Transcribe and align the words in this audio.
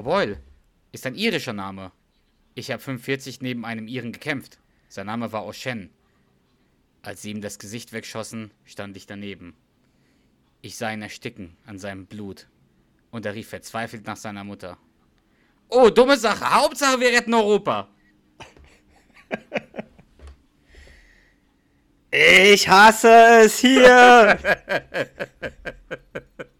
O'Boyle 0.00 0.38
ist 0.92 1.04
ein 1.04 1.14
irischer 1.14 1.52
Name. 1.52 1.92
Ich 2.54 2.70
habe 2.70 2.82
45 2.82 3.42
neben 3.42 3.66
einem 3.66 3.86
Iren 3.86 4.12
gekämpft. 4.12 4.58
Sein 4.88 5.04
Name 5.04 5.30
war 5.30 5.44
O'Shen. 5.44 5.90
Als 7.02 7.20
sie 7.20 7.30
ihm 7.30 7.42
das 7.42 7.58
Gesicht 7.58 7.92
wegschossen, 7.92 8.50
stand 8.64 8.96
ich 8.96 9.06
daneben. 9.06 9.54
Ich 10.62 10.78
sah 10.78 10.90
ihn 10.90 11.02
ersticken 11.02 11.54
an 11.66 11.78
seinem 11.78 12.06
Blut. 12.06 12.48
Und 13.10 13.26
er 13.26 13.34
rief 13.34 13.50
verzweifelt 13.50 14.06
nach 14.06 14.16
seiner 14.16 14.42
Mutter. 14.42 14.78
Oh, 15.68 15.90
dumme 15.90 16.16
Sache. 16.16 16.50
Hauptsache, 16.50 16.98
wir 16.98 17.10
retten 17.10 17.34
Europa. 17.34 17.90
Ich 22.10 22.66
hasse 22.66 23.42
es 23.42 23.58
hier! 23.58 24.38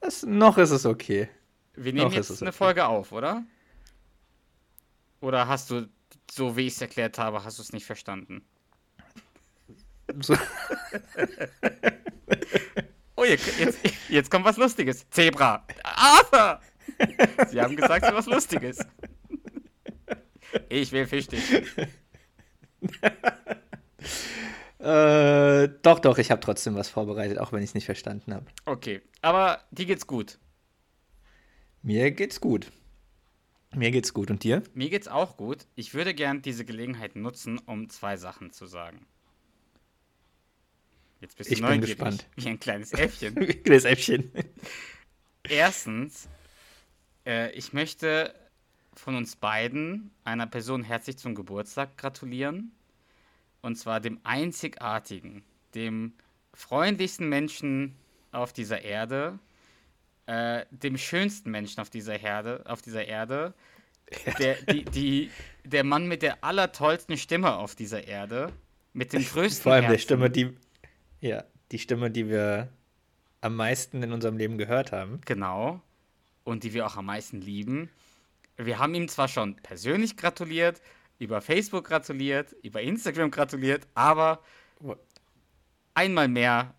Es, 0.00 0.22
noch 0.24 0.58
ist 0.58 0.70
es 0.70 0.86
okay. 0.86 1.28
Wir 1.74 1.92
nehmen 1.92 2.06
Noch 2.06 2.14
jetzt 2.14 2.30
eine 2.30 2.50
okay. 2.50 2.56
Folge 2.56 2.86
auf, 2.86 3.12
oder? 3.12 3.44
Oder 5.20 5.46
hast 5.46 5.70
du, 5.70 5.88
so 6.30 6.56
wie 6.56 6.66
ich 6.66 6.74
es 6.74 6.80
erklärt 6.80 7.18
habe, 7.18 7.44
hast 7.44 7.58
du 7.58 7.62
es 7.62 7.72
nicht 7.72 7.86
verstanden? 7.86 8.42
So, 10.20 10.36
Oh, 13.20 13.24
jetzt, 13.24 13.50
jetzt, 14.08 14.30
kommt 14.30 14.46
was 14.46 14.56
Lustiges. 14.56 15.04
Zebra. 15.10 15.62
Arthur! 15.82 16.58
Sie 17.50 17.60
haben 17.60 17.76
gesagt, 17.76 18.02
es 18.02 18.08
ist 18.08 18.16
was 18.16 18.26
Lustiges. 18.26 18.78
Ich 20.68 20.90
will 20.90 21.06
Fischstich. 21.06 21.42
äh, 24.80 25.68
doch, 25.82 25.98
doch, 26.00 26.18
ich 26.18 26.30
habe 26.30 26.40
trotzdem 26.40 26.74
was 26.74 26.88
vorbereitet, 26.88 27.38
auch 27.38 27.52
wenn 27.52 27.62
ich 27.62 27.70
es 27.70 27.74
nicht 27.74 27.84
verstanden 27.86 28.34
habe. 28.34 28.46
Okay, 28.64 29.02
aber 29.22 29.60
die 29.70 29.86
geht's 29.86 30.06
gut. 30.06 30.38
Mir 31.82 32.10
geht's 32.12 32.40
gut. 32.40 32.70
Mir 33.74 33.90
geht's 33.90 34.12
gut. 34.12 34.30
Und 34.30 34.42
dir? 34.42 34.62
Mir 34.74 34.90
geht's 34.90 35.08
auch 35.08 35.36
gut. 35.36 35.66
Ich 35.76 35.94
würde 35.94 36.14
gern 36.14 36.42
diese 36.42 36.64
Gelegenheit 36.64 37.14
nutzen, 37.16 37.58
um 37.58 37.88
zwei 37.88 38.16
Sachen 38.16 38.52
zu 38.52 38.66
sagen. 38.66 39.06
Jetzt 41.20 41.36
bist 41.36 41.50
du 41.50 41.54
Ich 41.54 41.60
bin 41.66 41.68
neugierig, 41.68 41.96
gespannt. 41.96 42.26
wie 42.36 42.48
ein 42.48 42.58
kleines 42.58 42.92
Äffchen. 42.94 43.36
das 43.64 43.84
Äffchen. 43.84 44.32
Erstens, 45.46 46.28
äh, 47.26 47.50
ich 47.52 47.72
möchte 47.72 48.34
von 48.94 49.14
uns 49.14 49.36
beiden 49.36 50.10
einer 50.24 50.46
Person 50.46 50.82
herzlich 50.82 51.18
zum 51.18 51.34
Geburtstag 51.34 51.96
gratulieren. 51.96 52.72
Und 53.62 53.76
zwar 53.76 54.00
dem 54.00 54.20
einzigartigen, 54.24 55.42
dem 55.74 56.14
freundlichsten 56.54 57.28
Menschen 57.28 57.94
auf 58.32 58.52
dieser 58.52 58.82
Erde, 58.82 59.38
äh, 60.26 60.64
dem 60.70 60.96
schönsten 60.96 61.50
Menschen 61.50 61.80
auf 61.80 61.90
dieser 61.90 62.20
Erde, 62.20 62.64
auf 62.66 62.82
dieser 62.82 63.06
Erde, 63.06 63.54
der, 64.38 64.56
die, 64.62 64.84
die, 64.84 65.30
der 65.64 65.84
Mann 65.84 66.08
mit 66.08 66.22
der 66.22 66.42
allertollsten 66.42 67.16
Stimme 67.16 67.56
auf 67.56 67.74
dieser 67.74 68.06
Erde, 68.06 68.52
mit 68.92 69.12
dem 69.12 69.24
größten 69.24 69.62
Vor 69.62 69.72
allem 69.72 69.82
der 69.82 69.90
Herzen. 69.90 70.02
Stimme, 70.02 70.30
die. 70.30 70.56
Ja, 71.20 71.44
die 71.70 71.78
Stimme, 71.78 72.10
die 72.10 72.28
wir 72.28 72.68
am 73.40 73.56
meisten 73.56 74.02
in 74.02 74.12
unserem 74.12 74.36
Leben 74.36 74.58
gehört 74.58 74.92
haben. 74.92 75.20
Genau. 75.24 75.80
Und 76.44 76.64
die 76.64 76.72
wir 76.72 76.86
auch 76.86 76.96
am 76.96 77.06
meisten 77.06 77.40
lieben. 77.40 77.90
Wir 78.56 78.78
haben 78.78 78.94
ihm 78.94 79.08
zwar 79.08 79.28
schon 79.28 79.56
persönlich 79.56 80.16
gratuliert, 80.16 80.80
über 81.20 81.40
Facebook 81.40 81.84
gratuliert, 81.84 82.56
über 82.62 82.80
Instagram 82.80 83.30
gratuliert, 83.30 83.86
aber 83.94 84.42
einmal 85.94 86.26
mehr 86.28 86.74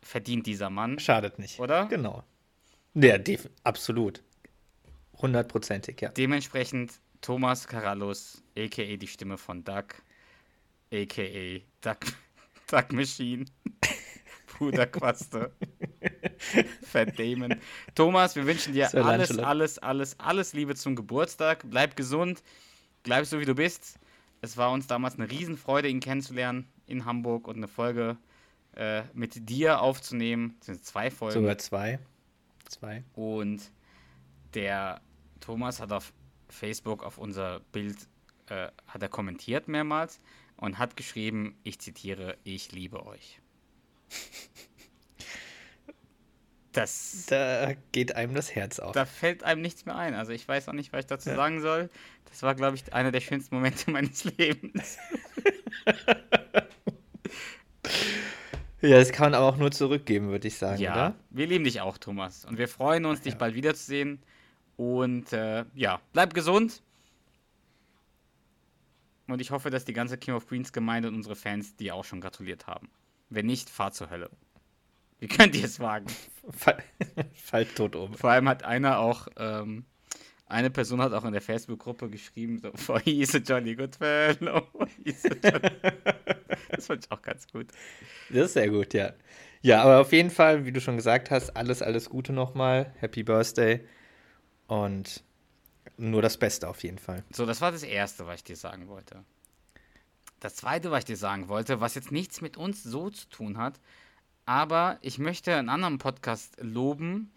verdient 0.00 0.46
dieser 0.46 0.70
Mann, 0.70 0.98
Schadet 0.98 1.38
nicht. 1.38 1.58
oder? 1.58 1.86
Genau. 1.86 2.24
Ja, 2.94 3.18
absolut. 3.64 4.22
Hundertprozentig, 5.18 6.00
ja. 6.00 6.08
Dementsprechend 6.10 7.00
Thomas 7.20 7.66
Carallus, 7.66 8.42
a.k.a. 8.56 8.96
die 8.96 9.06
Stimme 9.06 9.36
von 9.36 9.62
Doug, 9.64 9.86
a.k.a. 10.92 11.60
Duck, 11.82 11.98
Duck 12.70 12.92
Machine, 12.92 13.44
Bruder 14.56 14.86
Quaste, 14.86 15.52
Verdammen. 16.82 17.60
Thomas, 17.96 18.36
wir 18.36 18.46
wünschen 18.46 18.72
dir 18.72 18.94
alles, 18.94 19.36
alles, 19.36 19.78
alles, 19.78 20.18
alles 20.20 20.52
Liebe 20.52 20.76
zum 20.76 20.94
Geburtstag. 20.94 21.64
Bleib 21.68 21.96
gesund, 21.96 22.42
bleib 23.02 23.26
so 23.26 23.40
wie 23.40 23.44
du 23.44 23.54
bist. 23.54 23.98
Es 24.40 24.56
war 24.56 24.72
uns 24.72 24.86
damals 24.86 25.16
eine 25.16 25.30
Riesenfreude, 25.30 25.88
ihn 25.88 26.00
kennenzulernen 26.00 26.66
in 26.86 27.04
Hamburg 27.04 27.46
und 27.46 27.56
eine 27.56 27.68
Folge 27.68 28.16
äh, 28.74 29.02
mit 29.12 29.48
dir 29.48 29.80
aufzunehmen. 29.80 30.56
Das 30.60 30.66
sind 30.66 30.84
zwei 30.84 31.10
Folgen. 31.10 31.34
Sogar 31.34 31.58
zwei. 31.58 31.98
Zwei. 32.66 33.02
Und 33.14 33.70
der 34.54 35.00
Thomas 35.40 35.80
hat 35.80 35.92
auf 35.92 36.12
Facebook 36.48 37.02
auf 37.02 37.18
unser 37.18 37.60
Bild 37.72 37.96
äh, 38.46 38.68
hat 38.86 39.02
er 39.02 39.08
kommentiert 39.08 39.68
mehrmals 39.68 40.20
und 40.56 40.78
hat 40.78 40.96
geschrieben, 40.96 41.56
ich 41.62 41.78
zitiere, 41.80 42.36
ich 42.44 42.72
liebe 42.72 43.06
euch. 43.06 43.40
Das, 46.72 47.26
Da 47.28 47.72
geht 47.90 48.14
einem 48.14 48.34
das 48.34 48.54
Herz 48.54 48.78
auf. 48.78 48.92
da 48.92 49.04
fällt 49.04 49.42
einem 49.42 49.60
nichts 49.60 49.86
mehr 49.86 49.96
ein. 49.96 50.14
Also 50.14 50.30
ich 50.32 50.46
weiß 50.46 50.68
auch 50.68 50.72
nicht, 50.72 50.92
was 50.92 51.00
ich 51.00 51.06
dazu 51.06 51.30
Ja. 51.30 51.36
sagen 51.36 51.60
soll. 51.60 51.90
Das 52.28 52.42
war, 52.44 52.54
glaube 52.54 52.76
ich, 52.76 52.92
einer 52.94 53.10
der 53.10 53.20
schönsten 53.20 53.54
Momente 53.56 53.90
meines 53.90 54.24
Lebens. 54.24 54.98
Ja, 58.82 58.96
das 58.98 59.12
kann 59.12 59.26
man 59.26 59.34
aber 59.34 59.46
auch 59.46 59.58
nur 59.58 59.70
zurückgeben, 59.70 60.30
würde 60.30 60.48
ich 60.48 60.56
sagen, 60.56 60.80
Ja, 60.80 60.92
oder? 60.92 61.14
wir 61.28 61.46
lieben 61.46 61.64
dich 61.64 61.82
auch, 61.82 61.98
Thomas. 61.98 62.46
Und 62.46 62.56
wir 62.56 62.66
freuen 62.66 63.04
uns, 63.04 63.20
dich 63.20 63.34
Ja. 63.34 63.38
bald 63.38 63.54
wiederzusehen. 63.54 64.22
Und 64.78 65.34
äh, 65.34 65.66
ja, 65.74 66.00
bleib 66.14 66.32
gesund. 66.32 66.82
Und 69.26 69.40
ich 69.42 69.50
hoffe, 69.50 69.68
dass 69.68 69.84
die 69.84 69.92
ganze 69.92 70.16
King 70.16 70.34
of 70.34 70.48
Queens 70.48 70.72
Gemeinde 70.72 71.08
und 71.08 71.14
unsere 71.14 71.36
Fans 71.36 71.76
dir 71.76 71.94
auch 71.94 72.04
schon 72.06 72.22
gratuliert 72.22 72.66
haben. 72.66 72.88
Wenn 73.28 73.44
nicht, 73.46 73.68
fahr 73.68 73.92
zur 73.92 74.08
Hölle. 74.08 74.30
Wie 75.20 75.28
könnt 75.28 75.54
ihr 75.54 75.64
es 75.64 75.78
wagen? 75.80 76.06
Fall, 76.50 76.82
Fallt 77.34 77.76
tot 77.76 77.94
um. 77.94 78.14
Vor 78.14 78.30
allem 78.30 78.48
hat 78.48 78.64
einer 78.64 78.98
auch, 78.98 79.28
ähm, 79.36 79.84
eine 80.46 80.70
Person 80.70 81.00
hat 81.00 81.12
auch 81.12 81.24
in 81.24 81.32
der 81.32 81.42
Facebook-Gruppe 81.42 82.08
geschrieben, 82.08 82.58
so, 82.58 82.72
for 82.74 82.96
a 82.96 83.00
fellow. 83.00 83.04
He's 83.04 83.34
a 83.34 83.38
jolly... 83.38 83.76
das 86.70 86.86
fand 86.86 87.04
ich 87.04 87.12
auch 87.12 87.22
ganz 87.22 87.46
gut. 87.46 87.68
Das 88.30 88.46
ist 88.46 88.54
sehr 88.54 88.70
gut, 88.70 88.94
ja. 88.94 89.12
Ja, 89.62 89.82
aber 89.82 90.00
auf 90.00 90.12
jeden 90.12 90.30
Fall, 90.30 90.64
wie 90.64 90.72
du 90.72 90.80
schon 90.80 90.96
gesagt 90.96 91.30
hast, 91.30 91.50
alles, 91.50 91.82
alles 91.82 92.08
Gute 92.08 92.32
nochmal. 92.32 92.94
Happy 92.98 93.22
Birthday. 93.22 93.86
Und 94.66 95.22
nur 95.98 96.22
das 96.22 96.38
Beste 96.38 96.66
auf 96.66 96.82
jeden 96.82 96.98
Fall. 96.98 97.24
So, 97.30 97.44
das 97.44 97.60
war 97.60 97.72
das 97.72 97.82
Erste, 97.82 98.26
was 98.26 98.36
ich 98.36 98.44
dir 98.44 98.56
sagen 98.56 98.88
wollte. 98.88 99.22
Das 100.40 100.56
Zweite, 100.56 100.90
was 100.90 101.00
ich 101.00 101.04
dir 101.04 101.16
sagen 101.18 101.48
wollte, 101.48 101.82
was 101.82 101.94
jetzt 101.94 102.10
nichts 102.10 102.40
mit 102.40 102.56
uns 102.56 102.82
so 102.82 103.10
zu 103.10 103.28
tun 103.28 103.58
hat, 103.58 103.78
aber 104.50 104.98
ich 105.00 105.18
möchte 105.20 105.54
einen 105.54 105.68
anderen 105.68 105.98
Podcast 105.98 106.56
loben, 106.60 107.30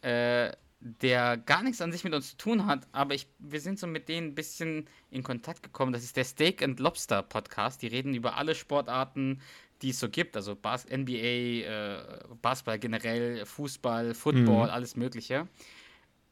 äh, 0.00 0.50
der 0.80 1.36
gar 1.36 1.62
nichts 1.62 1.82
an 1.82 1.92
sich 1.92 2.04
mit 2.04 2.14
uns 2.14 2.30
zu 2.30 2.36
tun 2.38 2.64
hat, 2.64 2.88
aber 2.90 3.14
ich, 3.14 3.26
wir 3.38 3.60
sind 3.60 3.78
so 3.78 3.86
mit 3.86 4.08
denen 4.08 4.28
ein 4.28 4.34
bisschen 4.34 4.88
in 5.10 5.22
Kontakt 5.22 5.62
gekommen. 5.62 5.92
Das 5.92 6.04
ist 6.04 6.16
der 6.16 6.24
Steak 6.24 6.62
and 6.62 6.80
Lobster 6.80 7.22
Podcast. 7.22 7.82
Die 7.82 7.88
reden 7.88 8.14
über 8.14 8.38
alle 8.38 8.54
Sportarten, 8.54 9.42
die 9.82 9.90
es 9.90 10.00
so 10.00 10.08
gibt, 10.08 10.36
also 10.36 10.56
Bas 10.56 10.86
NBA, 10.86 11.66
äh, 11.66 12.02
Basketball 12.40 12.78
generell, 12.78 13.44
Fußball, 13.44 14.14
Football, 14.14 14.68
Mhm. 14.68 14.72
alles 14.72 14.96
Mögliche. 14.96 15.48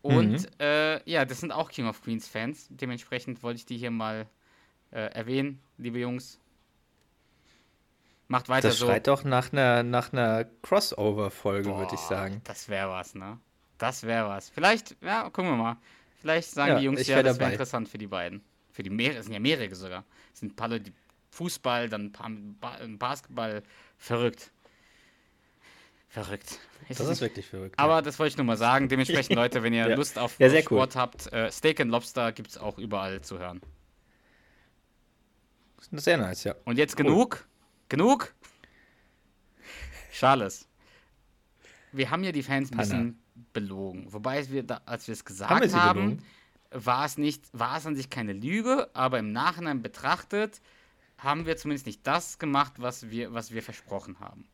Und 0.00 0.44
Mhm. 0.44 0.46
äh, 0.60 1.10
ja, 1.10 1.26
das 1.26 1.40
sind 1.40 1.52
auch 1.52 1.70
King 1.70 1.88
of 1.88 2.00
Queens 2.02 2.26
Fans. 2.26 2.68
Dementsprechend 2.70 3.42
wollte 3.42 3.58
ich 3.58 3.66
die 3.66 3.76
hier 3.76 3.90
mal 3.90 4.26
äh, 4.92 5.12
erwähnen, 5.12 5.60
liebe 5.76 5.98
Jungs. 5.98 6.40
Macht 8.28 8.48
weiter 8.48 8.68
Das 8.68 8.78
so. 8.78 8.86
schreit 8.86 9.06
doch 9.06 9.22
nach 9.24 9.52
einer, 9.52 9.82
nach 9.82 10.12
einer 10.12 10.44
Crossover-Folge, 10.62 11.76
würde 11.76 11.94
ich 11.94 12.00
sagen. 12.00 12.40
Das 12.44 12.68
wäre 12.68 12.90
was, 12.90 13.14
ne? 13.14 13.38
Das 13.78 14.02
wäre 14.02 14.28
was. 14.28 14.50
Vielleicht, 14.50 14.96
ja, 15.02 15.24
gucken 15.30 15.50
wir 15.52 15.56
mal. 15.56 15.76
Vielleicht 16.20 16.50
sagen 16.50 16.72
Ja, 16.72 16.78
die 16.78 16.84
Jungs 16.86 17.06
ja, 17.06 17.22
das 17.22 17.38
wäre 17.38 17.52
interessant 17.52 17.88
für 17.88 17.98
die 17.98 18.06
beiden. 18.08 18.42
Für 18.72 18.82
die 18.82 18.90
mehrere, 18.90 19.18
es 19.18 19.26
sind 19.26 19.34
ja 19.34 19.40
mehrere 19.40 19.74
sogar. 19.74 20.04
Es 20.32 20.40
sind 20.40 20.52
ein 20.52 20.56
paar 20.56 20.68
Leute, 20.68 20.84
die 20.84 20.92
Fußball, 21.30 21.88
dann 21.88 22.06
ein 22.06 22.12
paar 22.12 22.30
ba 22.60 22.78
Basketball, 22.98 23.62
verrückt. 23.96 24.50
Verrückt. 26.08 26.58
Das 26.88 27.00
ist 27.00 27.20
wirklich 27.20 27.46
verrückt. 27.46 27.78
Aber 27.78 28.00
das 28.00 28.18
wollte 28.18 28.30
ich 28.30 28.36
nur 28.38 28.46
mal 28.46 28.56
sagen. 28.56 28.88
Dementsprechend, 28.88 29.36
Leute, 29.36 29.62
wenn 29.62 29.72
ihr 29.74 29.88
Ja. 29.88 29.94
Lust 29.94 30.18
auf, 30.18 30.38
Ja, 30.40 30.48
auf 30.48 30.58
Sport 30.64 30.96
habt, 30.96 31.32
äh, 31.32 31.50
Steak 31.50 31.80
and 31.80 31.90
Lobster 31.90 32.32
gibt 32.32 32.50
es 32.50 32.58
auch 32.58 32.78
überall 32.78 33.20
zu 33.20 33.38
hören. 33.38 33.60
ja. 35.92 35.98
Sehr 35.98 36.16
nice, 36.16 36.44
ja. 36.44 36.54
Und 36.64 36.78
jetzt 36.78 36.96
genug? 36.96 37.46
Genug? 37.88 38.34
Charles. 40.12 40.66
Wir 41.92 42.10
haben 42.10 42.24
ja 42.24 42.32
die 42.32 42.42
Fans 42.42 42.72
ein 42.72 42.78
bisschen 42.78 43.22
belogen. 43.52 44.12
Wobei 44.12 44.48
wir, 44.50 44.62
da, 44.62 44.80
als 44.86 45.06
wir 45.06 45.12
es 45.12 45.24
gesagt 45.24 45.50
Haben 45.50 45.72
haben, 45.72 46.18
war 46.70 47.04
es 47.04 47.18
nicht, 47.18 47.44
war 47.52 47.78
es 47.78 47.86
an 47.86 47.94
sich 47.94 48.10
keine 48.10 48.32
Lüge, 48.32 48.90
aber 48.94 49.18
im 49.18 49.32
Nachhinein 49.32 49.82
betrachtet 49.82 50.60
haben 51.18 51.46
wir 51.46 51.56
zumindest 51.56 51.86
nicht 51.86 52.06
das 52.06 52.38
gemacht, 52.38 52.74
was 52.78 53.10
wir, 53.10 53.32
was 53.32 53.52
wir 53.52 53.62
versprochen 53.62 54.20
haben. 54.20 54.46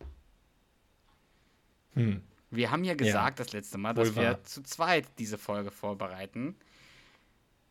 Hm. 1.94 2.22
Wir 2.50 2.70
haben 2.70 2.84
ja 2.84 2.94
gesagt 2.94 3.40
das 3.40 3.52
letzte 3.52 3.78
Mal, 3.78 3.94
dass 3.94 4.10
Wohl 4.10 4.22
wir 4.22 4.30
wahr. 4.30 4.44
zu 4.44 4.62
zweit 4.62 5.06
diese 5.18 5.38
Folge 5.38 5.70
vorbereiten. 5.70 6.54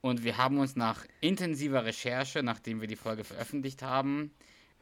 Und 0.02 0.24
wir 0.24 0.38
haben 0.38 0.58
uns 0.58 0.76
nach 0.76 1.06
intensiver 1.22 1.86
Recherche, 1.86 2.42
nachdem 2.42 2.82
wir 2.82 2.88
die 2.88 2.96
Folge 2.96 3.24
veröffentlicht 3.24 3.84
haben 3.84 4.32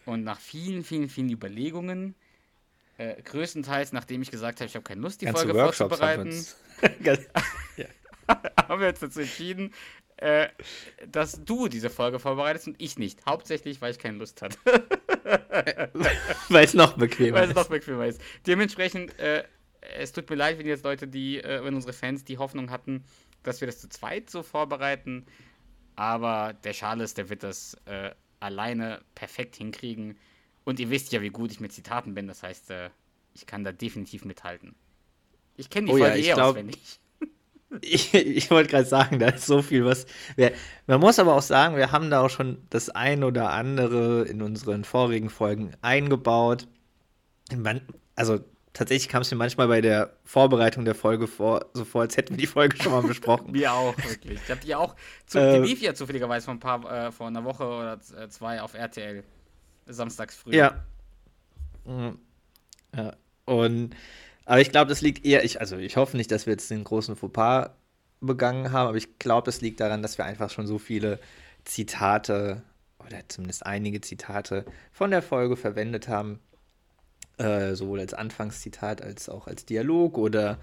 und 0.05 0.23
nach 0.23 0.39
vielen, 0.39 0.83
vielen, 0.83 1.09
vielen 1.09 1.29
Überlegungen, 1.29 2.15
äh, 2.97 3.21
größtenteils 3.21 3.93
nachdem 3.93 4.21
ich 4.21 4.31
gesagt 4.31 4.59
habe, 4.59 4.67
ich 4.67 4.75
habe 4.75 4.83
keine 4.83 5.01
Lust, 5.01 5.21
die 5.21 5.25
Ganze 5.25 5.43
Folge 5.43 5.57
Workshops 5.59 6.01
haben 6.01 6.19
wir 6.19 6.25
vorzubereiten, 6.25 6.29
uns. 6.29 6.57
Ganz- 7.03 7.27
haben 8.67 8.81
wir 8.81 8.89
uns 8.89 8.99
dazu 8.99 9.21
entschieden, 9.21 9.73
äh, 10.17 10.49
dass 11.07 11.43
du 11.43 11.67
diese 11.67 11.89
Folge 11.89 12.19
vorbereitest 12.19 12.67
und 12.67 12.75
ich 12.81 12.97
nicht. 12.97 13.25
Hauptsächlich, 13.25 13.81
weil 13.81 13.91
ich 13.91 13.99
keine 13.99 14.17
Lust 14.17 14.41
hatte. 14.41 14.57
Weil 16.49 16.65
es 16.65 16.73
noch 16.73 16.97
bequemer 16.97 17.37
weil 17.37 17.43
es 17.43 17.49
ist. 17.51 17.55
noch 17.55 17.69
bequemer 17.69 18.05
ist. 18.07 18.19
Dementsprechend, 18.47 19.17
äh, 19.19 19.43
es 19.81 20.11
tut 20.11 20.29
mir 20.29 20.35
leid, 20.35 20.57
wenn 20.57 20.65
jetzt 20.65 20.83
Leute, 20.83 21.07
die, 21.07 21.41
äh, 21.41 21.63
wenn 21.63 21.75
unsere 21.75 21.93
Fans 21.93 22.23
die 22.23 22.37
Hoffnung 22.37 22.71
hatten, 22.71 23.03
dass 23.43 23.61
wir 23.61 23.67
das 23.67 23.79
zu 23.79 23.87
zweit 23.89 24.29
so 24.29 24.43
vorbereiten. 24.43 25.25
Aber 25.95 26.53
der 26.63 26.73
Charles, 26.73 27.13
der 27.13 27.29
wird 27.29 27.43
das 27.43 27.75
äh, 27.85 28.11
alleine 28.39 29.01
perfekt 29.15 29.55
hinkriegen. 29.55 30.17
Und 30.63 30.79
ihr 30.79 30.89
wisst 30.89 31.11
ja, 31.11 31.21
wie 31.21 31.29
gut 31.29 31.51
ich 31.51 31.59
mit 31.59 31.71
Zitaten 31.73 32.13
bin. 32.13 32.27
Das 32.27 32.43
heißt, 32.43 32.71
äh, 32.71 32.89
ich 33.33 33.45
kann 33.45 33.63
da 33.63 33.71
definitiv 33.71 34.25
mithalten. 34.25 34.75
Ich 35.57 35.69
kenne 35.69 35.87
die 35.87 35.93
Oh 35.93 35.97
ja, 35.97 36.05
Folge 36.05 36.19
ich 36.19 36.29
eh 36.29 36.33
glaub- 36.33 36.49
auswendig. 36.51 36.99
Ich, 37.81 38.15
ich 38.15 38.49
wollte 38.49 38.71
gerade 38.71 38.85
sagen, 38.85 39.19
da 39.19 39.27
ist 39.29 39.45
so 39.45 39.61
viel 39.61 39.85
was. 39.85 40.07
Wir, 40.35 40.53
man 40.87 40.99
muss 40.99 41.19
aber 41.19 41.35
auch 41.35 41.43
sagen, 41.43 41.75
wir 41.75 41.91
haben 41.91 42.09
da 42.09 42.21
auch 42.21 42.31
schon 42.31 42.57
das 42.71 42.89
ein 42.89 43.23
oder 43.23 43.51
andere 43.51 44.23
in 44.23 44.41
unseren 44.41 44.83
vorigen 44.83 45.29
Folgen 45.29 45.73
eingebaut. 45.83 46.67
Man, 47.55 47.81
also 48.15 48.39
tatsächlich 48.79 49.09
kam 49.09 49.23
es 49.23 49.29
mir 49.29 49.35
manchmal 49.35 49.67
bei 49.67 49.81
der 49.81 50.13
Vorbereitung 50.23 50.85
der 50.85 50.95
Folge 50.95 51.27
vor, 51.27 51.65
so 51.73 51.83
vor, 51.83 52.01
als 52.01 52.15
hätten 52.15 52.35
wir 52.35 52.37
die 52.37 52.47
Folge 52.47 52.81
schon 52.81 52.93
mal 52.93 53.03
besprochen. 53.03 53.51
Mir 53.51 53.73
auch, 53.73 53.95
wirklich. 53.97 54.39
Ich 54.41 54.49
habe 54.49 54.61
die 54.61 54.73
auch, 54.73 54.95
zu, 55.25 55.37
Äh, 55.37 55.59
die 55.59 55.67
lief 55.67 55.81
ja 55.81 55.93
zufälligerweise 55.93 56.45
vor 56.45 56.53
ein 56.53 56.59
paar, 56.61 57.07
äh, 57.07 57.11
vor 57.11 57.27
einer 57.27 57.43
Woche 57.43 57.65
oder 57.65 57.99
äh, 58.17 58.29
zwei 58.29 58.61
auf 58.61 58.75
RTL. 58.75 59.25
Samstags 59.85 60.37
früh. 60.37 60.55
Ja. 60.55 60.85
Mhm. 61.83 62.19
ja. 62.95 63.15
Und 63.43 63.95
aber 64.45 64.61
ich 64.61 64.71
glaube, 64.71 64.87
das 64.87 65.01
liegt 65.01 65.25
eher, 65.25 65.43
ich, 65.43 65.59
also 65.59 65.77
ich 65.77 65.97
hoffe 65.97 66.15
nicht, 66.15 66.31
dass 66.31 66.45
wir 66.45 66.53
jetzt 66.53 66.71
den 66.71 66.85
großen 66.85 67.17
Fauxpas 67.17 67.71
begangen 68.21 68.71
haben, 68.71 68.87
aber 68.87 68.97
ich 68.97 69.19
glaube, 69.19 69.45
das 69.45 69.59
liegt 69.59 69.81
daran, 69.81 70.01
dass 70.01 70.17
wir 70.17 70.25
einfach 70.25 70.49
schon 70.49 70.67
so 70.67 70.77
viele 70.77 71.19
Zitate 71.65 72.63
oder 73.05 73.17
zumindest 73.27 73.65
einige 73.65 73.99
Zitate 73.99 74.65
von 74.91 75.11
der 75.11 75.21
Folge 75.21 75.57
verwendet 75.57 76.07
haben. 76.07 76.39
Äh, 77.39 77.75
sowohl 77.75 77.99
als 78.01 78.13
Anfangszitat 78.13 79.01
als 79.01 79.29
auch 79.29 79.47
als 79.47 79.65
Dialog 79.65 80.17
oder 80.17 80.59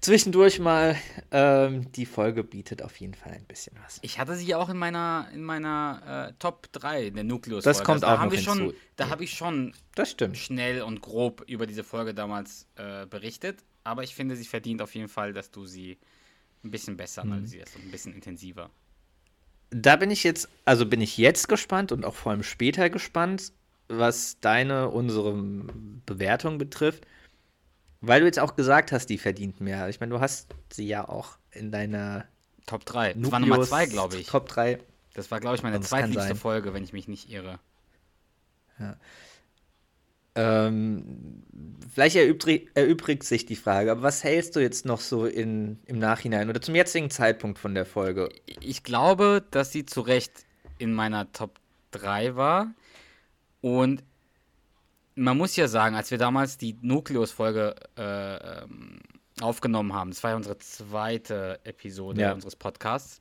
zwischendurch 0.00 0.58
mal. 0.58 0.96
Ähm, 1.30 1.92
die 1.92 2.06
Folge 2.06 2.42
bietet 2.42 2.82
auf 2.82 2.96
jeden 2.98 3.14
Fall 3.14 3.32
ein 3.32 3.44
bisschen 3.44 3.76
was. 3.84 3.98
Ich 4.02 4.18
hatte 4.18 4.34
sie 4.36 4.46
ja 4.46 4.56
auch 4.56 4.68
in 4.68 4.76
meiner, 4.78 5.28
in 5.34 5.42
meiner 5.44 6.30
äh, 6.30 6.32
Top 6.38 6.72
3 6.72 7.06
in 7.08 7.14
der 7.14 7.24
Nucleus. 7.24 7.64
Das 7.64 7.84
kommt 7.84 8.02
da 8.02 8.16
auch 8.16 8.24
noch 8.24 8.32
wir 8.32 8.38
schon, 8.38 8.58
hinzu. 8.58 8.74
Da 8.96 9.10
habe 9.10 9.24
ich 9.24 9.32
schon 9.34 9.74
Das 9.94 10.10
stimmt. 10.10 10.36
schnell 10.38 10.82
und 10.82 11.02
grob 11.02 11.44
über 11.46 11.66
diese 11.66 11.84
Folge 11.84 12.14
damals 12.14 12.66
äh, 12.76 13.06
berichtet. 13.06 13.58
Aber 13.84 14.02
ich 14.02 14.14
finde, 14.14 14.36
sie 14.36 14.44
verdient 14.44 14.82
auf 14.82 14.94
jeden 14.94 15.08
Fall, 15.08 15.32
dass 15.32 15.50
du 15.50 15.66
sie 15.66 15.98
ein 16.64 16.70
bisschen 16.70 16.96
besser 16.96 17.24
Mhm. 17.24 17.32
analysierst 17.32 17.76
und 17.76 17.86
ein 17.86 17.90
bisschen 17.90 18.14
intensiver. 18.14 18.70
Da 19.70 19.96
bin 19.96 20.10
ich 20.10 20.24
jetzt, 20.24 20.48
also 20.64 20.84
bin 20.84 21.00
ich 21.00 21.16
jetzt 21.16 21.48
gespannt 21.48 21.92
und 21.92 22.04
auch 22.04 22.14
vor 22.14 22.32
allem 22.32 22.42
später 22.42 22.90
gespannt, 22.90 23.52
was 23.90 24.38
deine, 24.40 24.88
unsere 24.88 25.34
Bewertung 26.06 26.58
betrifft. 26.58 27.06
Weil 28.00 28.20
du 28.20 28.26
jetzt 28.26 28.38
auch 28.38 28.56
gesagt 28.56 28.92
hast, 28.92 29.06
die 29.06 29.18
verdient 29.18 29.60
mehr. 29.60 29.88
Ich 29.88 30.00
meine, 30.00 30.14
du 30.14 30.20
hast 30.20 30.54
sie 30.72 30.86
ja 30.86 31.06
auch 31.06 31.36
in 31.50 31.70
deiner 31.70 32.24
Top 32.66 32.86
3. 32.86 33.14
Das 33.14 33.30
war 33.30 33.40
Nummer 33.40 33.56
Nucleus 33.56 33.68
2, 33.68 33.86
glaube 33.86 34.16
ich. 34.16 34.26
Top 34.26 34.48
3. 34.48 34.78
Das 35.12 35.30
war, 35.30 35.40
glaube 35.40 35.56
ich, 35.56 35.62
meine 35.62 35.80
zweitliebste. 35.80 36.34
Folge, 36.34 36.72
wenn 36.72 36.84
ich 36.84 36.92
mich 36.92 37.08
nicht 37.08 37.30
irre. 37.30 37.58
Ähm, 40.36 41.42
vielleicht 41.92 42.16
erübrig, 42.16 42.70
erübrigt 42.74 43.24
sich 43.24 43.46
die 43.46 43.56
Frage, 43.56 43.90
aber 43.90 44.02
was 44.02 44.22
hältst 44.22 44.54
du 44.54 44.60
jetzt 44.60 44.86
noch 44.86 45.00
so 45.00 45.26
in, 45.26 45.80
im 45.86 45.98
Nachhinein 45.98 46.48
oder 46.48 46.62
zum 46.62 46.74
jetzigen 46.74 47.10
Zeitpunkt 47.10 47.58
von 47.58 47.74
der 47.74 47.84
Folge? 47.84 48.28
Ich 48.60 48.84
glaube, 48.84 49.44
dass 49.50 49.72
sie 49.72 49.84
zu 49.84 50.00
Recht 50.00 50.46
in 50.78 50.94
meiner 50.94 51.30
Top 51.32 51.58
3 51.90 52.36
war. 52.36 52.72
Und 53.60 54.02
man 55.14 55.36
muss 55.36 55.56
ja 55.56 55.68
sagen, 55.68 55.96
als 55.96 56.10
wir 56.10 56.18
damals 56.18 56.56
die 56.56 56.76
Nucleus-Folge 56.80 57.74
äh, 57.98 58.62
ähm, 58.62 59.00
aufgenommen 59.40 59.92
haben, 59.92 60.10
das 60.10 60.22
war 60.22 60.30
ja 60.30 60.36
unsere 60.36 60.58
zweite 60.58 61.60
Episode 61.64 62.20
Ja. 62.22 62.32
unseres 62.32 62.56
Podcasts, 62.56 63.20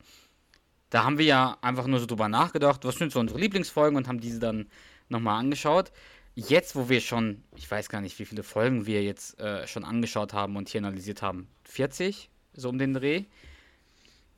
da 0.89 1.03
haben 1.03 1.17
wir 1.17 1.25
ja 1.25 1.57
einfach 1.61 1.87
nur 1.87 1.99
so 1.99 2.05
drüber 2.05 2.29
nachgedacht, 2.29 2.83
was 2.85 2.95
sind 2.95 3.11
so 3.11 3.19
unsere 3.19 3.39
Lieblingsfolgen 3.39 3.95
und 3.97 4.07
haben 4.07 4.19
diese 4.19 4.39
dann 4.39 4.67
nochmal 5.09 5.39
angeschaut. 5.39 5.91
Jetzt, 6.35 6.75
wo 6.75 6.89
wir 6.89 7.01
schon, 7.01 7.43
ich 7.55 7.69
weiß 7.69 7.89
gar 7.89 8.01
nicht, 8.01 8.17
wie 8.19 8.25
viele 8.25 8.43
Folgen 8.43 8.85
wir 8.85 9.03
jetzt 9.03 9.39
äh, 9.39 9.67
schon 9.67 9.83
angeschaut 9.83 10.33
haben 10.33 10.55
und 10.55 10.69
hier 10.69 10.79
analysiert 10.79 11.21
haben, 11.21 11.47
40, 11.65 12.29
so 12.53 12.69
um 12.69 12.77
den 12.77 12.93
Dreh. 12.93 13.25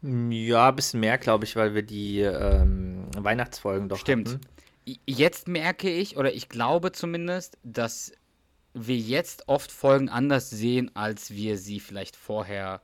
Ja, 0.02 0.70
ein 0.70 0.76
bisschen 0.76 1.00
mehr, 1.00 1.18
glaube 1.20 1.46
ich, 1.46 1.56
weil 1.56 1.76
wir 1.76 1.84
die 1.84 2.22
ähm, 2.22 3.06
Weihnachtsfolgen 3.16 3.88
doch 3.88 4.00
Stimmt. 4.00 4.30
hatten. 4.30 4.42
Jetzt 5.06 5.48
merke 5.48 5.90
ich, 5.90 6.18
oder 6.18 6.34
ich 6.34 6.50
glaube 6.50 6.92
zumindest, 6.92 7.58
dass 7.64 8.12
wir 8.74 8.98
jetzt 8.98 9.48
oft 9.48 9.72
Folgen 9.72 10.10
anders 10.10 10.50
sehen, 10.50 10.90
als 10.96 11.32
wir 11.32 11.58
sie 11.58 11.80
vielleicht 11.80 12.16
vorher 12.16 12.82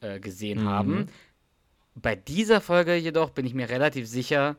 äh, 0.00 0.20
gesehen 0.20 0.62
Mhm. 0.62 0.68
haben. 0.68 1.06
Bei 1.94 2.16
dieser 2.16 2.60
Folge 2.60 2.94
jedoch 2.96 3.30
bin 3.30 3.46
ich 3.46 3.54
mir 3.54 3.68
relativ 3.68 4.08
sicher, 4.08 4.56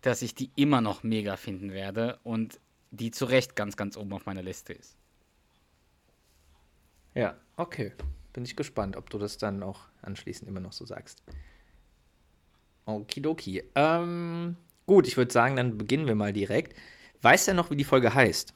dass 0.00 0.22
ich 0.22 0.34
die 0.34 0.50
immer 0.56 0.80
noch 0.80 1.02
mega 1.02 1.36
finden 1.36 1.72
werde 1.72 2.18
und 2.24 2.58
die 2.90 3.10
zu 3.10 3.24
Recht 3.26 3.54
ganz, 3.56 3.76
ganz 3.76 3.96
oben 3.96 4.12
auf 4.12 4.26
meiner 4.26 4.42
Liste 4.42 4.72
ist. 4.72 4.96
Ja, 7.14 7.36
okay. 7.56 7.92
Bin 8.32 8.44
ich 8.44 8.56
gespannt, 8.56 8.96
ob 8.96 9.10
du 9.10 9.18
das 9.18 9.38
dann 9.38 9.62
auch 9.62 9.80
anschließend 10.02 10.48
immer 10.48 10.60
noch 10.60 10.72
so 10.72 10.84
sagst. 10.84 11.22
Okidoki. 12.86 13.62
Ähm, 13.74 14.56
gut, 14.88 15.06
ich 15.06 15.16
würde 15.16 15.32
sagen, 15.32 15.54
dann 15.54 15.78
beginnen 15.78 16.08
wir 16.08 16.16
mal 16.16 16.32
direkt. 16.32 16.76
Weißt 17.22 17.46
du 17.46 17.54
noch, 17.54 17.70
wie 17.70 17.76
die 17.76 17.84
Folge 17.84 18.12
heißt? 18.14 18.52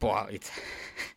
Boah, 0.00 0.28
jetzt, 0.30 0.50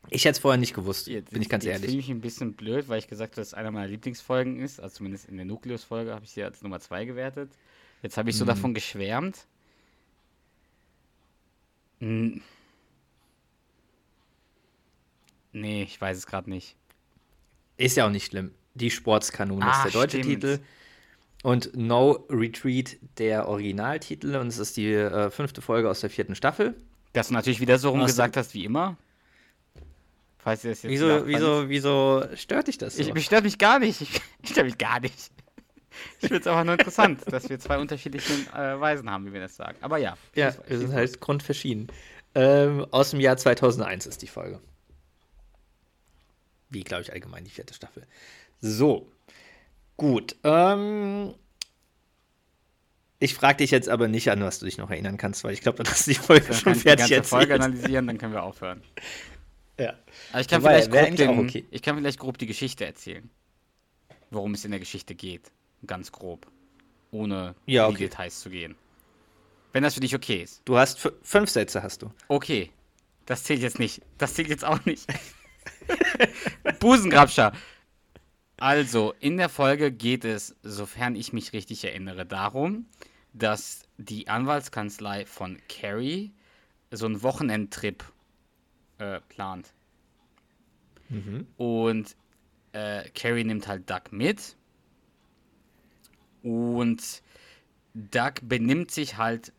Ich 0.10 0.26
hätte 0.26 0.34
es 0.34 0.40
vorher 0.40 0.60
nicht 0.60 0.76
gewusst, 0.76 1.08
jetzt 1.08 1.32
bin 1.32 1.42
ich 1.42 1.50
ganz 1.50 1.64
jetzt 1.64 1.74
ehrlich. 1.74 1.90
fühle 1.90 2.00
ich 2.00 2.08
mich 2.08 2.16
ein 2.16 2.22
bisschen 2.22 2.54
blöd, 2.54 2.88
weil 2.88 3.00
ich 3.00 3.08
gesagt 3.08 3.34
habe, 3.34 3.42
dass 3.42 3.48
es 3.48 3.54
einer 3.56 3.72
meiner 3.72 3.88
Lieblingsfolgen 3.88 4.60
ist. 4.60 4.80
Also 4.80 4.98
zumindest 4.98 5.28
in 5.28 5.38
der 5.38 5.46
Nucleus-Folge 5.46 6.14
habe 6.14 6.24
ich 6.26 6.32
sie 6.32 6.44
als 6.44 6.62
Nummer 6.62 6.80
2 6.80 7.06
gewertet. 7.06 7.52
Jetzt 8.04 8.18
habe 8.18 8.30
ich 8.30 8.38
so 8.38 8.46
davon 8.46 8.76
geschwärmt. 8.76 9.48
Hm. 12.00 12.42
Nee, 15.54 15.84
ich 15.84 16.00
weiß 16.00 16.18
es 16.18 16.28
gerade 16.28 16.50
nicht. 16.50 16.76
Ist 17.78 17.98
ja 17.98 18.06
auch 18.06 18.12
nicht 18.12 18.26
schlimm. 18.28 18.52
Die 18.76 18.92
Sportskanone 18.92 19.66
Ah, 19.66 19.78
ist 19.78 19.84
der 19.86 20.02
deutsche 20.02 20.18
stimmt. 20.20 20.42
Titel. 20.42 20.60
Und 21.46 21.76
No 21.78 22.26
Retreat 22.28 22.98
der 23.20 23.48
Originaltitel. 23.48 24.36
Und 24.36 24.48
es 24.48 24.58
ist 24.58 24.78
die 24.78 24.92
äh, 24.94 25.30
fünfte 25.30 25.62
Folge 25.62 25.88
aus 25.88 26.00
der 26.00 26.10
vierten 26.10 26.34
Staffel. 26.34 26.74
Dass 27.14 27.28
du 27.28 27.36
natürlich 27.36 27.60
wieder 27.60 27.78
so 27.78 27.92
rum 27.92 28.00
Was 28.02 28.08
gesagt 28.08 28.36
hast 28.36 28.56
wie 28.56 28.66
immer. 28.66 28.98
Falls 30.40 30.64
ihr 30.64 30.72
das 30.72 30.82
jetzt 30.82 30.92
Wieso, 30.92 31.06
nachfand. 31.08 31.28
wieso, 31.28 31.70
wieso 31.70 32.24
stört 32.36 32.68
dich 32.68 32.80
das 32.80 32.96
so? 32.96 33.02
Ich, 33.04 33.14
mich 33.14 33.26
stört 33.26 33.44
mich 33.44 33.60
gar 33.60 33.78
nicht. 33.78 34.02
Ich, 34.02 34.10
ich 34.42 34.50
stört 34.50 34.66
mich 34.66 34.80
gar 34.80 35.00
nicht. 35.00 35.14
Ich 36.20 36.28
finde 36.30 36.38
es 36.40 36.48
einfach 36.48 36.64
nur 36.64 36.74
interessant, 36.74 37.22
dass 37.32 37.48
wir 37.48 37.60
zwei 37.60 37.78
unterschiedliche 37.78 38.34
äh, 38.56 38.80
Weisen 38.80 39.08
haben, 39.12 39.28
wie 39.28 39.34
wir 39.34 39.42
das 39.42 39.56
sagen. 39.56 39.78
Aber 39.82 40.00
ja. 40.00 40.18
Ja, 40.34 40.50
schieß- 40.50 40.68
wir 40.68 40.78
sind 40.80 40.88
los. 40.88 40.96
halt 40.96 41.22
grundverschieden. 41.22 41.88
Ähm, 42.34 42.88
aus 42.90 43.12
dem 43.12 43.20
Jahr 43.20 43.38
2001 43.38 44.08
ist 44.08 44.24
die 44.24 44.28
Folge. 44.28 44.60
Wie, 46.72 46.84
glaube 46.84 47.04
ich, 47.04 47.14
allgemein 47.14 47.44
die 47.44 47.52
vierte 47.52 47.76
Staffel. 47.76 48.02
So. 48.62 49.12
Gut. 49.98 50.36
Ähm, 50.44 51.34
Ich 53.20 53.34
frage 53.34 53.58
dich 53.58 53.72
jetzt 53.72 53.88
aber 53.90 54.08
nicht 54.08 54.30
an, 54.30 54.42
was 54.42 54.60
du 54.60 54.66
dich 54.66 54.78
noch 54.78 54.90
erinnern 54.92 55.18
kannst, 55.18 55.44
weil 55.44 55.54
ich 55.54 55.62
glaube, 55.62 55.82
dann 55.84 55.92
hast 55.92 56.06
du 56.08 56.12
die 56.12 56.18
Folge 56.20 56.48
Dann 56.48 56.54
schon 56.54 56.64
kann 56.64 56.74
ich 56.74 56.84
die 56.84 56.84
fertig 56.90 57.10
ganze 57.10 57.24
Folge 57.24 57.54
erzählt. 57.54 57.74
analysieren, 57.76 58.08
dann 58.08 58.18
können 58.18 58.34
wir 58.34 58.44
aufhören. 58.44 58.82
Ja. 59.78 59.94
Aber 60.32 60.40
ich 60.40 60.48
kann, 60.48 60.64
Wobei, 60.64 60.82
vielleicht 60.82 60.90
grob 60.90 61.16
den, 61.18 61.38
okay. 61.38 61.66
ich 61.70 61.82
kann 61.82 61.98
vielleicht 61.98 62.18
grob 62.18 62.38
die 62.38 62.46
Geschichte 62.46 62.86
erzählen. 62.86 63.30
Worum 64.32 64.54
es 64.54 64.64
in 64.64 64.72
der 64.72 64.80
Geschichte 64.80 65.16
geht. 65.16 65.52
Ganz 65.86 66.14
grob. 66.14 66.48
Ohne 67.12 67.56
Ja, 67.66 67.84
in 67.84 67.90
die 67.92 67.96
okay. 67.96 68.04
Details 68.08 68.40
zu 68.40 68.50
gehen. 68.50 68.76
Wenn 69.74 69.84
das 69.84 69.96
für 69.96 70.00
dich 70.00 70.16
okay 70.16 70.44
ist. 70.44 70.62
Du 70.64 70.78
hast 70.78 71.00
fünf 71.24 71.50
Sätze, 71.50 71.84
hast 71.84 72.02
du. 72.04 72.10
Okay. 72.30 72.72
Das 73.26 73.44
zählt 73.44 73.62
jetzt 73.62 73.78
nicht. 73.78 74.02
Das 74.18 74.34
zählt 74.36 74.48
jetzt 74.48 74.64
auch 74.64 74.80
nicht. 74.86 75.08
Busengrabscher. 76.80 77.52
Also, 78.58 79.14
in 79.20 79.38
der 79.38 79.50
Folge 79.50 79.92
geht 79.92 80.24
es, 80.24 80.56
sofern 80.64 81.16
ich 81.16 81.34
mich 81.34 81.52
richtig 81.54 81.84
erinnere, 81.84 82.26
darum, 82.26 82.86
dass 83.34 83.84
die 83.98 84.30
Anwaltskanzlei 84.30 85.26
von 85.26 85.60
Carrie 85.68 86.32
so 86.92 87.06
einen 87.06 87.22
Wochenendtrip 87.22 88.04
äh, 88.98 89.20
plant. 89.28 89.74
Und 91.58 92.16
äh, 92.72 93.10
Carrie 93.10 93.44
nimmt 93.44 93.68
halt 93.68 93.90
Doug 93.90 94.12
mit. 94.12 94.56
Und 96.44 97.22
Doug 97.94 98.34
benimmt 98.42 98.92
sich 98.92 99.18
halt, 99.18 99.52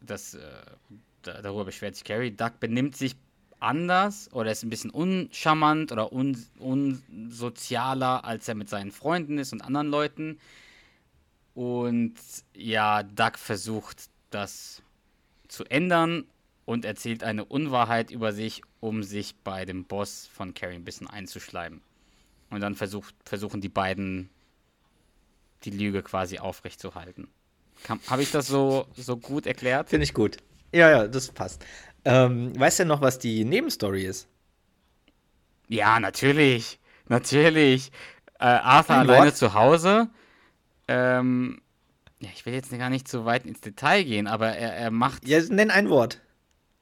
das, 0.00 0.34
äh, 0.34 0.40
da, 1.22 1.42
darüber 1.42 1.66
beschwert 1.66 1.94
sich 1.94 2.04
Carrie, 2.04 2.30
Doug 2.30 2.52
benimmt 2.58 2.96
sich 2.96 3.14
anders 3.60 4.32
oder 4.32 4.52
ist 4.52 4.62
ein 4.62 4.70
bisschen 4.70 4.90
uncharmant 4.90 5.92
oder 5.92 6.12
un, 6.12 6.44
unsozialer, 6.58 8.24
als 8.24 8.48
er 8.48 8.54
mit 8.54 8.68
seinen 8.68 8.92
Freunden 8.92 9.38
ist 9.38 9.52
und 9.52 9.62
anderen 9.62 9.88
Leuten. 9.88 10.38
Und 11.54 12.14
ja, 12.54 13.02
Doug 13.02 13.36
versucht 13.36 14.10
das 14.30 14.82
zu 15.48 15.64
ändern 15.64 16.24
und 16.64 16.84
erzählt 16.84 17.24
eine 17.24 17.44
Unwahrheit 17.44 18.10
über 18.10 18.32
sich, 18.32 18.62
um 18.80 19.02
sich 19.02 19.34
bei 19.36 19.64
dem 19.64 19.84
Boss 19.84 20.28
von 20.32 20.54
Carrie 20.54 20.74
ein 20.74 20.84
bisschen 20.84 21.08
einzuschleimen. 21.08 21.80
Und 22.50 22.60
dann 22.60 22.74
versucht, 22.74 23.14
versuchen 23.24 23.60
die 23.60 23.68
beiden 23.68 24.28
die 25.64 25.70
Lüge 25.70 26.02
quasi 26.02 26.38
aufrechtzuerhalten. 26.38 27.28
Habe 28.08 28.22
ich 28.22 28.30
das 28.30 28.46
so, 28.46 28.86
so 28.96 29.16
gut 29.16 29.46
erklärt? 29.46 29.88
Finde 29.88 30.04
ich 30.04 30.14
gut. 30.14 30.36
Ja, 30.72 30.90
ja, 30.90 31.08
das 31.08 31.30
passt. 31.30 31.64
Ähm, 32.04 32.58
weißt 32.58 32.80
du 32.80 32.84
noch, 32.84 33.00
was 33.00 33.18
die 33.18 33.44
Nebenstory 33.44 34.04
ist? 34.04 34.28
Ja, 35.68 36.00
natürlich. 36.00 36.78
Natürlich. 37.08 37.90
Äh, 38.38 38.44
Arthur 38.44 38.96
Ein 38.96 39.00
alleine 39.02 39.26
Wort? 39.26 39.36
zu 39.36 39.54
Hause. 39.54 40.08
Ähm, 40.86 41.60
ja, 42.20 42.30
ich 42.34 42.46
will 42.46 42.54
jetzt 42.54 42.70
gar 42.76 42.90
nicht 42.90 43.08
zu 43.08 43.24
weit 43.24 43.46
ins 43.46 43.60
Detail 43.60 44.04
gehen, 44.04 44.26
aber 44.26 44.48
er, 44.48 44.74
er 44.74 44.90
macht. 44.90 45.26
Ja, 45.26 45.40
nenn 45.48 45.70
ein 45.70 45.88
Wort. 45.90 46.20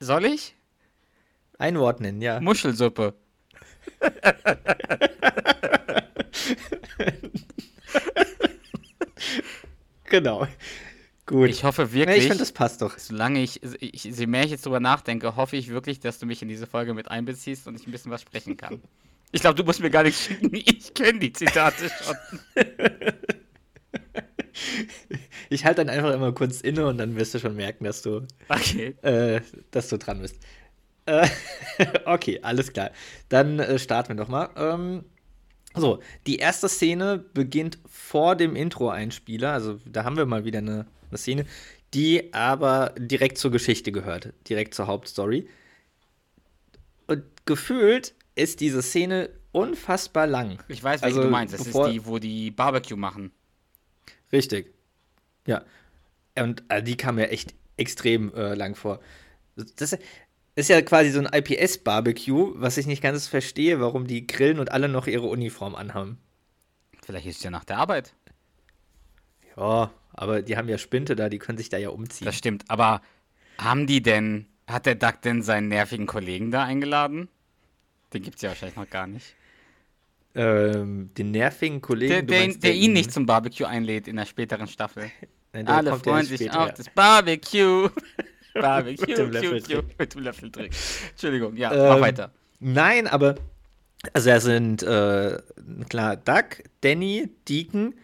Soll 0.00 0.24
ich? 0.26 0.54
Ein 1.58 1.78
Wort 1.78 2.00
nennen, 2.00 2.20
ja. 2.20 2.40
Muschelsuppe. 2.40 3.14
Genau. 10.08 10.46
Gut. 11.26 11.48
Ich 11.50 11.64
hoffe 11.64 11.88
Nee, 11.92 11.92
wirklich, 11.92 12.16
ich 12.18 12.22
finde, 12.24 12.38
das 12.38 12.52
passt 12.52 12.82
doch. 12.82 12.96
solange 12.98 13.42
ich, 13.42 13.60
ich, 13.80 14.04
je 14.04 14.26
mehr 14.26 14.44
ich 14.44 14.50
jetzt 14.52 14.64
drüber 14.64 14.78
nachdenke, 14.80 15.34
hoffe 15.36 15.56
ich 15.56 15.68
wirklich, 15.68 15.98
dass 16.00 16.18
du 16.20 16.26
mich 16.26 16.40
in 16.42 16.48
diese 16.48 16.66
Folge 16.68 16.94
mit 16.94 17.10
einbeziehst 17.10 17.66
und 17.66 17.74
ich 17.74 17.86
ein 17.86 17.90
bisschen 17.90 18.10
was 18.12 18.22
sprechen 18.22 18.56
kann. 18.56 18.80
Ich 19.32 19.40
glaube, 19.40 19.56
du 19.56 19.64
musst 19.64 19.80
mir 19.80 19.90
gar 19.90 20.04
nichts 20.04 20.22
schicken. 20.24 20.50
Ich 20.54 20.94
kenne 20.94 21.18
die 21.18 21.32
Zitate 21.32 21.90
schon. 21.90 22.16
Ich 25.50 25.64
halte 25.64 25.84
dann 25.84 25.94
einfach 25.94 26.12
immer 26.14 26.32
kurz 26.32 26.60
inne 26.60 26.86
und 26.86 26.98
dann 26.98 27.16
wirst 27.16 27.34
du 27.34 27.38
schon 27.38 27.56
merken, 27.56 27.84
dass 27.84 28.02
du, 28.02 28.26
Okay. 28.48 28.94
äh, 29.02 29.40
dass 29.70 29.88
du 29.88 29.98
dran 29.98 30.20
bist. 30.20 30.36
Äh, 31.06 31.28
okay, 32.06 32.40
alles 32.42 32.72
klar. 32.72 32.90
Dann 33.28 33.58
äh, 33.58 33.78
starten 33.78 34.10
wir 34.10 34.16
doch 34.16 34.28
mal. 34.28 34.48
Ähm, 34.56 35.04
so, 35.74 36.00
die 36.26 36.36
erste 36.36 36.68
Szene 36.68 37.18
beginnt 37.34 37.78
vor 37.86 38.34
dem 38.36 38.56
Intro-Einspieler. 38.56 39.52
Also 39.52 39.78
da 39.84 40.04
haben 40.04 40.16
wir 40.16 40.26
mal 40.26 40.44
wieder 40.44 40.58
eine, 40.58 40.86
eine 41.10 41.18
Szene, 41.18 41.46
die 41.94 42.32
aber 42.34 42.94
direkt 42.98 43.38
zur 43.38 43.50
Geschichte 43.50 43.92
gehört, 43.92 44.32
direkt 44.48 44.74
zur 44.74 44.86
Hauptstory. 44.86 45.48
Und 47.06 47.22
gefühlt 47.44 48.14
ist 48.34 48.60
diese 48.60 48.82
Szene 48.82 49.30
unfassbar 49.52 50.26
lang. 50.26 50.58
Ich 50.68 50.82
weiß, 50.82 51.02
welche 51.02 51.16
Also, 51.16 51.22
du 51.22 51.30
meinst. 51.30 51.54
Das 51.54 51.66
ist 51.66 51.74
die, 51.74 52.04
wo 52.04 52.18
die 52.18 52.50
Barbecue 52.50 52.96
machen. 52.96 53.32
Richtig. 54.32 54.72
Ja. 55.46 55.64
Und 56.38 56.64
äh, 56.68 56.82
die 56.82 56.96
kam 56.96 57.14
mir 57.14 57.30
echt 57.30 57.54
extrem 57.76 58.34
äh, 58.34 58.54
lang 58.54 58.74
vor. 58.74 59.00
Das 59.76 59.96
ist 60.54 60.68
ja 60.68 60.82
quasi 60.82 61.10
so 61.10 61.20
ein 61.20 61.28
IPS-Barbecue, 61.32 62.52
was 62.56 62.76
ich 62.76 62.86
nicht 62.86 63.02
ganz 63.02 63.26
verstehe, 63.28 63.80
warum 63.80 64.06
die 64.06 64.26
grillen 64.26 64.58
und 64.58 64.72
alle 64.72 64.88
noch 64.88 65.06
ihre 65.06 65.26
Uniform 65.26 65.74
anhaben. 65.74 66.18
Vielleicht 67.04 67.26
ist 67.26 67.38
es 67.38 67.42
ja 67.42 67.50
nach 67.50 67.64
der 67.64 67.78
Arbeit. 67.78 68.14
Ja, 69.56 69.90
aber 70.16 70.42
die 70.42 70.56
haben 70.56 70.68
ja 70.68 70.78
Spinte 70.78 71.14
da, 71.16 71.28
die 71.28 71.38
können 71.38 71.58
sich 71.58 71.68
da 71.68 71.76
ja 71.76 71.90
umziehen. 71.90 72.26
Das 72.26 72.36
stimmt. 72.36 72.64
Aber 72.68 73.02
haben 73.58 73.86
die 73.86 74.02
denn, 74.02 74.46
hat 74.66 74.86
der 74.86 74.94
Duck 74.94 75.22
denn 75.22 75.42
seinen 75.42 75.68
nervigen 75.68 76.06
Kollegen 76.06 76.50
da 76.50 76.64
eingeladen? 76.64 77.28
Den 78.12 78.22
gibt 78.22 78.36
es 78.36 78.42
ja 78.42 78.50
wahrscheinlich 78.50 78.76
noch 78.76 78.88
gar 78.88 79.06
nicht. 79.06 79.34
Ähm, 80.34 81.10
den 81.16 81.30
nervigen 81.30 81.80
Kollegen. 81.80 82.10
Der, 82.12 82.22
der, 82.22 82.40
meinst, 82.40 82.62
der 82.62 82.74
ihn 82.74 82.92
nicht 82.92 83.12
zum 83.12 83.26
Barbecue 83.26 83.66
einlädt 83.66 84.06
in 84.08 84.16
der 84.16 84.26
späteren 84.26 84.68
Staffel. 84.68 85.10
Nein, 85.52 85.66
der 85.66 85.74
Alle 85.74 85.98
freuen 85.98 86.26
sich 86.26 86.50
auf 86.52 86.74
das 86.74 86.90
Barbecue. 86.90 87.88
Barbecue, 88.54 89.06
Mit 89.06 89.18
dem 89.18 89.30
Löffeltrick. 89.30 89.98
mit 89.98 90.14
dem 90.14 90.22
Löffeltrick. 90.22 90.72
Entschuldigung, 91.10 91.56
ja, 91.56 91.72
Ähm, 91.72 91.88
mach 91.88 92.00
weiter. 92.00 92.32
Nein, 92.58 93.06
aber 93.06 93.34
also 94.12 94.30
da 94.30 94.40
sind 94.40 94.82
äh, 94.82 95.38
klar 95.88 96.16
Doug, 96.16 96.62
Danny, 96.80 97.30
Deacon 97.48 97.94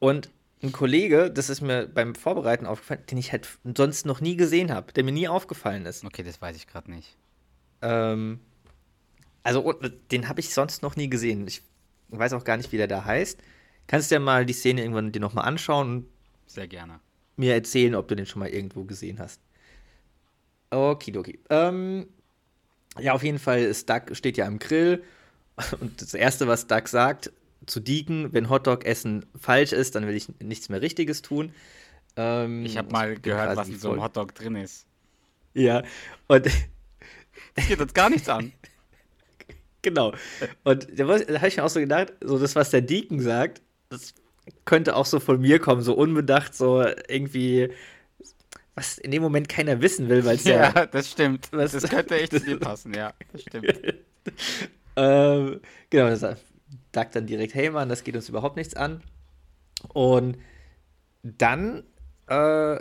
und 0.00 0.30
ein 0.62 0.72
Kollege, 0.72 1.30
das 1.30 1.48
ist 1.48 1.60
mir 1.60 1.86
beim 1.86 2.14
Vorbereiten 2.14 2.66
aufgefallen, 2.66 3.04
den 3.10 3.18
ich 3.18 3.32
halt 3.32 3.48
sonst 3.76 4.04
noch 4.04 4.20
nie 4.20 4.36
gesehen 4.36 4.72
habe, 4.72 4.92
der 4.92 5.04
mir 5.04 5.12
nie 5.12 5.28
aufgefallen 5.28 5.86
ist. 5.86 6.04
Okay, 6.04 6.22
das 6.22 6.42
weiß 6.42 6.56
ich 6.56 6.66
gerade 6.66 6.90
nicht. 6.90 7.16
Ähm, 7.80 8.40
also 9.42 9.60
und, 9.60 9.92
den 10.10 10.28
habe 10.28 10.40
ich 10.40 10.52
sonst 10.52 10.82
noch 10.82 10.96
nie 10.96 11.08
gesehen. 11.08 11.46
Ich 11.46 11.62
weiß 12.08 12.32
auch 12.34 12.44
gar 12.44 12.56
nicht, 12.56 12.72
wie 12.72 12.76
der 12.76 12.88
da 12.88 13.04
heißt. 13.04 13.38
Kannst 13.86 14.10
du 14.10 14.16
ja 14.16 14.20
mal 14.20 14.44
die 14.44 14.52
Szene 14.52 14.82
irgendwann 14.82 15.12
dir 15.12 15.20
nochmal 15.20 15.46
anschauen 15.46 15.90
und 15.90 16.06
Sehr 16.46 16.68
gerne. 16.68 17.00
mir 17.36 17.54
erzählen, 17.54 17.94
ob 17.94 18.08
du 18.08 18.16
den 18.16 18.26
schon 18.26 18.40
mal 18.40 18.50
irgendwo 18.50 18.84
gesehen 18.84 19.18
hast. 19.18 19.40
Okidoki. 20.70 21.40
Ähm, 21.48 22.06
ja, 22.98 23.14
auf 23.14 23.22
jeden 23.22 23.38
Fall 23.38 23.60
ist 23.60 23.88
Doug 23.88 24.02
steht 24.12 24.36
ja 24.36 24.46
am 24.46 24.58
Grill 24.58 25.02
und 25.80 26.00
das 26.00 26.14
Erste, 26.14 26.46
was 26.46 26.66
Doug 26.66 26.86
sagt 26.86 27.32
zu 27.66 27.80
Deacon, 27.80 28.32
wenn 28.32 28.48
Hotdog-Essen 28.50 29.26
falsch 29.38 29.72
ist, 29.72 29.94
dann 29.94 30.06
will 30.06 30.14
ich 30.14 30.28
nichts 30.42 30.68
mehr 30.68 30.80
Richtiges 30.82 31.22
tun. 31.22 31.52
Ähm, 32.16 32.64
Ich 32.64 32.76
habe 32.76 32.90
mal 32.90 33.16
gehört, 33.18 33.56
was 33.56 33.68
in 33.68 33.78
so 33.78 33.92
einem 33.92 34.02
Hotdog 34.02 34.34
drin 34.34 34.56
ist. 34.56 34.86
Ja, 35.54 35.82
und 36.28 36.46
Das 37.54 37.68
geht 37.68 37.80
uns 37.80 37.94
gar 37.94 38.10
nichts 38.10 38.28
an. 38.28 38.52
genau. 39.82 40.12
Und 40.64 40.88
da, 40.98 41.04
da 41.18 41.38
habe 41.38 41.48
ich 41.48 41.56
mir 41.56 41.64
auch 41.64 41.68
so 41.70 41.80
gedacht, 41.80 42.12
so 42.22 42.38
das, 42.38 42.54
was 42.56 42.70
der 42.70 42.80
Deacon 42.82 43.20
sagt, 43.20 43.62
das 43.90 44.14
könnte 44.64 44.96
auch 44.96 45.06
so 45.06 45.20
von 45.20 45.40
mir 45.40 45.58
kommen, 45.58 45.82
so 45.82 45.94
unbedacht, 45.94 46.54
so 46.54 46.82
irgendwie, 47.08 47.70
was 48.74 48.98
in 48.98 49.10
dem 49.10 49.22
Moment 49.22 49.48
keiner 49.48 49.80
wissen 49.82 50.08
will, 50.08 50.24
weil 50.24 50.36
es 50.36 50.44
ja 50.44 50.72
Ja, 50.74 50.86
das 50.90 51.10
stimmt. 51.10 51.48
Was- 51.52 51.72
das 51.72 51.88
könnte 51.88 52.18
echt 52.20 52.32
zu 52.32 52.40
dir 52.40 52.56
passen, 52.60 52.94
ja. 52.94 53.12
Das 53.32 53.42
stimmt. 53.42 53.72
Ähm, 54.96 55.60
genau, 55.90 56.08
das 56.08 56.20
sagt 56.94 57.16
dann 57.16 57.26
direkt, 57.26 57.54
hey 57.54 57.70
Mann, 57.70 57.88
das 57.88 58.04
geht 58.04 58.16
uns 58.16 58.28
überhaupt 58.28 58.56
nichts 58.56 58.74
an. 58.74 59.02
Und 59.92 60.38
dann 61.22 61.84
äh, 62.26 62.78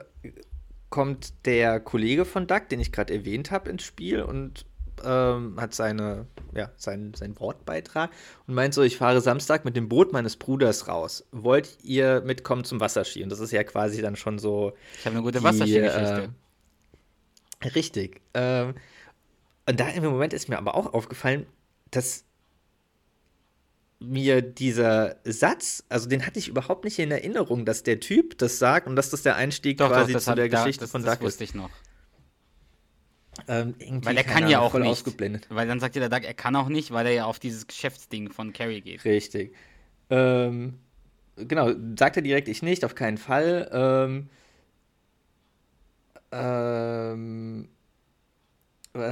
kommt 0.89 1.45
der 1.45 1.79
Kollege 1.79 2.25
von 2.25 2.47
Doug, 2.47 2.61
den 2.69 2.79
ich 2.79 2.91
gerade 2.91 3.13
erwähnt 3.13 3.51
habe, 3.51 3.69
ins 3.69 3.83
Spiel 3.83 4.21
und 4.21 4.65
ähm, 5.03 5.55
hat 5.59 5.73
seine, 5.73 6.25
ja, 6.53 6.71
seinen, 6.75 7.13
seinen 7.13 7.39
Wortbeitrag 7.39 8.11
und 8.47 8.53
meint 8.53 8.73
so, 8.73 8.81
ich 8.81 8.97
fahre 8.97 9.21
Samstag 9.21 9.63
mit 9.63 9.75
dem 9.75 9.87
Boot 9.87 10.11
meines 10.11 10.35
Bruders 10.35 10.87
raus. 10.87 11.25
Wollt 11.31 11.77
ihr 11.83 12.21
mitkommen 12.25 12.63
zum 12.65 12.79
Wasserski? 12.79 13.23
Und 13.23 13.29
das 13.29 13.39
ist 13.39 13.51
ja 13.51 13.63
quasi 13.63 14.01
dann 14.01 14.15
schon 14.15 14.39
so 14.39 14.73
Ich 14.99 15.05
habe 15.05 15.15
eine 15.15 15.23
gute 15.23 15.41
Wasserskigeschichte. 15.43 16.29
äh, 17.61 17.69
Richtig. 17.69 18.21
Ähm, 18.33 18.75
und 19.67 19.79
da 19.79 19.87
im 19.89 20.03
Moment 20.03 20.33
ist 20.33 20.49
mir 20.49 20.57
aber 20.57 20.75
auch 20.75 20.93
aufgefallen, 20.93 21.45
dass 21.91 22.25
mir 23.99 24.41
dieser 24.41 25.17
Satz, 25.25 25.83
also 25.89 26.07
den 26.07 26.25
hatte 26.25 26.39
ich 26.39 26.47
überhaupt 26.47 26.85
nicht 26.85 26.99
in 26.99 27.11
Erinnerung, 27.11 27.65
dass 27.65 27.83
der 27.83 27.99
Typ 27.99 28.37
das 28.37 28.57
sagt 28.57 28.87
und 28.87 28.95
dass 28.95 29.09
das 29.09 29.23
der 29.23 29.35
Einstieg 29.35 29.77
doch, 29.77 29.89
doch, 29.89 29.95
quasi 29.95 30.13
das, 30.13 30.25
zu 30.25 30.35
der 30.35 30.47
da, 30.47 30.63
Geschichte 30.63 30.81
das, 30.85 30.91
von 30.91 31.03
das 31.03 31.15
Doug 31.15 31.19
ist. 31.21 31.25
wusste 31.33 31.43
ich 31.43 31.53
noch. 31.53 31.69
Ähm, 33.47 33.75
Weil 34.03 34.17
er 34.17 34.23
kann 34.23 34.47
ja 34.49 34.57
Ahnung, 34.57 34.67
auch 34.67 34.71
voll 34.71 34.81
nicht. 34.81 34.89
ausgeblendet. 34.89 35.47
Weil 35.49 35.67
dann 35.67 35.79
sagt 35.79 35.95
ja 35.95 36.07
der 36.07 36.09
Doug, 36.09 36.25
er 36.25 36.33
kann 36.33 36.55
auch 36.55 36.69
nicht, 36.69 36.91
weil 36.91 37.05
er 37.05 37.13
ja 37.13 37.25
auf 37.25 37.39
dieses 37.39 37.67
Geschäftsding 37.67 38.31
von 38.31 38.53
Carrie 38.53 38.81
geht. 38.81 39.03
Richtig. 39.05 39.53
Ähm, 40.09 40.79
genau, 41.35 41.71
sagt 41.97 42.17
er 42.17 42.21
direkt, 42.21 42.47
ich 42.47 42.61
nicht, 42.61 42.85
auf 42.85 42.95
keinen 42.95 43.17
Fall. 43.17 43.69
Ähm, 43.71 44.29
ähm, 46.31 47.69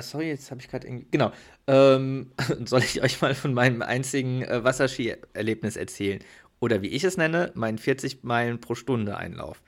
sorry, 0.01 0.29
jetzt 0.29 0.51
habe 0.51 0.62
ich 0.62 0.67
gerade 0.67 0.88
irgendwie. 0.88 1.07
Genau. 1.12 1.31
Ähm, 1.67 2.31
soll 2.65 2.81
ich 2.81 3.01
euch 3.01 3.22
mal 3.22 3.36
von 3.36 3.53
meinem 3.53 3.81
einzigen 3.81 4.41
äh, 4.43 4.63
Wasserski-Erlebnis 4.63 5.75
erzählen? 5.75 6.19
Oder 6.60 6.81
wie 6.81 6.88
ich 6.88 7.03
es 7.03 7.17
nenne, 7.17 7.51
meinen 7.55 7.77
40 7.77 8.24
Meilen 8.24 8.60
pro 8.60 8.75
Stunde 8.75 9.17
Einlauf. 9.17 9.62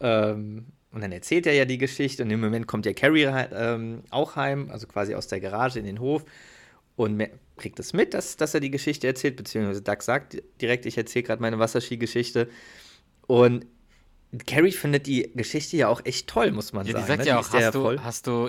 Ähm, 0.00 0.66
und 0.90 1.00
dann 1.02 1.12
erzählt 1.12 1.46
er 1.46 1.54
ja 1.54 1.64
die 1.64 1.78
Geschichte 1.78 2.22
und 2.22 2.30
im 2.30 2.40
Moment 2.40 2.66
kommt 2.66 2.86
ja 2.86 2.92
Carrie 2.92 3.24
ähm, 3.24 4.02
auch 4.10 4.36
heim, 4.36 4.70
also 4.70 4.86
quasi 4.86 5.14
aus 5.14 5.26
der 5.26 5.40
Garage 5.40 5.78
in 5.78 5.84
den 5.84 5.98
Hof 5.98 6.24
und 6.96 7.22
kriegt 7.56 7.80
es 7.80 7.92
mit, 7.92 8.14
dass, 8.14 8.36
dass 8.36 8.54
er 8.54 8.60
die 8.60 8.70
Geschichte 8.70 9.06
erzählt, 9.06 9.36
beziehungsweise 9.36 9.82
Doug 9.82 10.02
sagt 10.02 10.40
direkt, 10.60 10.86
ich 10.86 10.96
erzähle 10.96 11.24
gerade 11.24 11.42
meine 11.42 11.58
Wasserski-Geschichte. 11.58 12.48
Und 13.26 13.66
Carrie 14.46 14.72
findet 14.72 15.06
die 15.06 15.32
Geschichte 15.34 15.76
ja 15.76 15.88
auch 15.88 16.00
echt 16.04 16.28
toll, 16.28 16.52
muss 16.52 16.72
man 16.72 16.86
ja, 16.86 16.92
sagen. 16.92 17.04
Die 17.04 17.08
sagt 17.08 17.20
ne? 17.20 17.26
ja 17.26 17.38
auch, 17.40 17.52
hast 17.52 17.74
du, 17.74 18.04
hast 18.04 18.26
du, 18.26 18.48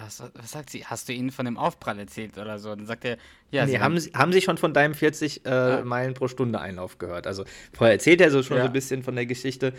hast, 0.00 0.22
was 0.34 0.50
sagt 0.50 0.70
sie, 0.70 0.84
hast 0.84 1.08
du 1.08 1.12
ihnen 1.12 1.30
von 1.30 1.44
dem 1.44 1.56
Aufprall 1.56 1.98
erzählt 1.98 2.38
oder 2.38 2.58
so? 2.58 2.74
Dann 2.74 2.86
sagt 2.86 3.04
er, 3.04 3.16
ja, 3.50 3.64
nee, 3.64 3.72
sie 3.72 3.80
haben, 3.80 3.98
sie, 3.98 4.10
haben 4.12 4.32
sie 4.32 4.40
schon 4.40 4.56
von 4.58 4.72
deinem 4.74 4.94
40 4.94 5.44
äh, 5.46 5.48
Ah. 5.50 5.82
Meilen 5.84 6.14
pro 6.14 6.28
Stunde 6.28 6.60
Einlauf 6.60 6.98
gehört. 6.98 7.26
Also 7.26 7.44
vorher 7.72 7.94
erzählt 7.94 8.20
er 8.20 8.30
so 8.30 8.42
schon 8.42 8.56
Ja. 8.56 8.64
so 8.64 8.68
ein 8.68 8.72
bisschen 8.72 9.02
von 9.02 9.14
der 9.14 9.26
Geschichte. 9.26 9.72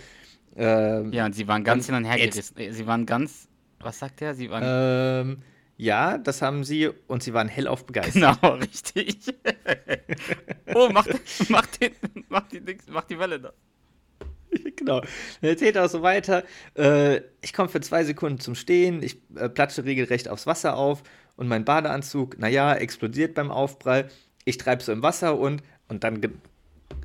Ähm, 0.56 1.12
ja, 1.14 1.26
und 1.26 1.34
sie 1.34 1.48
waren 1.48 1.64
ganz 1.64 1.86
hin 1.86 1.96
und 1.96 2.06
her 2.06 2.18
gerissen. 2.18 2.58
Äh, 2.58 2.72
Sie 2.74 2.86
waren 2.86 3.06
ganz, 3.06 3.48
was 3.80 4.00
sagt 4.00 4.22
er? 4.22 4.34
Sie 4.36 4.50
waren, 4.50 4.64
ähm, 4.66 5.38
ja, 5.78 6.18
das 6.18 6.42
haben 6.42 6.64
sie 6.64 6.90
und 7.08 7.24
sie 7.24 7.34
waren 7.34 7.48
hellauf 7.48 7.86
begeistert. 7.86 8.40
genau, 8.42 8.54
richtig. 8.62 9.18
oh, 10.76 10.90
mach, 10.92 11.08
mach, 11.50 11.66
den, 11.68 11.92
mach, 12.30 12.48
die, 12.50 12.62
mach 12.90 13.06
die 13.06 13.18
Welle 13.18 13.40
da. 13.40 13.54
genau. 14.76 15.02
Dann 15.02 15.50
erzählt 15.50 15.76
er 15.76 15.86
auch 15.86 15.90
so 15.90 16.02
weiter. 16.02 16.44
Äh, 16.76 17.22
ich 17.42 17.54
komme 17.54 17.70
für 17.70 17.82
zwei 17.82 18.04
Sekunden 18.04 18.40
zum 18.40 18.56
Stehen, 18.56 19.02
ich 19.04 19.22
äh, 19.36 19.50
platsche 19.50 19.86
regelrecht 19.86 20.30
aufs 20.30 20.48
Wasser 20.48 20.78
auf 20.78 21.04
und 21.36 21.48
mein 21.48 21.66
Badeanzug, 21.66 22.38
naja, 22.40 22.74
explodiert 22.76 23.34
beim 23.36 23.52
Aufprall. 23.52 24.10
Ich 24.46 24.58
treibe 24.58 24.84
so 24.84 24.92
im 24.92 25.04
Wasser 25.04 25.38
und, 25.38 25.64
und 25.88 26.04
dann 26.04 26.22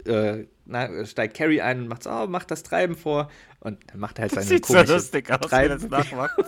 äh, 0.06 0.46
na, 0.64 1.04
steigt 1.04 1.36
Carrie 1.36 1.60
ein 1.60 1.80
und 1.80 1.88
macht 1.88 2.02
so, 2.02 2.10
oh, 2.10 2.26
macht 2.26 2.50
das 2.50 2.62
Treiben 2.62 2.96
vor. 2.96 3.30
Und 3.60 3.78
dann 3.90 4.00
macht 4.00 4.18
er 4.18 4.22
halt 4.22 4.32
seine 4.32 4.46
sieht 4.46 4.66
so 4.66 4.80
lustig 4.80 5.30
aus, 5.30 5.38
wie 5.40 5.44
er 5.44 5.48
Treiben. 5.48 5.80
das 5.80 5.90
nachmacht. 5.90 6.38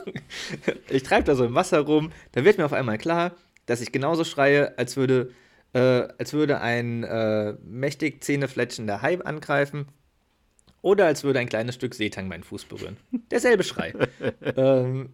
ich 0.89 1.03
treibe 1.03 1.25
da 1.25 1.35
so 1.35 1.45
im 1.45 1.55
Wasser 1.55 1.81
rum. 1.81 2.13
Da 2.33 2.45
wird 2.45 2.59
mir 2.59 2.65
auf 2.65 2.73
einmal 2.73 2.99
klar, 2.99 3.33
dass 3.67 3.81
ich 3.81 3.93
genauso 3.93 4.25
schreie, 4.25 4.77
als 4.79 4.97
würde, 4.97 5.33
äh, 5.73 6.09
als 6.19 6.33
würde 6.33 6.61
ein 6.61 7.05
äh, 7.05 7.55
mächtig 7.65 8.23
zähnefletschender 8.25 9.03
Hai 9.03 9.21
angreifen. 9.21 9.87
Oder 10.83 11.07
als 11.07 11.25
würde 11.25 11.41
ein 11.41 11.49
kleines 11.49 11.75
Stück 11.75 11.95
Seetang 11.95 12.29
meinen 12.29 12.45
Fuß 12.45 12.65
berühren. 12.65 12.97
Derselbe 13.31 13.65
Schrei. 13.65 13.93
ähm, 14.57 15.11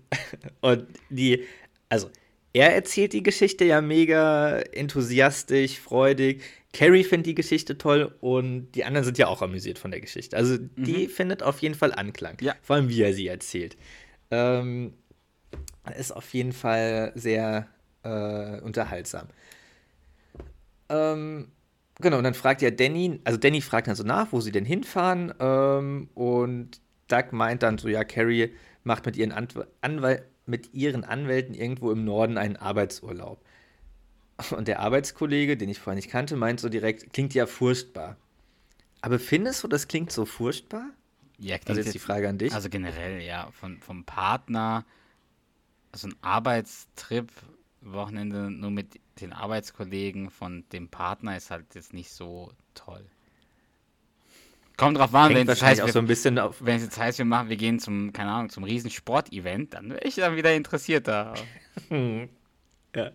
und 0.60 0.86
die, 1.08 1.44
also, 1.88 2.10
er 2.52 2.74
erzählt 2.74 3.12
die 3.12 3.22
Geschichte 3.22 3.64
ja 3.64 3.80
mega 3.80 4.60
enthusiastisch, 4.60 5.80
freudig. 5.80 6.42
Carrie 6.72 7.04
findet 7.04 7.26
die 7.26 7.34
Geschichte 7.34 7.78
toll 7.78 8.14
und 8.20 8.72
die 8.72 8.84
anderen 8.84 9.04
sind 9.04 9.16
ja 9.18 9.28
auch 9.28 9.42
amüsiert 9.42 9.78
von 9.78 9.90
der 9.90 10.00
Geschichte. 10.00 10.36
Also, 10.36 10.58
die 10.58 11.08
findet 11.08 11.42
auf 11.42 11.60
jeden 11.60 11.74
Fall 11.74 11.92
Anklang. 11.92 12.36
Ja. 12.40 12.54
Vor 12.62 12.76
allem, 12.76 12.88
wie 12.88 13.02
er 13.02 13.14
sie 13.14 13.28
erzählt. 13.28 13.76
Ähm, 14.30 14.94
ist 15.96 16.12
auf 16.12 16.32
jeden 16.34 16.52
Fall 16.52 17.12
sehr 17.14 17.68
äh, 18.02 18.60
unterhaltsam. 18.60 19.28
Ähm, 20.88 21.48
genau, 22.04 22.18
und 22.18 22.24
dann 22.24 22.34
fragt 22.34 22.62
ja 22.62 22.70
Danny, 22.70 23.20
also 23.24 23.38
Danny 23.38 23.60
fragt 23.60 23.88
dann 23.88 23.96
so 23.96 24.04
nach, 24.04 24.32
wo 24.32 24.40
sie 24.40 24.52
denn 24.52 24.64
hinfahren. 24.64 25.34
Ähm, 25.40 26.08
und 26.14 26.80
Doug 27.08 27.32
meint 27.32 27.62
dann 27.64 27.78
so, 27.78 27.88
ja, 27.88 28.04
Carrie 28.04 28.54
macht 28.84 29.04
mit 29.06 29.16
ihren, 29.16 29.32
Antw 29.32 29.64
Anwal 29.80 30.24
mit 30.46 30.74
ihren 30.74 31.04
Anwälten 31.04 31.54
irgendwo 31.54 31.90
im 31.90 32.04
Norden 32.04 32.38
einen 32.38 32.56
Arbeitsurlaub. 32.56 33.42
Und 34.50 34.68
der 34.68 34.80
Arbeitskollege, 34.80 35.56
den 35.56 35.68
ich 35.68 35.78
vorher 35.78 35.96
nicht 35.96 36.10
kannte, 36.10 36.36
meint 36.36 36.60
so 36.60 36.68
direkt, 36.68 37.12
klingt 37.12 37.34
ja 37.34 37.46
furchtbar. 37.46 38.16
Aber 39.00 39.18
findest 39.18 39.62
du, 39.64 39.68
das 39.68 39.88
klingt 39.88 40.12
so 40.12 40.24
furchtbar? 40.24 40.90
Ja, 41.38 41.54
Also 41.54 41.64
klingt 41.64 41.84
jetzt 41.84 41.94
die 41.94 41.98
Frage 41.98 42.28
an 42.28 42.38
dich. 42.38 42.52
Also 42.52 42.68
generell, 42.68 43.22
ja, 43.22 43.50
von, 43.52 43.80
vom 43.80 44.04
Partner, 44.04 44.84
also 45.92 46.08
ein 46.08 46.14
Arbeitstrip, 46.20 47.30
Wochenende 47.80 48.50
nur 48.50 48.70
mit 48.70 48.98
den 49.20 49.32
Arbeitskollegen 49.32 50.30
von 50.30 50.64
dem 50.72 50.88
Partner 50.88 51.36
ist 51.36 51.50
halt 51.50 51.74
jetzt 51.74 51.92
nicht 51.92 52.10
so 52.10 52.52
toll. 52.74 53.04
Kommt 54.76 54.98
drauf 54.98 55.14
an, 55.14 55.32
wenn 55.34 55.48
es 55.48 55.62
heißt, 55.62 55.80
auch 55.80 55.88
so 55.88 55.94
wir, 55.94 56.02
ein 56.02 56.06
bisschen 56.06 56.38
auf. 56.38 56.56
wenn 56.64 56.76
es 56.76 56.82
jetzt 56.82 56.98
heißt, 56.98 57.18
wir 57.18 57.24
machen, 57.24 57.48
wir 57.48 57.56
gehen 57.56 57.78
zum, 57.78 58.12
keine 58.12 58.30
Ahnung, 58.32 58.50
zum 58.50 58.64
Riesensport-Event, 58.64 59.74
dann 59.74 59.90
wäre 59.90 60.02
ich 60.04 60.16
dann 60.16 60.36
wieder 60.36 60.54
interessiert 60.54 61.08
da. 61.08 61.34
Ja. 62.96 63.10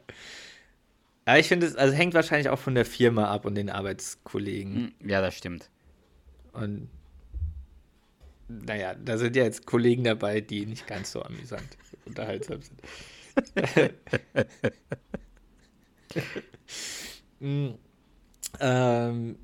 Ja, 1.26 1.38
ich 1.38 1.48
finde, 1.48 1.68
es 1.68 1.76
also 1.78 1.96
hängt 1.96 2.14
wahrscheinlich 2.16 2.50
auch 2.50 2.60
von 2.60 2.76
der 2.76 2.84
Firma 2.86 3.26
ab 3.32 3.46
und 3.46 3.56
den 3.56 3.70
Arbeitskollegen. 3.70 4.94
Hm, 5.00 5.10
Ja, 5.10 5.22
das 5.22 5.36
stimmt. 5.36 5.70
Und 6.52 6.90
naja, 8.50 8.96
da 8.96 9.18
sind 9.18 9.36
ja 9.38 9.44
jetzt 9.44 9.66
Kollegen 9.66 10.04
dabei, 10.04 10.42
die 10.42 10.66
nicht 10.66 10.88
ganz 10.88 11.12
so 11.12 11.22
amüsant 11.22 11.78
unterhaltsam 12.06 12.62
sind. 12.62 12.82
Mm, 17.42 17.76
ähm, 18.60 19.38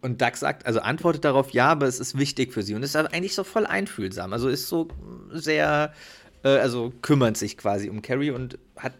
und 0.00 0.20
Doug 0.20 0.34
sagt, 0.34 0.66
also 0.66 0.80
antwortet 0.80 1.24
darauf, 1.24 1.50
ja, 1.50 1.68
aber 1.68 1.86
es 1.86 2.00
ist 2.00 2.18
wichtig 2.18 2.52
für 2.52 2.62
sie. 2.62 2.74
Und 2.74 2.82
ist 2.82 2.96
aber 2.96 3.12
eigentlich 3.12 3.34
so 3.34 3.44
voll 3.44 3.66
einfühlsam. 3.66 4.32
Also 4.32 4.48
ist 4.48 4.68
so 4.68 4.88
sehr, 5.30 5.92
äh, 6.42 6.48
also 6.48 6.92
kümmert 7.02 7.36
sich 7.36 7.56
quasi 7.56 7.90
um 7.90 8.02
Carrie 8.02 8.30
und 8.30 8.58
hat 8.76 8.94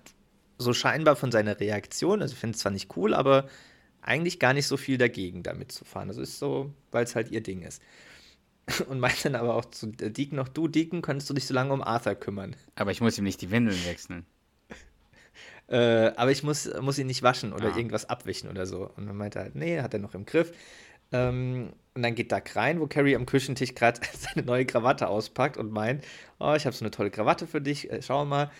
so 0.58 0.72
scheinbar 0.72 1.16
von 1.16 1.30
seiner 1.30 1.58
Reaktion, 1.58 2.20
also 2.20 2.32
ich 2.32 2.38
finde 2.38 2.56
es 2.56 2.60
zwar 2.60 2.72
nicht 2.72 2.96
cool, 2.96 3.14
aber 3.14 3.48
eigentlich 4.00 4.40
gar 4.40 4.54
nicht 4.54 4.66
so 4.66 4.76
viel 4.76 4.98
dagegen, 4.98 5.42
damit 5.42 5.70
zu 5.70 5.84
fahren. 5.84 6.08
Also 6.08 6.22
ist 6.22 6.38
so, 6.38 6.72
weil 6.90 7.04
es 7.04 7.14
halt 7.14 7.30
ihr 7.30 7.42
Ding 7.42 7.62
ist. 7.62 7.82
Und 8.88 9.00
meint 9.00 9.24
dann 9.24 9.34
aber 9.34 9.54
auch 9.54 9.66
zu 9.66 9.86
Deacon 9.86 10.36
noch, 10.36 10.48
du 10.48 10.68
Deacon, 10.68 11.02
könntest 11.02 11.30
du 11.30 11.34
dich 11.34 11.46
so 11.46 11.54
lange 11.54 11.72
um 11.72 11.82
Arthur 11.82 12.14
kümmern. 12.14 12.56
Aber 12.74 12.90
ich 12.90 13.00
muss 13.00 13.16
ihm 13.18 13.24
nicht 13.24 13.40
die 13.40 13.50
Windeln 13.50 13.78
wechseln. 13.86 14.26
Äh, 15.68 16.12
aber 16.16 16.30
ich 16.30 16.42
muss, 16.42 16.70
muss 16.80 16.98
ihn 16.98 17.06
nicht 17.06 17.22
waschen 17.22 17.52
oder 17.52 17.72
Ah. 17.72 17.76
irgendwas 17.76 18.08
abwischen 18.08 18.48
oder 18.50 18.66
so. 18.66 18.90
Und 18.96 19.06
dann 19.06 19.16
meinte 19.16 19.38
er 19.38 19.44
halt, 19.44 19.54
nee, 19.54 19.80
hat 19.80 19.92
er 19.94 20.00
noch 20.00 20.14
im 20.14 20.24
Griff. 20.24 20.52
Ähm, 21.12 21.72
und 21.94 22.02
dann 22.02 22.14
geht 22.14 22.32
Doug 22.32 22.42
rein, 22.54 22.80
wo 22.80 22.86
Carrie 22.86 23.16
am 23.16 23.26
Küchentisch 23.26 23.74
gerade 23.74 24.00
seine 24.18 24.46
neue 24.46 24.66
Krawatte 24.66 25.08
auspackt 25.08 25.56
und 25.56 25.70
meint, 25.72 26.04
oh, 26.38 26.54
ich 26.54 26.66
habe 26.66 26.74
so 26.76 26.84
eine 26.84 26.90
tolle 26.90 27.10
Krawatte 27.10 27.46
für 27.46 27.60
dich, 27.60 27.90
äh, 27.90 28.02
schau 28.02 28.24
mal. 28.24 28.50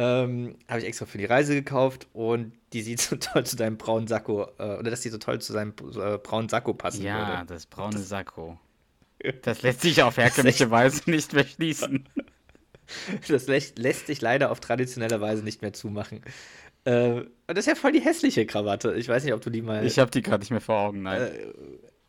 Ähm, 0.00 0.54
habe 0.68 0.78
ich 0.80 0.86
extra 0.86 1.06
für 1.06 1.18
die 1.18 1.24
Reise 1.24 1.54
gekauft 1.54 2.06
und 2.12 2.52
die 2.72 2.82
sieht 2.82 3.00
so 3.02 3.16
toll 3.16 3.44
zu 3.44 3.56
deinem 3.56 3.78
braunen 3.78 4.06
Sakko, 4.06 4.44
äh, 4.58 4.76
oder 4.78 4.90
dass 4.90 5.00
die 5.00 5.08
so 5.08 5.18
toll 5.18 5.40
zu 5.40 5.52
seinem 5.52 5.70
äh, 6.00 6.18
braunen 6.18 6.48
Sakko 6.48 6.72
passen 6.74 7.02
Ja, 7.04 7.38
würde. 7.40 7.46
das 7.46 7.66
braune 7.66 7.98
Sakko. 7.98 8.58
Das 9.42 9.62
lässt 9.62 9.80
sich 9.80 10.00
auf 10.04 10.16
herkömmliche 10.16 10.70
Weise 10.70 11.10
nicht 11.10 11.32
mehr 11.32 11.44
schließen. 11.44 12.08
Das 13.28 13.46
lässt, 13.46 13.78
lässt 13.78 14.06
sich 14.06 14.20
leider 14.20 14.50
auf 14.50 14.60
traditionelle 14.60 15.20
Weise 15.20 15.42
nicht 15.42 15.62
mehr 15.62 15.72
zumachen. 15.72 16.22
Äh, 16.84 17.20
und 17.20 17.28
das 17.46 17.58
ist 17.60 17.66
ja 17.66 17.74
voll 17.74 17.92
die 17.92 18.00
hässliche 18.00 18.46
Krawatte. 18.46 18.94
Ich 18.94 19.08
weiß 19.08 19.24
nicht, 19.24 19.34
ob 19.34 19.40
du 19.40 19.50
die 19.50 19.62
mal. 19.62 19.84
Ich 19.84 19.98
habe 19.98 20.10
die 20.10 20.22
gerade 20.22 20.40
nicht 20.40 20.50
mehr 20.50 20.60
vor 20.60 20.78
Augen, 20.78 21.02
nein. 21.02 21.20
Äh, 21.20 21.52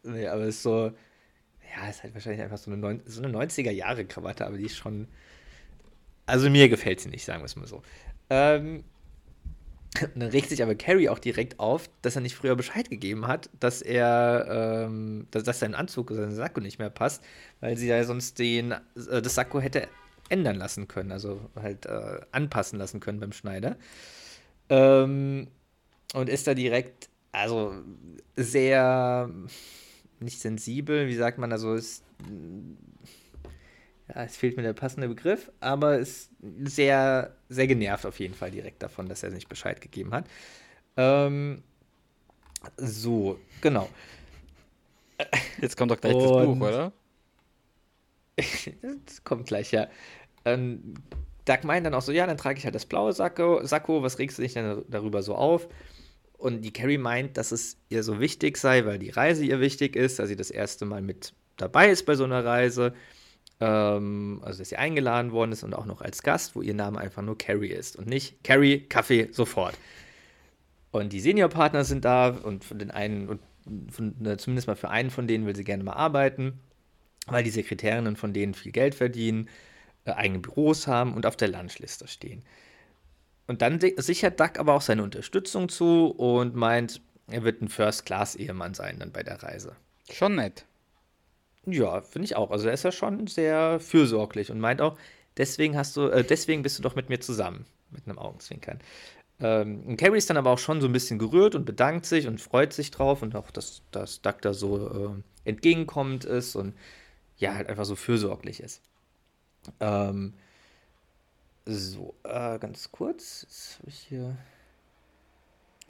nee, 0.04 0.28
aber 0.28 0.44
es 0.44 0.56
ist 0.56 0.64
so. 0.64 0.92
Ja, 1.76 1.90
ist 1.90 2.04
halt 2.04 2.14
wahrscheinlich 2.14 2.42
einfach 2.42 2.58
so 2.58 2.72
eine, 2.72 2.80
neun, 2.80 3.02
so 3.06 3.22
eine 3.22 3.38
90er-Jahre-Krawatte, 3.38 4.46
aber 4.46 4.58
die 4.58 4.66
ist 4.66 4.78
schon. 4.78 5.08
Also 6.26 6.50
mir 6.50 6.70
gefällt 6.70 7.00
sie 7.00 7.10
nicht, 7.10 7.26
sagen 7.26 7.42
wir 7.42 7.46
es 7.46 7.56
mal 7.56 7.68
so. 7.68 7.82
Ähm, 8.30 8.84
dann 10.16 10.30
regt 10.30 10.50
sich 10.50 10.62
aber 10.62 10.76
Carrie 10.76 11.10
auch 11.10 11.20
direkt 11.20 11.60
auf, 11.60 11.90
dass 12.02 12.16
er 12.16 12.22
nicht 12.22 12.36
früher 12.36 12.56
Bescheid 12.56 12.90
gegeben 12.90 13.28
hat, 13.28 13.50
dass 13.60 13.82
er, 13.82 14.86
ähm, 14.88 15.28
dass, 15.32 15.44
dass 15.44 15.60
sein 15.60 15.76
Anzug, 15.76 16.12
sein 16.12 16.32
Sakko 16.32 16.62
nicht 16.62 16.80
mehr 16.80 16.90
passt, 16.90 17.24
weil 17.60 17.78
sie 17.78 17.88
ja 17.88 18.04
sonst 18.04 18.40
den, 18.40 18.72
äh, 18.72 19.22
das 19.22 19.36
Sakko 19.36 19.60
hätte 19.60 19.88
ändern 20.30 20.56
lassen 20.56 20.88
können, 20.88 21.12
also 21.12 21.50
halt 21.56 21.86
äh, 21.86 22.22
anpassen 22.32 22.80
lassen 22.80 23.00
können 23.00 23.20
beim 23.20 23.32
Schneider. 23.34 23.78
Ähm, 24.70 25.48
und 26.14 26.30
ist 26.30 26.48
da 26.48 26.54
direkt, 26.54 27.10
also 27.32 27.74
sehr 28.36 29.30
nicht 30.20 30.40
sensibel, 30.40 31.08
wie 31.08 31.16
sagt 31.16 31.38
man, 31.38 31.52
also 31.52 31.74
ist, 31.76 32.04
ja, 34.14 34.24
es 34.24 34.36
fehlt 34.38 34.58
mir 34.58 34.64
der 34.64 34.74
passende 34.74 35.08
Begriff, 35.08 35.52
aber 35.60 36.00
ist 36.00 36.32
sehr, 36.64 37.36
sehr 37.48 37.68
genervt 37.68 38.06
auf 38.06 38.20
jeden 38.20 38.34
Fall 38.34 38.52
direkt 38.52 38.82
davon, 38.84 39.08
dass 39.08 39.24
er 39.24 39.30
nicht 39.30 39.50
Bescheid 39.50 39.80
gegeben 39.82 40.14
hat. 40.14 40.26
Ähm, 40.98 41.64
so, 42.78 43.40
genau. 43.62 43.88
Jetzt 45.62 45.78
kommt 45.78 45.92
doch 45.92 46.00
gleich 46.02 46.14
das 46.18 46.32
Und- 46.32 46.60
Buch, 46.60 46.68
oder? 46.68 46.92
Das 49.06 49.24
kommt 49.24 49.48
gleich, 49.48 49.72
ja. 49.72 49.88
Ähm, 50.54 50.96
Doug 51.46 51.64
meint 51.64 51.86
dann 51.86 51.94
auch 51.94 52.02
so, 52.02 52.12
ja, 52.12 52.28
dann 52.28 52.38
trage 52.38 52.60
ich 52.60 52.66
halt 52.66 52.76
das 52.76 52.86
blaue 52.86 53.14
Sakko, 53.14 53.66
Sakko, 53.66 54.04
was 54.04 54.20
regst 54.20 54.38
du 54.38 54.44
dich 54.44 54.54
denn 54.54 54.84
darüber 54.88 55.24
so 55.24 55.36
auf? 55.36 55.68
Und 56.38 56.62
die 56.62 56.72
Carrie 56.72 56.98
meint, 56.98 57.38
dass 57.38 57.52
es 57.52 57.78
ihr 57.90 58.04
so 58.04 58.20
wichtig 58.20 58.58
sei, 58.58 58.86
weil 58.86 59.00
die 59.00 59.10
Reise 59.10 59.44
ihr 59.44 59.60
wichtig 59.60 59.96
ist, 59.96 60.20
dass 60.20 60.30
sie 60.30 60.36
das 60.36 60.52
erste 60.52 60.86
Mal 60.86 61.02
mit 61.02 61.34
dabei 61.58 61.90
ist 61.90 62.06
bei 62.06 62.16
so 62.16 62.24
einer 62.24 62.46
Reise. 62.46 62.94
Ähm, 63.60 64.40
also, 64.44 64.60
dass 64.60 64.70
sie 64.70 64.78
eingeladen 64.78 65.32
worden 65.32 65.52
ist 65.52 65.64
und 65.64 65.74
auch 65.74 65.86
noch 65.86 66.02
als 66.02 66.24
Gast, 66.24 66.56
wo 66.56 66.62
ihr 66.62 66.74
Name 66.74 67.00
einfach 67.00 67.22
nur 67.22 67.38
Carrie 67.38 67.72
ist 67.72 67.98
und 67.98 68.08
nicht 68.08 68.42
Carrie, 68.44 68.80
Kaffee, 68.88 69.30
sofort. 69.32 69.78
Und 70.92 71.12
die 71.12 71.20
Seniorpartner 71.20 71.84
sind 71.84 72.06
da 72.06 72.30
und 72.30 72.64
von 72.64 72.80
den 72.80 72.92
einen, 72.92 73.28
und 73.28 73.42
von, 73.92 74.16
ne, 74.20 74.38
zumindest 74.38 74.68
mal 74.68 74.76
für 74.76 74.90
einen 74.90 75.10
von 75.10 75.28
denen 75.28 75.46
will 75.46 75.56
sie 75.56 75.64
gerne 75.66 75.84
mal 75.84 75.94
arbeiten, 75.94 76.60
weil 77.28 77.44
die 77.44 77.50
Sekretärinnen 77.50 78.16
von 78.16 78.34
denen 78.34 78.54
viel 78.54 78.72
Geld 78.72 78.96
verdienen, 78.96 79.50
eigene 80.18 80.40
Büros 80.40 80.88
haben 80.88 81.14
und 81.14 81.26
auf 81.26 81.36
der 81.36 81.50
Lunchliste 81.50 82.08
stehen. 82.08 82.44
Und 83.48 83.62
dann 83.62 83.80
sichert 83.98 84.40
Duck 84.40 84.60
aber 84.60 84.74
auch 84.74 84.82
seine 84.82 85.04
Unterstützung 85.04 85.70
zu 85.70 86.08
und 86.08 86.56
meint, 86.56 87.02
er 87.32 87.44
wird 87.44 87.62
ein 87.62 87.68
First-Class-Ehemann 87.68 88.74
sein 88.74 89.00
dann 89.00 89.12
bei 89.12 89.24
der 89.24 89.42
Reise. 89.42 89.76
Schon 90.12 90.36
nett. 90.36 90.66
Ja, 91.66 92.02
finde 92.02 92.26
ich 92.26 92.36
auch. 92.36 92.52
Also 92.52 92.68
er 92.68 92.74
ist 92.74 92.84
ja 92.84 92.92
schon 92.92 93.28
sehr 93.28 93.80
fürsorglich 93.80 94.52
und 94.52 94.60
meint 94.60 94.82
auch, 94.82 94.98
deswegen 95.38 95.76
hast 95.78 95.98
du, 95.98 96.10
äh, 96.10 96.24
deswegen 96.24 96.64
bist 96.64 96.78
du 96.78 96.84
doch 96.84 96.96
mit 96.96 97.10
mir 97.10 97.20
zusammen. 97.20 97.66
Mit 97.92 98.08
einem 98.08 98.20
Augenzwinkern. 98.20 98.80
Ähm, 99.40 99.98
Carrie 99.98 100.18
ist 100.18 100.30
dann 100.30 100.38
aber 100.38 100.52
auch 100.52 100.60
schon 100.60 100.82
so 100.82 100.88
ein 100.88 100.94
bisschen 100.94 101.18
gerührt 101.18 101.56
und 101.56 101.66
bedankt 101.66 102.06
sich 102.06 102.28
und 102.28 102.40
freut 102.40 102.74
sich 102.74 102.92
drauf 102.92 103.22
und 103.22 103.36
auch, 103.36 103.50
dass, 103.52 103.82
dass 103.92 104.22
Duck 104.22 104.42
da 104.42 104.54
so 104.54 105.16
äh, 105.46 105.50
entgegenkommend 105.50 106.26
ist 106.26 106.56
und 106.56 106.76
ja, 107.38 107.56
halt 107.56 107.70
einfach 107.70 107.86
so 107.86 107.96
fürsorglich 107.96 108.60
ist. 108.60 108.84
Ähm, 109.80 110.34
so, 111.66 112.16
äh, 112.24 112.58
ganz 112.60 112.92
kurz. 112.92 113.44
Jetzt 113.44 113.80
habe 113.80 113.90
ich 113.90 114.00
hier. 114.00 114.38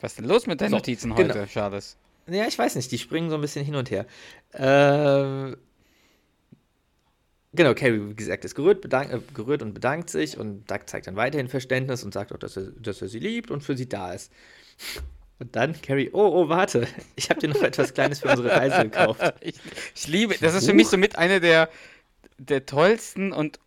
Was 0.00 0.12
ist 0.12 0.18
denn 0.18 0.26
los 0.26 0.46
mit 0.46 0.60
deinen 0.60 0.70
So, 0.70 0.76
Notizen 0.76 1.14
heute, 1.14 1.32
genau. 1.32 1.46
Charles? 1.46 1.96
Ja, 2.26 2.46
ich 2.46 2.58
weiß 2.58 2.76
nicht, 2.76 2.90
die 2.92 2.98
springen 2.98 3.30
so 3.30 3.36
ein 3.36 3.40
bisschen 3.40 3.64
hin 3.64 3.74
und 3.74 3.90
her. 3.90 4.06
Ähm, 4.54 5.56
genau, 7.52 7.74
Carrie, 7.74 8.10
wie 8.10 8.14
gesagt, 8.14 8.44
ist 8.44 8.54
gerührt, 8.54 8.80
bedank, 8.82 9.12
äh, 9.12 9.20
gerührt 9.34 9.62
und 9.62 9.74
bedankt 9.74 10.10
sich 10.10 10.38
und 10.38 10.70
Doug 10.70 10.80
zeigt 10.86 11.06
dann 11.06 11.16
weiterhin 11.16 11.48
Verständnis 11.48 12.04
und 12.04 12.14
sagt 12.14 12.32
auch, 12.32 12.38
dass 12.38 12.56
er, 12.56 12.72
dass 12.72 13.02
er 13.02 13.08
sie 13.08 13.18
liebt 13.18 13.50
und 13.50 13.62
für 13.62 13.76
sie 13.76 13.88
da 13.88 14.12
ist. 14.12 14.32
Und 15.38 15.56
dann 15.56 15.80
Carrie, 15.80 16.10
oh, 16.12 16.30
oh, 16.34 16.48
warte, 16.48 16.86
ich 17.16 17.30
habe 17.30 17.40
dir 17.40 17.48
noch 17.48 17.62
etwas 17.62 17.94
Kleines 17.94 18.20
für 18.20 18.28
unsere 18.28 18.50
Reise 18.50 18.82
gekauft. 18.84 19.20
Ich, 19.40 19.54
ich 19.94 20.06
liebe, 20.06 20.36
das 20.38 20.54
ist 20.54 20.66
für 20.66 20.74
mich 20.74 20.88
so 20.88 20.98
mit 20.98 21.16
einer 21.16 21.40
der, 21.40 21.70
der 22.38 22.66
tollsten 22.66 23.32
und 23.32 23.58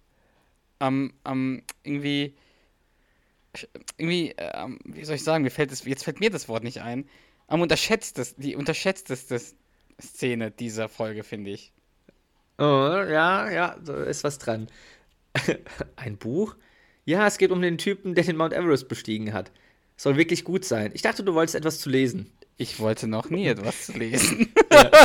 am, 0.80 1.14
am 1.24 1.62
irgendwie, 1.84 2.36
irgendwie, 3.98 4.32
äh, 4.32 4.68
wie 4.86 5.06
soll 5.06 5.16
ich 5.16 5.24
sagen, 5.24 5.44
mir 5.44 5.52
fällt 5.52 5.72
das, 5.72 5.86
jetzt 5.86 6.04
fällt 6.04 6.20
mir 6.20 6.30
das 6.30 6.48
Wort 6.48 6.64
nicht 6.64 6.82
ein, 6.82 7.08
am 7.48 7.62
unterschätztes, 7.62 8.36
die 8.36 8.56
unterschätzteste 8.56 9.40
Szene 10.02 10.52
dieser 10.52 10.90
Folge, 10.90 11.24
finde 11.24 11.52
ich. 11.52 11.72
Oh, 12.58 12.64
ja, 12.64 13.50
ja, 13.50 13.78
da 13.84 14.04
ist 14.04 14.24
was 14.24 14.38
dran. 14.38 14.68
Ein 15.96 16.18
Buch? 16.18 16.56
Ja, 17.06 17.28
es 17.28 17.38
geht 17.38 17.52
um 17.52 17.62
den 17.62 17.78
Typen, 17.78 18.16
der 18.16 18.24
den 18.24 18.38
Mount 18.38 18.54
Everest 18.54 18.88
bestiegen 18.88 19.34
hat. 19.34 19.52
Soll 19.98 20.18
wirklich 20.18 20.44
gut 20.44 20.66
sein. 20.66 20.92
Ich 20.94 21.02
dachte, 21.02 21.24
du 21.24 21.34
wolltest 21.34 21.56
etwas 21.56 21.80
zu 21.80 21.90
lesen. 21.90 22.32
Ich 22.58 22.80
wollte 22.80 23.08
noch 23.08 23.30
nie 23.30 23.48
etwas 23.48 23.88
zu 23.88 23.94
lesen. 23.94 24.52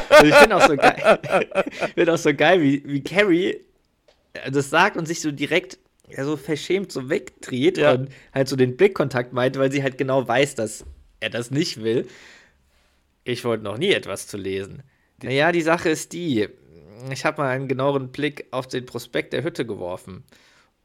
Also 0.08 0.24
ich 0.24 0.34
finde 0.34 0.56
auch 0.56 0.66
so 0.66 0.76
geil, 0.76 2.08
auch 2.08 2.18
so 2.18 2.34
geil 2.34 2.62
wie, 2.62 2.82
wie 2.86 3.02
Carrie 3.02 3.60
das 4.50 4.70
sagt 4.70 4.96
und 4.96 5.06
sich 5.06 5.20
so 5.20 5.30
direkt 5.30 5.78
ja, 6.08 6.24
so 6.24 6.36
verschämt 6.36 6.90
so 6.90 7.10
wegdreht 7.10 7.78
Ja. 7.78 7.92
und 7.92 8.08
halt 8.32 8.48
so 8.48 8.56
den 8.56 8.76
Blickkontakt 8.76 9.32
meint, 9.32 9.58
weil 9.58 9.70
sie 9.70 9.82
halt 9.82 9.98
genau 9.98 10.26
weiß, 10.26 10.54
dass 10.54 10.84
er 11.20 11.30
das 11.30 11.50
nicht 11.50 11.82
will. 11.82 12.06
Ich 13.24 13.44
wollte 13.44 13.64
noch 13.64 13.76
nie 13.76 13.92
etwas 13.92 14.26
zu 14.26 14.38
lesen. 14.38 14.82
Naja, 15.22 15.52
die 15.52 15.60
Sache 15.60 15.90
ist 15.90 16.12
die, 16.12 16.48
ich 17.12 17.24
habe 17.24 17.42
mal 17.42 17.50
einen 17.50 17.68
genaueren 17.68 18.10
Blick 18.10 18.46
auf 18.52 18.66
den 18.68 18.86
Prospekt 18.86 19.32
der 19.32 19.42
Hütte 19.42 19.66
geworfen. 19.66 20.24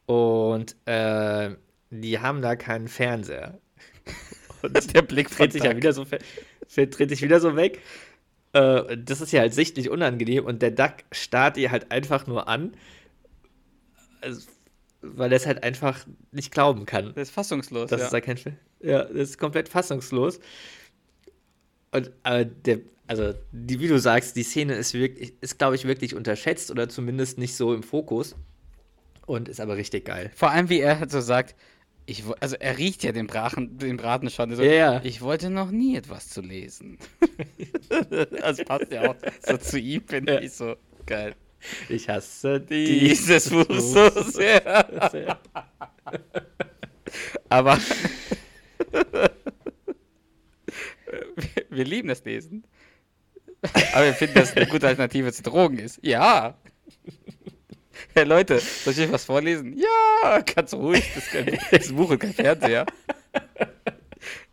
Und 0.06 0.76
äh, 0.86 1.52
die 1.90 2.20
haben 2.20 2.42
da 2.42 2.56
keinen 2.56 2.88
Fernseher. 2.88 3.60
Und 4.62 4.94
Der 4.96 5.02
Blick 5.02 5.30
dreht 5.30 5.54
sich 5.54 5.64
ja 5.64 5.76
wieder 5.76 5.94
so, 5.94 6.06
dreht 6.76 7.10
sich 7.10 7.22
wieder 7.22 7.40
so 7.40 7.56
weg. 7.56 7.80
Äh, 8.54 8.98
das 8.98 9.22
ist 9.22 9.32
ja 9.32 9.42
halt 9.42 9.54
sichtlich 9.54 9.90
unangenehm 9.90 10.46
und 10.46 10.62
der 10.62 10.72
Duck 10.72 10.94
starrt 11.12 11.58
ihr 11.58 11.70
halt 11.72 11.92
einfach 11.92 12.28
nur 12.28 12.48
an, 12.48 12.74
also, 14.24 14.48
weil 15.02 15.32
er 15.32 15.38
es 15.38 15.46
halt 15.46 15.64
einfach 15.64 16.06
nicht 16.32 16.52
glauben 16.52 16.86
kann. 16.86 17.14
Der 17.14 17.24
ist 17.24 17.32
fassungslos. 17.32 17.90
Das 17.90 18.00
ja. 18.00 18.06
ist 18.08 18.14
da 18.14 18.22
kein 18.22 18.38
Film. 18.38 18.56
Ja, 18.82 19.04
das 19.04 19.30
ist 19.30 19.38
komplett 19.38 19.70
fassungslos. 19.70 20.40
Und 21.92 22.12
äh, 22.24 22.46
der, 22.66 22.80
also, 23.08 23.34
die, 23.52 23.80
wie 23.80 23.88
du 23.88 24.00
sagst, 24.00 24.36
die 24.36 24.44
Szene 24.44 24.76
ist 24.76 24.94
wirklich, 24.94 25.34
ist, 25.42 25.58
glaube 25.58 25.76
ich, 25.76 25.86
wirklich 25.86 26.16
unterschätzt 26.16 26.72
oder 26.72 26.90
zumindest 26.90 27.38
nicht 27.38 27.56
so 27.56 27.74
im 27.74 27.84
Fokus. 27.84 28.36
Und 29.26 29.48
ist 29.48 29.60
aber 29.62 29.78
richtig 29.78 30.06
geil. 30.06 30.32
Vor 30.36 30.50
allem, 30.52 30.70
wie 30.70 30.80
er 30.80 31.00
halt 31.00 31.12
so 31.12 31.22
sagt, 31.22 31.56
ich, 32.06 32.24
also 32.42 32.58
er 32.60 32.78
riecht 32.78 33.04
ja 33.04 33.14
den, 33.14 33.28
Brachen, 33.28 33.78
den 33.78 33.96
Braten 33.98 34.30
schon. 34.30 34.54
So, 34.56 34.64
Ja, 34.64 34.74
ja. 34.74 35.02
Ich 35.04 35.22
wollte 35.22 35.50
noch 35.50 35.72
nie 35.72 35.96
etwas 35.96 36.28
zu 36.30 36.42
lesen. 36.42 36.98
das 38.42 38.64
passt 38.66 38.92
ja 38.92 39.10
auch 39.10 39.16
so 39.46 39.58
zu 39.58 39.80
ihm, 39.80 40.04
finde 40.06 40.34
Ja. 40.34 40.42
ich 40.42 40.52
so 40.52 40.76
geil. 41.06 41.36
Ich 41.90 42.10
hasse 42.10 42.60
Dieses 42.60 43.50
Buch 43.50 43.66
so 43.70 44.10
sehr. 44.24 45.10
sehr. 45.12 45.40
Aber 47.50 47.78
wir, 51.36 51.66
wir 51.70 51.86
lieben 51.86 52.08
das 52.08 52.24
Lesen. 52.26 52.64
Aber 53.94 54.06
wir 54.06 54.14
finden, 54.14 54.36
dass 54.36 54.50
es 54.50 54.58
eine 54.58 54.68
gute 54.68 54.88
Alternative 54.88 55.32
zu 55.32 55.44
Drogen 55.44 55.80
ist. 55.80 56.00
Ja. 56.02 56.58
Hey 58.14 58.26
Leute, 58.26 58.60
soll 58.60 58.94
ich 58.94 59.00
euch 59.00 59.12
was 59.12 59.26
vorlesen? 59.26 59.78
Ja, 59.78 60.42
ganz 60.42 60.74
ruhig. 60.74 61.04
Das 61.16 61.26
ist, 61.26 61.32
kein, 61.32 61.60
das 61.72 61.92
Buch 61.94 62.10
und 62.10 62.20
kein 62.20 62.34
Fernseher. 62.34 62.86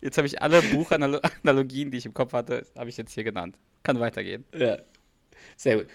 Jetzt 0.01 0.17
habe 0.17 0.27
ich 0.27 0.41
alle 0.41 0.63
Buchanalogien, 0.63 1.91
die 1.91 1.99
ich 1.99 2.07
im 2.07 2.15
Kopf 2.15 2.33
hatte, 2.33 2.67
habe 2.77 2.89
ich 2.89 2.97
jetzt 2.97 3.13
hier 3.13 3.25
genannt. 3.25 3.59
Kann 3.83 4.01
weitergehen. 4.01 4.45
Ja. 4.55 4.79
Sehr 5.57 5.77
gut. 5.79 5.87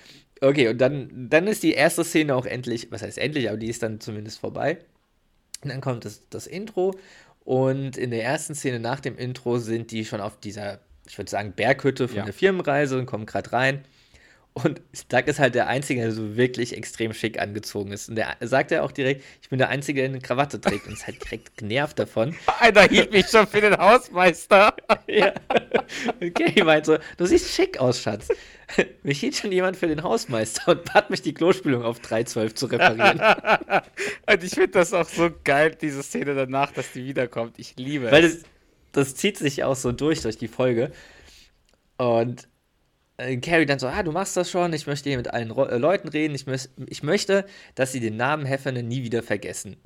Okay, 0.41 0.67
und 0.67 0.79
dann, 0.79 1.29
dann 1.29 1.47
ist 1.47 1.63
die 1.63 1.73
erste 1.73 2.03
Szene 2.03 2.35
auch 2.35 2.45
endlich, 2.45 2.91
was 2.91 3.01
heißt 3.01 3.17
endlich, 3.17 3.47
aber 3.49 3.57
die 3.57 3.69
ist 3.69 3.81
dann 3.83 3.99
zumindest 3.99 4.39
vorbei. 4.39 4.79
Und 5.63 5.69
dann 5.69 5.81
kommt 5.81 6.05
das, 6.05 6.21
das 6.29 6.45
Intro. 6.47 6.93
Und 7.43 7.97
in 7.97 8.11
der 8.11 8.23
ersten 8.23 8.55
Szene 8.55 8.79
nach 8.79 8.99
dem 8.99 9.17
Intro 9.17 9.57
sind 9.59 9.91
die 9.91 10.03
schon 10.03 10.19
auf 10.19 10.39
dieser, 10.39 10.79
ich 11.07 11.17
würde 11.17 11.29
sagen, 11.31 11.53
Berghütte 11.55 12.07
von 12.07 12.17
Ja. 12.17 12.25
der 12.25 12.33
Firmenreise 12.33 12.97
und 12.97 13.05
kommen 13.05 13.25
gerade 13.25 13.51
rein. 13.53 13.85
Und 14.63 14.81
Doug 15.09 15.23
ist 15.25 15.37
halt 15.37 15.53
der 15.53 15.67
Einzige, 15.67 15.99
der 15.99 16.13
so 16.13 16.37
wirklich 16.37 16.77
extrem 16.77 17.11
schick 17.11 17.41
angezogen 17.41 17.91
ist. 17.91 18.07
Und 18.07 18.15
der 18.15 18.37
sagt 18.39 18.71
ja 18.71 18.83
auch 18.83 18.93
direkt, 18.93 19.21
ich 19.41 19.49
bin 19.49 19.59
der 19.59 19.67
Einzige, 19.67 19.99
der 19.99 20.09
eine 20.09 20.21
Krawatte 20.21 20.61
trägt 20.61 20.87
und 20.87 20.93
ist 20.93 21.05
halt 21.05 21.21
direkt 21.25 21.57
genervt 21.57 21.99
davon. 21.99 22.33
Einer 22.61 22.83
hielt 22.83 23.11
mich 23.11 23.27
schon 23.27 23.47
für 23.47 23.59
den 23.59 23.77
Hausmeister. 23.77 24.73
Ja. 25.07 25.33
Okay, 26.19 26.53
ich 26.55 26.63
meinte 26.63 26.93
so, 26.93 26.97
du 27.17 27.25
siehst 27.25 27.51
schick 27.51 27.79
aus, 27.79 28.01
Schatz. 28.01 28.27
Mich 29.03 29.19
hielt 29.19 29.35
schon 29.35 29.51
jemand 29.51 29.77
für 29.77 29.87
den 29.87 30.01
Hausmeister 30.01 30.71
und 30.71 30.85
bat 30.91 31.09
mich, 31.09 31.21
die 31.21 31.33
Klospülung 31.33 31.83
auf 31.83 31.99
312 31.99 32.55
zu 32.55 32.65
reparieren. 32.65 33.21
Und 34.25 34.43
ich 34.43 34.51
finde 34.51 34.69
das 34.69 34.93
auch 34.93 35.07
so 35.07 35.29
geil, 35.43 35.75
diese 35.79 36.01
Szene 36.01 36.33
danach, 36.33 36.71
dass 36.71 36.91
die 36.93 37.05
wiederkommt. 37.05 37.59
Ich 37.59 37.75
liebe 37.77 38.09
Weil 38.09 38.23
es. 38.23 38.41
das, 38.41 38.49
das 38.93 39.15
zieht 39.15 39.37
sich 39.37 39.63
auch 39.63 39.75
so 39.75 39.91
durch, 39.91 40.21
durch 40.21 40.37
die 40.37 40.47
Folge. 40.47 40.91
Und 41.97 42.47
äh, 43.17 43.37
Carrie 43.37 43.65
dann 43.65 43.79
so, 43.79 43.87
ah, 43.87 44.03
du 44.03 44.11
machst 44.11 44.35
das 44.37 44.49
schon, 44.49 44.73
ich 44.73 44.87
möchte 44.87 45.09
hier 45.09 45.17
mit 45.17 45.33
allen 45.33 45.51
Ro 45.51 45.65
äh, 45.65 45.77
Leuten 45.77 46.07
reden, 46.07 46.35
ich, 46.35 46.45
ich 46.87 47.03
möchte, 47.03 47.45
dass 47.75 47.91
sie 47.91 47.99
den 47.99 48.17
Namen 48.17 48.45
Heffernan 48.45 48.87
nie 48.87 49.03
wieder 49.03 49.23
vergessen. 49.23 49.77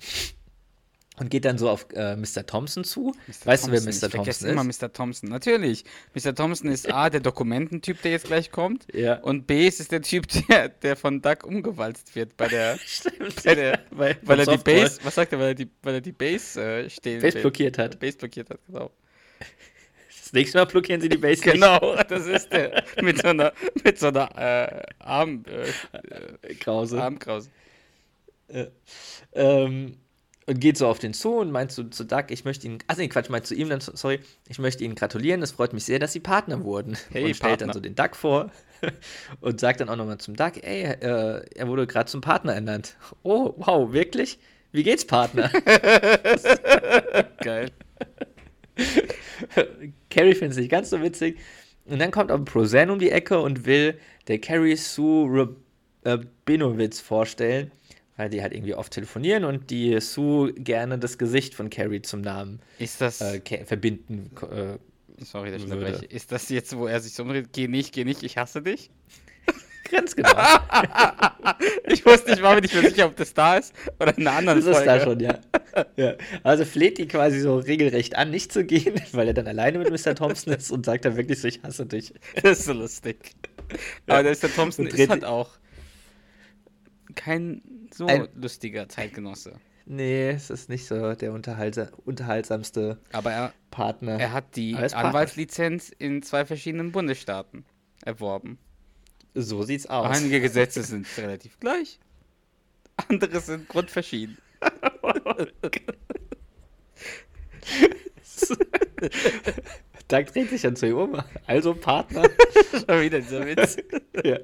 Und 1.19 1.29
geht 1.29 1.43
dann 1.43 1.57
so 1.57 1.69
auf 1.69 1.87
äh, 1.93 2.15
Mr. 2.15 2.45
Thompson 2.45 2.85
zu. 2.85 3.13
weißt 3.43 3.67
du, 3.67 3.71
wer 3.73 3.81
Mr. 3.81 3.87
Ich 3.89 3.97
vergesse 3.99 4.15
Thompson 4.45 4.49
immer 4.49 4.69
ist? 4.69 4.81
Mr. 4.81 4.93
Thompson. 4.93 5.29
Natürlich. 5.29 5.83
Mr. 6.15 6.33
Thompson 6.33 6.71
ist 6.71 6.89
A, 6.93 7.09
der 7.09 7.19
Dokumententyp, 7.19 8.01
der 8.03 8.11
jetzt 8.11 8.27
gleich 8.27 8.51
kommt. 8.51 8.87
Ja. 8.93 9.15
Und 9.19 9.45
B, 9.45 9.67
es 9.67 9.81
ist 9.81 9.91
der 9.91 10.01
Typ, 10.01 10.27
der, 10.49 10.69
der 10.69 10.95
von 10.95 11.21
Duck 11.21 11.43
umgewalzt 11.43 12.15
wird 12.15 12.37
bei 12.37 12.47
der. 12.47 12.77
Stimmt. 12.85 13.43
bei 13.43 13.53
der 13.53 13.79
Weil- 13.91 14.17
weil 14.21 14.39
er 14.39 14.45
die. 14.45 14.63
Base. 14.63 14.99
Was 15.03 15.15
sagt 15.15 15.33
er, 15.33 15.39
weil 15.39 15.47
er 15.49 15.55
die, 15.55 15.69
weil 15.83 15.95
er 15.95 16.01
die 16.01 16.13
Base 16.13 16.61
äh, 16.61 16.89
stehlen 16.89 17.21
Base 17.21 17.39
blockiert 17.41 17.77
hat. 17.77 17.99
Base 17.99 18.17
blockiert 18.17 18.49
hat, 18.49 18.59
genau. 18.65 18.89
Das 20.29 20.33
nächste 20.33 20.59
Mal 20.59 20.65
blockieren 20.65 21.01
sie 21.01 21.09
die 21.09 21.17
Base 21.17 21.41
nicht. 21.43 21.53
Genau, 21.55 21.95
das 22.07 22.27
ist 22.27 22.53
der. 22.53 22.83
Mit 23.01 23.19
so 23.19 23.29
einer, 23.29 23.51
mit 23.83 23.97
so 23.97 24.09
einer 24.09 24.29
äh, 24.37 24.83
Arm, 24.99 25.43
äh, 25.47 26.53
Krause. 26.53 27.01
Armkrause. 27.01 27.49
Ähm, 29.33 29.97
und 30.45 30.59
geht 30.59 30.77
so 30.77 30.85
auf 30.85 30.99
den 30.99 31.15
zu 31.15 31.33
und 31.37 31.49
meint 31.49 31.71
zu, 31.71 31.89
zu 31.89 32.03
Doug, 32.03 32.25
ich 32.29 32.45
möchte 32.45 32.67
ihn, 32.67 32.77
ach 32.85 32.97
nee, 32.97 33.07
Quatsch, 33.07 33.29
meint 33.29 33.47
zu 33.47 33.55
ihm 33.55 33.69
dann, 33.69 33.81
sorry, 33.81 34.19
ich 34.47 34.59
möchte 34.59 34.83
Ihnen 34.83 34.93
gratulieren, 34.93 35.41
es 35.41 35.51
freut 35.51 35.73
mich 35.73 35.85
sehr, 35.85 35.97
dass 35.97 36.13
Sie 36.13 36.19
Partner 36.19 36.63
wurden. 36.63 36.95
Hey, 37.09 37.23
und 37.25 37.35
stellt 37.35 37.49
Partner. 37.49 37.65
dann 37.65 37.73
so 37.73 37.79
den 37.79 37.95
Doug 37.95 38.11
vor 38.13 38.51
und 39.41 39.59
sagt 39.59 39.81
dann 39.81 39.89
auch 39.89 39.95
nochmal 39.95 40.19
zum 40.19 40.35
Doug, 40.35 40.51
ey, 40.61 40.83
äh, 40.83 41.43
er 41.55 41.67
wurde 41.67 41.87
gerade 41.87 42.05
zum 42.09 42.21
Partner 42.21 42.53
ernannt. 42.53 42.97
Oh, 43.23 43.55
wow, 43.57 43.91
wirklich? 43.93 44.37
Wie 44.71 44.83
geht's, 44.83 45.05
Partner? 45.05 45.49
Geil. 47.41 47.71
Carrie 50.09 50.33
findet 50.33 50.51
es 50.51 50.57
nicht 50.57 50.71
ganz 50.71 50.89
so 50.89 51.01
witzig. 51.01 51.37
Und 51.85 51.99
dann 51.99 52.11
kommt 52.11 52.31
auch 52.31 52.43
Prozen 52.45 52.89
um 52.89 52.99
die 52.99 53.09
Ecke 53.09 53.39
und 53.39 53.65
will 53.65 53.99
der 54.27 54.39
Carrie 54.39 54.75
Sue 54.75 55.55
Rabinowitz 56.05 56.99
vorstellen, 56.99 57.71
weil 58.15 58.29
die 58.29 58.41
halt 58.41 58.53
irgendwie 58.53 58.75
oft 58.75 58.93
telefonieren 58.93 59.43
und 59.43 59.69
die 59.71 59.99
Sue 59.99 60.53
gerne 60.53 60.99
das 60.99 61.17
Gesicht 61.17 61.55
von 61.55 61.69
Carrie 61.69 62.01
zum 62.01 62.21
Namen 62.21 62.59
Ist 62.77 63.01
das. 63.01 63.21
äh, 63.21 63.41
verbinden. 63.65 64.29
Äh, 64.51 64.77
sorry, 65.23 65.51
dass 65.51 65.63
ich. 66.03 66.11
Ist 66.11 66.31
das 66.31 66.49
jetzt, 66.49 66.77
wo 66.77 66.87
er 66.87 66.99
sich 66.99 67.13
so 67.13 67.23
umdreht? 67.23 67.49
Geh 67.53 67.67
nicht, 67.67 67.93
geh 67.93 68.05
nicht, 68.05 68.23
ich 68.23 68.37
hasse 68.37 68.61
dich? 68.61 68.91
Ganz 69.91 70.15
genau. 70.15 70.32
Ich 71.86 72.06
wusste, 72.06 72.32
ich 72.34 72.41
war 72.41 72.56
mir 72.56 72.62
nicht 72.62 72.73
mehr 72.73 72.89
sicher, 72.89 73.06
ob 73.08 73.15
das 73.15 73.34
da 73.34 73.58
ist 73.58 73.73
oder 73.99 74.15
in 74.17 74.25
einer 74.28 74.38
anderen 74.38 74.60
Das 74.63 74.78
ist 74.78 74.86
da 74.86 74.99
Folge. 74.99 75.04
schon, 75.04 75.19
ja. 75.19 75.39
ja. 75.97 76.13
Also 76.43 76.63
fleht 76.63 76.97
die 76.99 77.08
quasi 77.08 77.39
so 77.39 77.58
regelrecht 77.58 78.15
an, 78.15 78.30
nicht 78.30 78.54
zu 78.54 78.63
gehen, 78.63 78.93
weil 79.13 79.28
er 79.28 79.34
dann 79.34 79.47
alleine 79.47 79.80
mit 79.80 79.89
Mr. 79.89 80.13
Thompson 80.15 80.54
ist 80.54 80.71
und 80.71 80.86
sagt 80.86 81.06
dann 81.06 81.17
wirklich 81.17 81.41
so, 81.41 81.47
ich 81.47 81.62
hasse 81.63 81.86
dich. 81.86 82.13
Das 82.43 82.60
ist 82.60 82.65
so 82.65 82.73
lustig. 82.73 83.32
Aber 84.08 84.23
der 84.23 84.32
Mr. 84.34 84.54
Thompson 84.54 84.88
ist 84.88 85.10
halt 85.10 85.25
auch 85.25 85.49
kein 87.15 87.62
so 87.93 88.06
Ein- 88.06 88.28
lustiger 88.36 88.88
Zeitgenosse. 88.88 89.54
Nee, 89.86 90.30
es 90.30 90.52
ist 90.52 90.69
nicht 90.69 90.86
so 90.86 91.15
der 91.15 91.34
unterhaltsa 91.34 91.89
unterhaltsamste 92.06 92.99
Aber 93.12 93.32
er, 93.32 93.54
Partner. 93.71 94.19
er 94.19 94.34
hat 94.34 94.56
die. 94.56 94.75
Anwaltslizenz 94.75 95.89
in 95.97 96.21
zwei 96.21 96.45
verschiedenen 96.45 96.91
Bundesstaaten 96.91 97.65
erworben. 98.06 98.60
So 99.33 99.63
sieht's 99.63 99.85
aus. 99.85 100.17
Einige 100.17 100.41
Gesetze 100.41 100.83
sind 100.83 101.07
relativ 101.17 101.59
gleich, 101.59 101.99
andere 103.07 103.39
sind 103.39 103.67
grundverschieden. 103.67 104.37
Doug 110.07 110.25
dreht 110.33 110.49
sich 110.49 110.61
dann 110.63 110.75
zu 110.75 110.87
ihm 110.87 110.97
um. 110.97 111.21
Also 111.45 111.73
Partner. 111.75 112.23
Schon 112.71 113.01
wieder 113.01 113.19
dieser 113.19 113.45
Witz. 113.45 113.77
ja. 114.23 114.39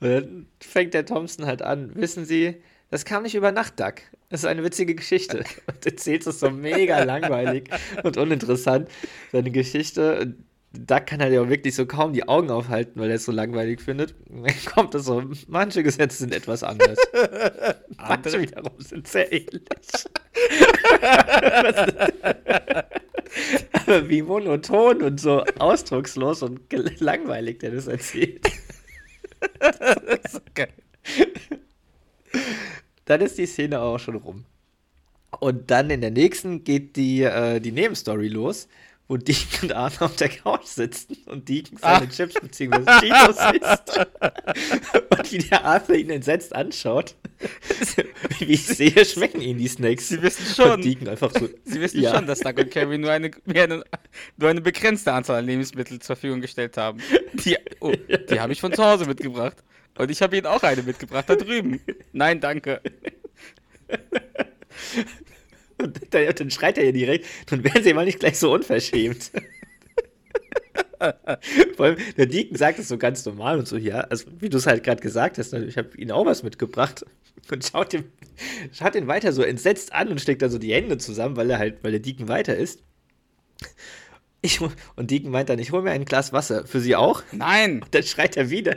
Und 0.00 0.08
dann 0.08 0.46
fängt 0.60 0.94
der 0.94 1.04
Thompson 1.06 1.46
halt 1.46 1.62
an. 1.62 1.94
Wissen 1.96 2.24
Sie, 2.24 2.62
das 2.90 3.04
kam 3.04 3.22
nicht 3.22 3.34
über 3.34 3.52
Nacht, 3.52 3.80
Doug. 3.80 3.94
Das 4.28 4.40
ist 4.40 4.46
eine 4.46 4.62
witzige 4.64 4.94
Geschichte. 4.94 5.44
Und 5.66 5.86
erzählt 5.86 6.26
es 6.26 6.40
so 6.40 6.50
mega 6.50 7.02
langweilig 7.04 7.70
und 8.02 8.16
uninteressant. 8.16 8.88
Seine 9.32 9.50
Geschichte. 9.50 10.20
Und 10.20 10.44
Doug 10.72 11.04
kann 11.06 11.20
halt 11.20 11.32
ja 11.32 11.42
auch 11.42 11.48
wirklich 11.48 11.74
so 11.74 11.84
kaum 11.84 12.12
die 12.12 12.28
Augen 12.28 12.50
aufhalten, 12.50 13.00
weil 13.00 13.10
er 13.10 13.16
es 13.16 13.24
so 13.24 13.32
langweilig 13.32 13.80
findet. 13.80 14.14
Dann 14.28 14.54
kommt 14.66 14.94
es 14.94 15.04
so, 15.04 15.22
manche 15.48 15.82
Gesetze 15.82 16.18
sind 16.18 16.32
etwas 16.32 16.62
anders. 16.62 16.98
manche 17.96 18.40
wiederum 18.40 18.78
sind 18.78 19.08
sehr 19.08 19.32
ähnlich. 19.32 19.62
Aber 23.72 24.08
wie 24.08 24.22
monoton 24.22 25.02
und 25.02 25.20
so 25.20 25.44
ausdruckslos 25.58 26.42
und 26.42 26.60
langweilig 27.00 27.58
der 27.58 27.72
das 27.72 27.88
erzählt. 27.88 28.46
Das 29.58 29.76
ist 30.24 30.32
so 30.32 30.40
geil. 30.54 30.72
Dann 33.06 33.20
ist 33.22 33.38
die 33.38 33.46
Szene 33.46 33.80
auch 33.80 33.98
schon 33.98 34.16
rum. 34.16 34.44
Und 35.40 35.70
dann 35.70 35.90
in 35.90 36.00
der 36.00 36.10
nächsten 36.10 36.64
geht 36.64 36.96
die, 36.96 37.22
äh, 37.22 37.60
die 37.60 37.72
Nebenstory 37.72 38.28
los, 38.28 38.68
wo 39.10 39.16
Deacon 39.16 39.62
und 39.62 39.72
Arthur 39.72 40.06
auf 40.06 40.14
der 40.16 40.28
Couch 40.28 40.66
sitzen 40.66 41.16
und 41.26 41.48
Deacon 41.48 41.76
seine 41.78 42.06
Ah. 42.06 42.08
Chips 42.08 42.34
bzw. 42.34 43.00
Cheetos 43.00 43.38
isst. 43.60 44.06
und 45.10 45.32
wie 45.32 45.38
der 45.38 45.64
Arthur 45.64 45.96
ihn 45.96 46.10
entsetzt 46.10 46.54
anschaut. 46.54 47.16
wie 48.38 48.44
ich 48.44 48.64
sehe, 48.64 49.04
schmecken 49.04 49.40
ihn 49.40 49.58
die 49.58 49.66
Snacks. 49.66 50.08
Sie 50.10 50.22
wissen 50.22 50.46
schon. 50.54 50.70
Und 50.74 50.84
Deacon 50.84 51.08
einfach 51.08 51.32
so. 51.32 51.48
Sie 51.64 51.80
wissen 51.80 52.00
Ja. 52.00 52.14
schon, 52.14 52.26
dass 52.26 52.38
Doug 52.38 52.54
und 52.58 52.70
Carrie 52.70 52.98
nur 52.98 53.10
eine, 53.10 53.32
nur 54.36 54.48
eine 54.48 54.60
begrenzte 54.60 55.12
Anzahl 55.12 55.38
an 55.40 55.46
Lebensmitteln 55.46 56.00
zur 56.00 56.14
Verfügung 56.14 56.40
gestellt 56.40 56.76
haben. 56.76 57.00
Die, 57.32 57.56
oh, 57.80 57.92
die 58.30 58.38
habe 58.38 58.52
ich 58.52 58.60
von 58.60 58.72
zu 58.72 58.84
Hause 58.84 59.06
mitgebracht. 59.06 59.56
Und 59.98 60.08
ich 60.12 60.22
habe 60.22 60.36
Ihnen 60.36 60.46
auch 60.46 60.62
eine 60.62 60.84
mitgebracht, 60.84 61.28
da 61.28 61.34
drüben. 61.34 61.80
Nein, 62.12 62.40
danke. 62.40 62.80
Und 65.82 66.00
dann, 66.14 66.34
dann 66.34 66.50
schreit 66.50 66.78
er 66.78 66.84
ja 66.84 66.92
direkt, 66.92 67.26
nun 67.50 67.64
wären 67.64 67.82
sie 67.82 67.94
mal 67.94 68.04
nicht 68.04 68.20
gleich 68.20 68.38
so 68.38 68.52
unverschämt. 68.52 69.30
Vor 71.76 71.86
allem, 71.86 71.96
der 72.16 72.26
Deacon 72.26 72.56
sagt 72.56 72.78
es 72.78 72.88
so 72.88 72.98
ganz 72.98 73.24
normal 73.24 73.58
und 73.58 73.66
so, 73.66 73.76
ja, 73.76 74.00
also 74.00 74.26
wie 74.38 74.50
du 74.50 74.58
es 74.58 74.66
halt 74.66 74.84
gerade 74.84 75.00
gesagt 75.00 75.38
hast, 75.38 75.52
ne, 75.52 75.64
ich 75.64 75.78
habe 75.78 75.96
ihnen 75.96 76.10
auch 76.10 76.26
was 76.26 76.42
mitgebracht 76.42 77.06
und 77.50 77.64
schaut, 77.64 77.94
ihm, 77.94 78.04
schaut 78.72 78.94
ihn 78.94 79.06
weiter 79.06 79.32
so 79.32 79.42
entsetzt 79.42 79.94
an 79.94 80.08
und 80.08 80.20
steckt 80.20 80.42
da 80.42 80.50
so 80.50 80.58
die 80.58 80.74
Hände 80.74 80.98
zusammen, 80.98 81.36
weil 81.36 81.50
er 81.50 81.58
halt, 81.58 81.82
weil 81.82 81.92
der 81.92 82.00
Deacon 82.00 82.28
weiter 82.28 82.54
ist. 82.56 82.82
Ich, 84.42 84.60
und 84.60 85.10
Deacon 85.10 85.30
meint 85.30 85.48
dann, 85.48 85.58
ich 85.58 85.72
hole 85.72 85.82
mir 85.82 85.90
ein 85.90 86.04
Glas 86.04 86.32
Wasser. 86.32 86.66
Für 86.66 86.80
Sie 86.80 86.96
auch? 86.96 87.22
Nein. 87.32 87.82
Und 87.82 87.94
dann 87.94 88.02
schreit 88.02 88.36
er 88.36 88.50
wieder. 88.50 88.76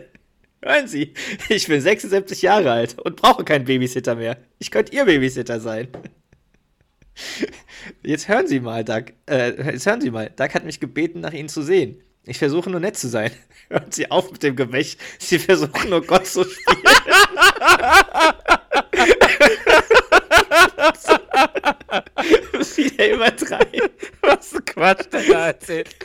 Hören 0.61 0.87
Sie, 0.87 1.13
ich 1.49 1.67
bin 1.67 1.81
76 1.81 2.41
Jahre 2.41 2.71
alt 2.71 2.99
und 2.99 3.17
brauche 3.17 3.43
keinen 3.43 3.65
Babysitter 3.65 4.15
mehr. 4.15 4.37
Ich 4.59 4.71
könnte 4.71 4.93
Ihr 4.93 5.05
Babysitter 5.05 5.59
sein. 5.59 5.89
Jetzt 8.01 8.27
hören 8.27 8.47
Sie 8.47 8.59
mal, 8.59 8.83
Doug. 8.83 9.13
Äh, 9.29 9.71
jetzt 9.71 9.85
hören 9.85 10.01
Sie 10.01 10.11
mal. 10.11 10.29
Doug 10.35 10.49
hat 10.53 10.65
mich 10.65 10.79
gebeten, 10.79 11.19
nach 11.19 11.33
Ihnen 11.33 11.49
zu 11.49 11.61
sehen. 11.61 12.01
Ich 12.25 12.37
versuche 12.37 12.69
nur 12.69 12.79
nett 12.79 12.97
zu 12.97 13.09
sein. 13.09 13.31
Hören 13.69 13.91
Sie 13.91 14.09
auf 14.09 14.31
mit 14.31 14.43
dem 14.43 14.55
Gewäsch. 14.55 14.95
Sie 15.19 15.39
versuchen 15.39 15.89
nur 15.89 16.05
Gott 16.05 16.25
zu 16.25 16.45
spielen. 16.45 16.83
Wieder 22.75 23.13
übertreiben. 23.13 23.89
Was 24.21 24.49
für 24.49 24.61
Quatsch 24.61 25.05
der 25.11 25.23
da 25.23 25.47
erzählt. 25.47 25.89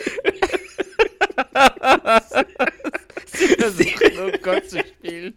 Sie 3.33 3.47
versuchen 3.47 4.17
nur 4.17 4.33
Gott 4.33 4.69
zu 4.69 4.81
spielen. 4.81 5.35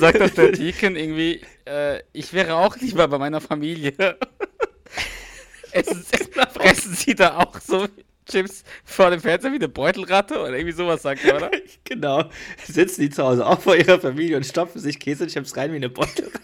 Dann 0.00 0.12
sagt 0.12 0.20
doch 0.20 0.30
der 0.30 0.52
Deacon 0.52 0.96
irgendwie, 0.96 1.40
äh, 1.66 2.00
ich 2.12 2.32
wäre 2.32 2.54
auch 2.54 2.76
lieber 2.76 3.08
bei 3.08 3.18
meiner 3.18 3.40
Familie. 3.40 3.94
Essen, 5.72 6.04
fressen 6.54 6.94
Sie 6.94 7.14
da 7.14 7.38
auch 7.38 7.60
so 7.60 7.86
Chips 8.28 8.62
vor 8.84 9.10
dem 9.10 9.20
Fernseher 9.20 9.52
wie 9.52 9.56
eine 9.56 9.68
Beutelratte? 9.68 10.40
Oder 10.40 10.52
irgendwie 10.52 10.72
sowas 10.72 11.02
sagt 11.02 11.24
er, 11.24 11.36
oder? 11.36 11.50
Genau. 11.84 12.28
Sitzen 12.66 13.00
die 13.00 13.10
zu 13.10 13.24
Hause 13.24 13.46
auch 13.46 13.60
vor 13.60 13.74
ihrer 13.74 13.98
Familie 13.98 14.36
und 14.36 14.44
stopfen 14.44 14.78
sich 14.78 15.00
Käsechips 15.00 15.56
rein 15.56 15.72
wie 15.72 15.76
eine 15.76 15.88
Beutelratte. 15.88 16.38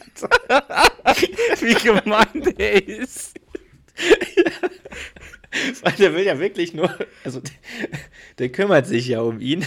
Wie 1.61 1.75
gemein 1.75 2.55
der 2.57 2.87
ist. 2.87 3.35
Weil 5.83 5.93
der 5.93 6.15
will 6.15 6.25
ja 6.25 6.39
wirklich 6.39 6.73
nur, 6.73 6.97
also 7.25 7.43
der 8.39 8.49
kümmert 8.51 8.87
sich 8.87 9.09
ja 9.09 9.21
um 9.21 9.41
ihn. 9.41 9.67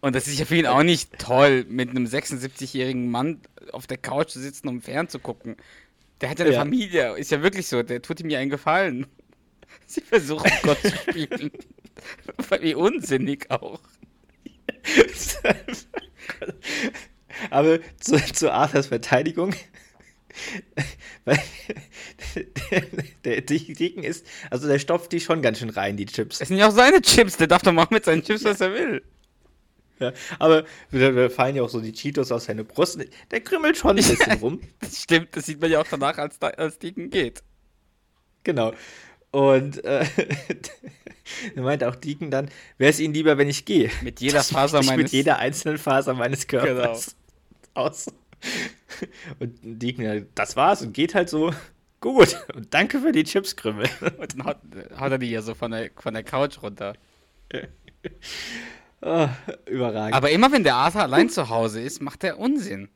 Und 0.00 0.14
das 0.14 0.26
ist 0.26 0.38
ja 0.38 0.46
für 0.46 0.56
ihn 0.56 0.66
auch 0.66 0.82
nicht 0.82 1.18
toll, 1.18 1.66
mit 1.68 1.90
einem 1.90 2.06
76-jährigen 2.06 3.10
Mann 3.10 3.40
auf 3.72 3.86
der 3.86 3.98
Couch 3.98 4.30
zu 4.30 4.40
sitzen, 4.40 4.68
um 4.68 4.80
fern 4.80 5.08
zu 5.08 5.18
gucken. 5.18 5.56
Der 6.20 6.30
hat 6.30 6.38
ja 6.38 6.46
eine 6.46 6.54
Ja. 6.54 6.60
Familie, 6.60 7.16
ist 7.16 7.30
ja 7.30 7.42
wirklich 7.42 7.66
so, 7.66 7.82
der 7.82 8.00
tut 8.02 8.20
ihm 8.20 8.30
ja 8.30 8.38
einen 8.38 8.50
Gefallen. 8.50 9.06
Sie 9.86 10.00
versuchen 10.00 10.50
Gott 10.62 10.80
zu 10.80 10.90
spielen. 10.90 11.50
Wie 12.60 12.74
unsinnig 12.74 13.50
auch. 13.50 13.80
Aber 17.50 17.78
zu, 17.98 18.16
zu 18.32 18.52
Arthurs 18.52 18.86
Verteidigung, 18.86 19.54
weil 21.24 21.38
der, 22.70 22.82
der 23.24 23.40
Deacon 23.42 24.02
ist, 24.04 24.26
also 24.50 24.68
der 24.68 24.78
stopft 24.78 25.12
die 25.12 25.20
schon 25.20 25.42
ganz 25.42 25.58
schön 25.58 25.70
rein, 25.70 25.96
die 25.96 26.06
Chips. 26.06 26.40
Es 26.40 26.48
sind 26.48 26.56
ja 26.56 26.68
auch 26.68 26.72
seine 26.72 27.02
Chips, 27.02 27.36
der 27.36 27.46
darf 27.46 27.62
doch 27.62 27.72
machen 27.72 27.94
mit 27.94 28.04
seinen 28.04 28.22
Chips, 28.22 28.44
was 28.44 28.60
er 28.60 28.72
will. 28.72 29.02
Ja, 30.00 30.12
aber 30.38 30.64
da 30.90 31.28
fallen 31.28 31.56
ja 31.56 31.62
auch 31.62 31.68
so 31.68 31.80
die 31.80 31.92
Cheetos 31.92 32.32
aus 32.32 32.46
seiner 32.46 32.64
Brust. 32.64 32.98
Der 33.30 33.40
krümmelt 33.40 33.76
schon 33.76 33.90
ein 33.90 33.96
bisschen 33.96 34.32
rum. 34.40 34.60
Das 34.80 35.02
stimmt, 35.02 35.36
das 35.36 35.46
sieht 35.46 35.60
man 35.60 35.70
ja 35.70 35.80
auch 35.80 35.86
danach, 35.88 36.16
als, 36.18 36.38
da- 36.38 36.48
als 36.48 36.78
Deacon 36.78 37.10
geht. 37.10 37.42
Genau. 38.42 38.72
Und 39.30 39.84
äh, 39.84 40.04
er 41.54 41.62
meint 41.62 41.84
auch 41.84 41.94
Deacon 41.96 42.30
dann, 42.30 42.50
wäre 42.78 42.90
es 42.90 42.98
Ihnen 42.98 43.14
lieber, 43.14 43.38
wenn 43.38 43.48
ich 43.48 43.64
gehe? 43.64 43.90
Mit 44.02 44.20
jeder 44.20 44.38
Das 44.38 44.50
Faser 44.50 44.82
meines- 44.82 44.96
Mit 45.04 45.12
jeder 45.12 45.38
einzelnen 45.38 45.78
Faser 45.78 46.14
meines 46.14 46.46
Körpers 46.46 47.14
aus. 47.74 48.06
Und 49.38 49.58
Deacon, 49.62 50.26
das 50.34 50.56
war's 50.56 50.82
und 50.82 50.94
geht 50.94 51.14
halt 51.14 51.28
so. 51.28 51.52
Gut, 52.00 52.34
und 52.54 52.72
danke 52.72 52.98
für 53.00 53.12
die 53.12 53.24
Chipskrümmel. 53.24 53.86
Und 54.18 54.32
dann 54.32 54.44
haut, 54.46 54.56
haut 54.98 55.12
er 55.12 55.18
die 55.18 55.30
ja 55.30 55.42
so 55.42 55.54
von 55.54 55.70
der, 55.70 55.90
von 55.96 56.14
der 56.14 56.22
Couch 56.24 56.62
runter. 56.62 56.94
Oh, 59.02 59.28
überragend. 59.66 60.14
Aber 60.14 60.30
immer 60.30 60.52
wenn 60.52 60.64
der 60.64 60.74
Arthur 60.74 61.02
allein 61.02 61.30
zu 61.30 61.48
Hause 61.48 61.80
ist, 61.80 62.02
macht 62.02 62.22
er 62.22 62.38
Unsinn. 62.38 62.88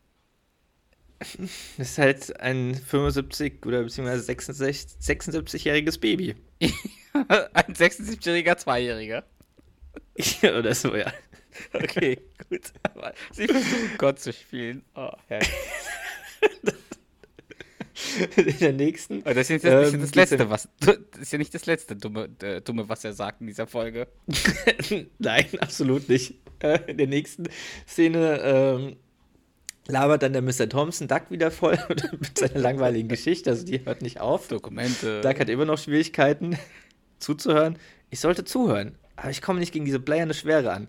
das 1.19 1.38
ist 1.79 1.99
halt 1.99 2.40
ein 2.40 2.75
75 2.75 3.64
oder 3.64 3.83
beziehungsweise 3.83 4.23
66 4.23 4.99
76-jähriges 5.01 5.99
Baby. 5.99 6.37
Ein 7.12 7.75
76-jähriger 7.75 8.57
Zweijähriger. 8.57 9.25
oder 10.43 10.75
so, 10.75 10.95
ja. 10.95 11.12
Okay, 11.73 12.19
gut. 12.49 12.73
Aber 12.83 13.14
sie 13.33 13.47
versuchen 13.47 13.97
Gott 13.99 14.19
zu 14.19 14.33
spielen. 14.33 14.85
Oh, 14.97 15.12
herrlich. 15.29 15.49
in 18.37 18.59
der 18.59 18.73
nächsten. 18.73 19.23
Aber 19.23 19.35
das 19.35 19.51
ist 19.51 19.63
jetzt 19.63 19.93
ähm, 19.95 20.01
das 20.01 20.15
Letzte, 20.15 20.51
was. 20.51 20.69
Das 20.81 21.21
ist 21.21 21.33
ja 21.33 21.39
nicht 21.39 21.55
das 21.55 21.67
Letzte, 21.67 21.97
dumme, 21.97 22.29
äh, 22.43 22.61
dumme, 22.61 22.89
was 22.89 23.05
er 23.05 23.13
sagt 23.13 23.41
in 23.41 23.47
dieser 23.47 23.67
Folge. 23.67 24.09
Nein, 25.19 25.47
absolut 25.61 26.09
nicht. 26.09 26.35
Äh, 26.61 26.81
In 26.89 26.99
der 26.99 27.07
nächsten 27.07 27.45
Szene 27.87 28.41
ähm, 28.43 28.97
labert 29.87 30.23
dann 30.23 30.33
der 30.33 30.43
Mr. 30.43 30.69
Thompson 30.69 31.09
Duck 31.09 31.31
wieder 31.31 31.51
voll 31.51 31.79
mit 32.19 32.39
seiner 32.39 32.59
langweiligen 32.59 33.09
Geschichte. 33.09 33.51
Also 33.51 33.65
die 33.65 33.85
hört 33.85 34.03
nicht 34.03 34.21
auf. 34.21 34.49
Dokumente. 34.49 35.21
Duck 35.21 35.39
hat 35.39 35.49
immer 35.49 35.65
noch 35.65 35.79
Schwierigkeiten 35.79 36.59
zuzuhören. 37.19 37.79
Ich 38.11 38.21
sollte 38.21 38.45
zuhören, 38.45 38.97
aber 39.17 39.31
ich 39.31 39.43
komme 39.43 39.61
nicht 39.61 39.73
gegen 39.73 39.85
diese 39.85 40.01
bleierne 40.01 40.35
Schwere 40.35 40.73
an. 40.73 40.89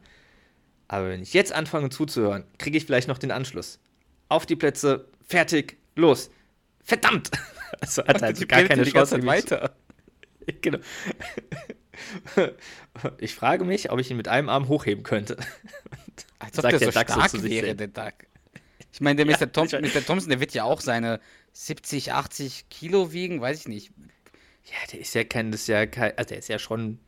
Aber 0.88 1.10
wenn 1.10 1.22
ich 1.22 1.34
jetzt 1.34 1.52
anfange 1.52 1.90
zuzuhören, 1.90 2.44
kriege 2.58 2.78
ich 2.78 2.86
vielleicht 2.86 3.08
noch 3.08 3.18
den 3.18 3.32
Anschluss. 3.32 3.80
Auf 4.30 4.46
die 4.46 4.56
Plätze, 4.56 5.08
fertig, 5.28 5.78
los. 5.96 6.30
Verdammt! 6.86 7.32
Also 7.82 8.04
hat 8.06 8.22
er 8.22 8.28
also 8.30 8.42
Die 8.42 8.48
gar 8.48 8.64
keine 8.64 8.84
die 8.84 8.92
Chance. 8.92 9.20
Zu- 9.20 9.26
weiter. 9.26 9.76
Genau. 10.62 10.78
Ich 13.18 13.36
frage 13.36 13.66
mich, 13.66 13.92
ob 13.92 14.00
ich 14.00 14.10
ihn 14.12 14.18
mit 14.18 14.28
einem 14.30 14.48
Arm 14.50 14.68
hochheben 14.70 15.04
könnte. 15.04 15.36
Als 16.40 16.58
ob 16.58 16.62
Sagt 16.64 16.72
der 16.74 16.80
der 16.80 16.92
so 16.92 17.00
Duck 17.00 17.10
so 17.10 17.14
stark 17.16 17.30
sich 17.32 17.44
wäre, 17.44 17.66
selbst. 17.76 17.80
der 17.80 17.88
Duck. 18.06 18.14
Ich 18.94 19.02
meine, 19.02 19.26
der 19.26 19.34
Ja, 19.34 19.38
Mr. 19.46 19.52
Thompson, 19.52 19.82
Mr. 19.82 20.06
Thompson, 20.06 20.30
der 20.30 20.40
wird 20.40 20.54
ja 20.54 20.64
auch 20.64 20.80
seine 20.80 21.20
70, 21.52 22.14
80 22.14 22.70
Kilo 22.70 23.12
wiegen, 23.12 23.42
weiß 23.42 23.60
ich 23.62 23.68
nicht. 23.68 23.92
Ja, 24.66 24.78
der 24.92 25.00
ist 25.02 25.14
ja 25.16 25.24
kein, 25.26 25.52
das 25.52 25.62
ist 25.62 25.68
ja 25.68 25.86
kein, 25.86 26.18
also 26.18 26.30
der 26.30 26.38
ist 26.40 26.48
ja 26.48 26.60
schon, 26.60 27.00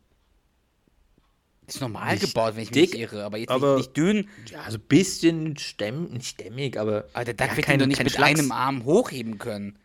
Ist 1.68 1.82
normal 1.82 2.14
Nicht 2.14 2.28
gebaut, 2.28 2.56
wenn 2.56 2.64
ich 2.64 2.72
dick, 2.72 2.94
mich 2.94 3.02
irre, 3.02 3.26
aber 3.26 3.38
jetzt 3.38 3.50
aber- 3.50 3.76
nicht, 3.76 3.88
nicht 3.88 3.98
dünn. 3.98 4.30
ja, 4.50 4.62
also 4.62 4.78
ein 4.78 4.82
bisschen 4.88 5.58
stämm, 5.58 6.20
stämmig, 6.22 6.80
aber. 6.80 7.06
Aber 7.14 7.26
der 7.26 7.34
Duck 7.34 7.48
ja, 7.50 7.56
wird 7.58 7.66
kein- 7.66 7.76
ihn 7.76 7.80
doch 7.82 7.88
nicht 7.88 8.02
mit 8.04 8.12
Schlags. 8.14 8.40
einem 8.40 8.52
Arm 8.54 8.86
hochheben 8.86 9.38
können. 9.38 9.78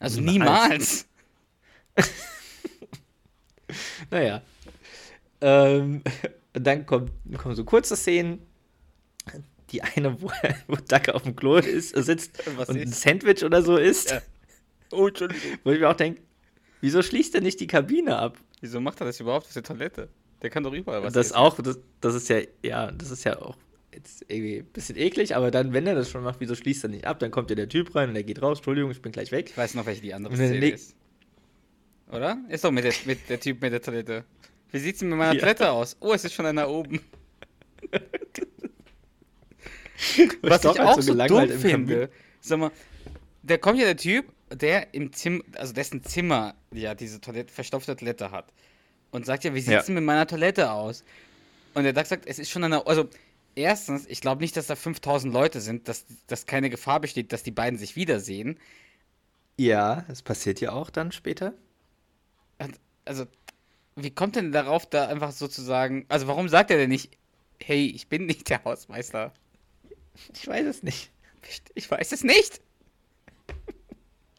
Also 0.00 0.20
Niemals. 0.20 1.06
niemals. 1.96 2.08
Naja. 4.10 4.42
Ähm, 5.40 6.02
und 6.54 6.66
dann 6.66 6.84
kommt, 6.86 7.10
kommen 7.38 7.54
so 7.54 7.64
kurze 7.64 7.96
Szenen. 7.96 8.40
Die 9.70 9.80
eine, 9.82 10.20
wo, 10.20 10.30
wo 10.66 10.76
Duck 10.76 11.08
auf 11.10 11.22
dem 11.22 11.34
Klo 11.34 11.56
ist, 11.56 11.96
sitzt 11.96 12.42
Was 12.58 12.68
und 12.68 12.76
ein 12.76 12.82
ist? 12.88 13.00
Sandwich 13.00 13.42
oder 13.44 13.62
so 13.62 13.76
isst. 13.78 14.10
Ja. 14.10 14.20
Oh, 14.90 15.08
Entschuldigung. 15.08 15.58
Wo 15.64 15.70
ich 15.70 15.80
mir 15.80 15.88
auch 15.88 15.96
denke, 15.96 16.20
wieso 16.82 17.00
schließt 17.02 17.34
er 17.34 17.40
nicht 17.40 17.58
die 17.60 17.66
Kabine 17.66 18.18
ab? 18.18 18.36
Wieso 18.60 18.80
macht 18.80 19.00
er 19.00 19.06
das 19.06 19.18
überhaupt 19.20 19.46
auf 19.46 19.52
der 19.54 19.62
Toilette? 19.62 20.10
Der 20.42 20.50
kann 20.50 20.62
doch 20.64 20.72
überall 20.72 21.02
was 21.02 21.12
das 21.12 21.26
essen. 21.28 21.36
auch, 21.36 21.58
das, 21.60 21.78
das 22.00 22.14
ist 22.14 22.28
ja, 22.28 22.40
ja, 22.62 22.90
das 22.90 23.10
ist 23.10 23.24
ja 23.24 23.40
auch 23.40 23.56
jetzt 23.94 24.24
irgendwie 24.28 24.58
ein 24.58 24.64
bisschen 24.66 24.96
eklig, 24.96 25.36
aber 25.36 25.50
dann, 25.50 25.72
wenn 25.72 25.86
er 25.86 25.94
das 25.94 26.10
schon 26.10 26.22
macht, 26.22 26.40
wieso 26.40 26.54
schließt 26.54 26.84
er 26.84 26.90
nicht 26.90 27.06
ab? 27.06 27.18
Dann 27.18 27.30
kommt 27.30 27.50
ja 27.50 27.56
der 27.56 27.68
Typ 27.68 27.94
rein 27.94 28.08
und 28.08 28.14
der 28.14 28.24
geht 28.24 28.40
raus, 28.42 28.58
Entschuldigung, 28.58 28.90
ich 28.90 29.02
bin 29.02 29.12
gleich 29.12 29.30
weg. 29.32 29.50
Ich 29.50 29.56
weiß 29.56 29.74
noch, 29.74 29.86
welche 29.86 30.00
die 30.02 30.14
andere 30.14 30.34
Szene 30.34 30.70
ist. 30.70 30.96
Oder? 32.10 32.38
Ist 32.48 32.64
doch 32.64 32.70
mit 32.70 32.84
der, 32.84 32.92
mit 33.04 33.28
der 33.28 33.38
Typ 33.40 33.60
mit 33.60 33.72
der 33.72 33.82
Toilette. 33.82 34.24
Wie 34.70 34.78
sieht's 34.78 35.00
denn 35.00 35.08
mit 35.10 35.18
meiner 35.18 35.34
Ja. 35.34 35.40
Toilette 35.40 35.70
aus? 35.70 35.96
Oh, 36.00 36.12
es 36.12 36.24
ist 36.24 36.32
schon 36.32 36.46
einer 36.46 36.68
oben. 36.68 37.00
Was 40.42 40.64
ich 40.64 40.70
halt 40.70 40.80
auch 40.80 41.00
so 41.00 41.14
so 41.14 41.26
dumm 41.26 41.48
finde. 41.48 42.10
Sag 42.40 42.58
mal, 42.58 42.70
da 43.42 43.56
kommt 43.56 43.78
ja 43.78 43.84
der 43.84 43.96
Typ, 43.96 44.26
der 44.52 44.92
im 44.94 45.12
Zimmer, 45.12 45.42
also 45.56 45.72
dessen 45.72 46.02
Zimmer 46.02 46.54
ja 46.72 46.94
diese 46.94 47.20
Toilette, 47.20 47.52
verstopfte 47.52 47.94
Toilette 47.96 48.30
hat. 48.30 48.52
Und 49.12 49.24
sagt 49.26 49.44
ja, 49.44 49.54
wie 49.54 49.60
sieht's 49.60 49.70
Ja. 49.70 49.82
denn 49.82 49.94
mit 49.94 50.04
meiner 50.04 50.26
Toilette 50.26 50.72
aus? 50.72 51.04
Und 51.74 51.84
der 51.84 51.92
Duck 51.92 52.06
sagt, 52.06 52.26
es 52.26 52.38
ist 52.38 52.50
schon 52.50 52.64
eine, 52.64 52.86
also 52.86 53.08
erstens, 53.54 54.06
ich 54.06 54.20
glaube 54.20 54.40
nicht, 54.42 54.56
dass 54.56 54.66
da 54.66 54.74
5000 54.74 55.32
Leute 55.32 55.60
sind, 55.60 55.86
dass, 55.86 56.04
dass 56.26 56.46
keine 56.46 56.70
Gefahr 56.70 56.98
besteht, 57.00 57.32
dass 57.32 57.42
die 57.42 57.50
beiden 57.50 57.78
sich 57.78 57.94
wiedersehen. 57.94 58.58
Ja, 59.58 60.04
das 60.08 60.22
passiert 60.22 60.60
ja 60.60 60.72
auch 60.72 60.90
dann 60.90 61.12
später. 61.12 61.54
Und, 62.58 62.78
Also, 63.04 63.26
wie 63.96 64.10
kommt 64.10 64.36
denn 64.36 64.50
darauf, 64.52 64.86
da 64.86 65.06
einfach 65.08 65.32
sozusagen, 65.32 66.06
also 66.08 66.26
warum 66.26 66.48
sagt 66.48 66.70
er 66.70 66.78
denn 66.78 66.90
nicht, 66.90 67.16
hey, 67.62 67.86
ich 67.86 68.08
bin 68.08 68.26
nicht 68.26 68.48
der 68.48 68.64
Hausmeister? 68.64 69.32
Ich 70.34 70.46
weiß 70.46 70.66
es 70.66 70.82
nicht. 70.82 71.10
Ich 71.74 71.90
weiß 71.90 72.12
es 72.12 72.22
nicht. 72.24 72.60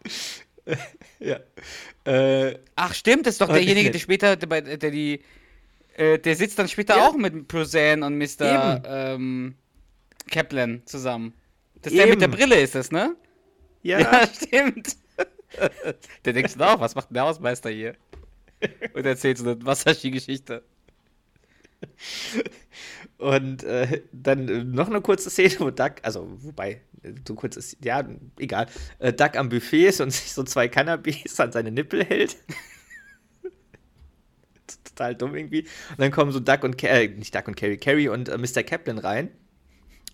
Ja. 1.19 1.39
Äh, 2.05 2.57
Ach, 2.75 2.93
stimmt, 2.93 3.25
das 3.25 3.35
ist 3.35 3.41
doch 3.41 3.49
derjenige, 3.49 3.91
der 3.91 3.99
später, 3.99 4.35
der, 4.35 4.61
der 4.77 4.91
die, 4.91 5.21
äh, 5.95 6.19
der 6.19 6.35
sitzt 6.35 6.59
dann 6.59 6.67
später 6.67 6.97
Ja. 6.97 7.07
auch 7.07 7.15
mit 7.15 7.47
Prozan 7.47 8.03
und 8.03 8.17
Mr. 8.17 8.81
Ähm, 8.85 9.55
Kaplan 10.29 10.81
zusammen. 10.85 11.33
Das 11.81 11.91
ist 11.93 11.99
der 11.99 12.07
mit 12.07 12.21
der. 12.21 12.27
Brille, 12.29 12.59
ist 12.59 12.75
das, 12.75 12.91
ne? 12.91 13.15
ja. 13.81 13.99
Ja, 13.99 14.27
stimmt. 14.27 14.95
der 16.25 16.33
denkt 16.33 16.51
sich 16.51 16.61
auch, 16.61 16.79
was 16.79 16.95
macht 16.95 17.07
der 17.11 17.23
Hausmeister 17.23 17.69
hier? 17.69 17.95
Und 18.93 19.05
erzählt 19.05 19.37
so 19.37 19.49
eine 19.49 19.65
Wasserski-Geschichte. 19.65 20.63
Und 23.17 23.63
äh, 23.63 24.01
dann 24.11 24.49
äh, 24.49 24.63
noch 24.63 24.87
eine 24.89 25.01
kurze 25.01 25.29
Szene, 25.29 25.55
wo 25.59 25.69
Duck, 25.69 25.95
also 26.01 26.27
wobei, 26.41 26.81
äh, 27.03 27.13
so 27.27 27.35
kurz 27.35 27.55
ist, 27.55 27.77
ja, 27.83 28.03
egal, 28.37 28.67
äh, 28.99 29.13
Duck 29.13 29.37
am 29.37 29.49
Buffet 29.49 29.87
ist 29.87 30.01
und 30.01 30.11
sich 30.11 30.33
so 30.33 30.43
zwei 30.43 30.67
Cannabis 30.67 31.39
an 31.39 31.51
seine 31.51 31.71
Nippel 31.71 32.03
hält. 32.03 32.37
Total 34.83 35.15
dumm 35.15 35.35
irgendwie. 35.35 35.61
Und 35.61 35.99
dann 35.99 36.11
kommen 36.11 36.31
so 36.31 36.39
Duck 36.39 36.63
und, 36.63 36.81
äh, 36.83 37.07
nicht 37.07 37.33
Duck 37.33 37.47
und 37.47 37.55
Carrie, 37.55 37.77
Carrie 37.77 38.09
und 38.09 38.29
äh, 38.29 38.37
Mr. 38.37 38.63
Kaplan 38.63 38.97
rein, 38.97 39.29